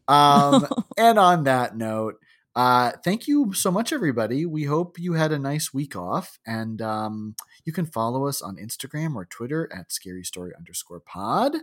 Um, 0.07 0.67
and 0.99 1.19
on 1.19 1.45
that 1.45 1.77
note, 1.77 2.17
uh, 2.55 2.93
thank 3.03 3.27
you 3.27 3.55
so 3.55 3.71
much, 3.71 3.93
everybody. 3.93 4.45
We 4.45 4.65
hope 4.65 4.99
you 4.99 5.15
had 5.15 5.33
a 5.33 5.39
nice 5.39 5.73
week 5.73 5.97
off, 5.97 6.39
and 6.47 6.83
um, 6.83 7.37
you 7.65 7.73
can 7.73 7.87
follow 7.87 8.27
us 8.27 8.43
on 8.43 8.57
Instagram 8.57 9.15
or 9.15 9.25
Twitter 9.25 9.71
at 9.75 9.91
Scary 9.91 10.25
Story 10.25 10.53
underscore 10.57 11.01
Pod. 11.01 11.57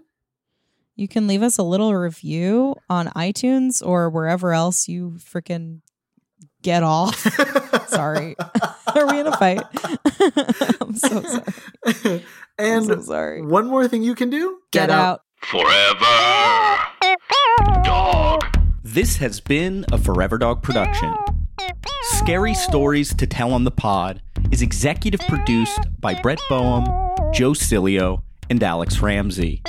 You 0.99 1.07
can 1.07 1.27
leave 1.27 1.43
us 1.43 1.57
a 1.57 1.63
little 1.63 1.95
review 1.95 2.75
on 2.89 3.07
iTunes 3.15 3.81
or 3.81 4.09
wherever 4.09 4.51
else 4.51 4.89
you 4.89 5.11
freaking 5.11 5.79
get 6.61 6.83
off. 6.83 7.15
sorry. 7.87 8.35
Are 8.93 9.07
we 9.07 9.21
in 9.21 9.27
a 9.27 9.37
fight? 9.37 9.63
I'm 10.81 10.93
so 10.97 11.21
sorry. 11.21 11.43
I'm 11.95 12.21
and 12.57 12.85
so 12.85 12.99
sorry. 12.99 13.41
one 13.41 13.67
more 13.67 13.87
thing 13.87 14.03
you 14.03 14.13
can 14.13 14.29
do: 14.29 14.59
Get, 14.71 14.89
out. 14.89 15.21
Forever. 15.37 16.05
Dog. 17.85 18.43
This 18.83 19.15
has 19.17 19.39
been 19.39 19.85
a 19.93 19.97
Forever 19.97 20.37
Dog 20.37 20.61
production. 20.61 21.15
Scary 22.01 22.53
Stories 22.53 23.15
to 23.15 23.25
Tell 23.25 23.53
on 23.53 23.63
the 23.63 23.71
Pod 23.71 24.21
is 24.51 24.61
executive 24.61 25.21
produced 25.29 25.79
by 26.01 26.13
Brett 26.13 26.41
Boehm, 26.49 26.83
Joe 27.31 27.51
Cilio, 27.51 28.21
and 28.49 28.61
Alex 28.61 28.99
Ramsey. 28.99 29.61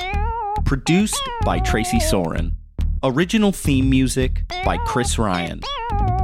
Produced 0.71 1.21
by 1.45 1.59
Tracy 1.59 1.99
Soren. 1.99 2.55
Original 3.03 3.51
theme 3.51 3.91
music 3.91 4.45
by 4.65 4.77
Chris 4.77 5.19
Ryan. 5.19 5.63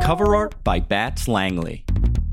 Cover 0.00 0.36
art 0.36 0.62
by 0.62 0.78
Bats 0.78 1.26
Langley. 1.26 1.84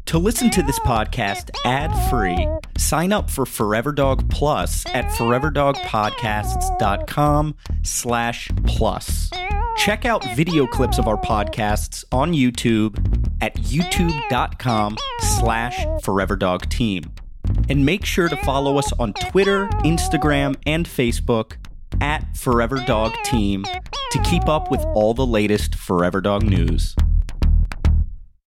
To 0.06 0.20
listen 0.20 0.52
to 0.52 0.62
this 0.62 0.78
podcast 0.82 1.50
ad 1.66 1.92
free, 2.12 2.48
sign 2.78 3.12
up 3.12 3.32
for 3.32 3.48
Forever 3.48 3.92
Dog 3.92 4.30
Plus 4.30 4.86
at 4.94 5.06
foreverdogpodcasts.com 5.06 7.56
slash 7.82 8.52
plus. 8.68 9.32
Check 9.78 10.06
out 10.06 10.24
video 10.36 10.68
clips 10.68 11.00
of 11.00 11.08
our 11.08 11.18
podcasts 11.18 12.04
on 12.12 12.34
YouTube 12.34 12.96
at 13.42 13.56
youtube.com 13.56 15.00
slash 15.40 15.84
foreverdogteam. 16.04 17.10
And 17.70 17.84
make 17.84 18.06
sure 18.06 18.30
to 18.30 18.38
follow 18.38 18.78
us 18.78 18.94
on 19.00 19.14
Twitter, 19.14 19.66
Instagram, 19.84 20.56
and 20.68 20.86
Facebook 20.86 21.54
at 22.02 22.36
Forever 22.36 22.84
Dog 22.86 23.14
Team 23.24 23.64
to 24.12 24.22
keep 24.24 24.48
up 24.48 24.70
with 24.72 24.82
all 24.94 25.14
the 25.14 25.26
latest 25.26 25.76
Forever 25.76 26.22
Dog 26.22 26.44
news. 26.44 26.96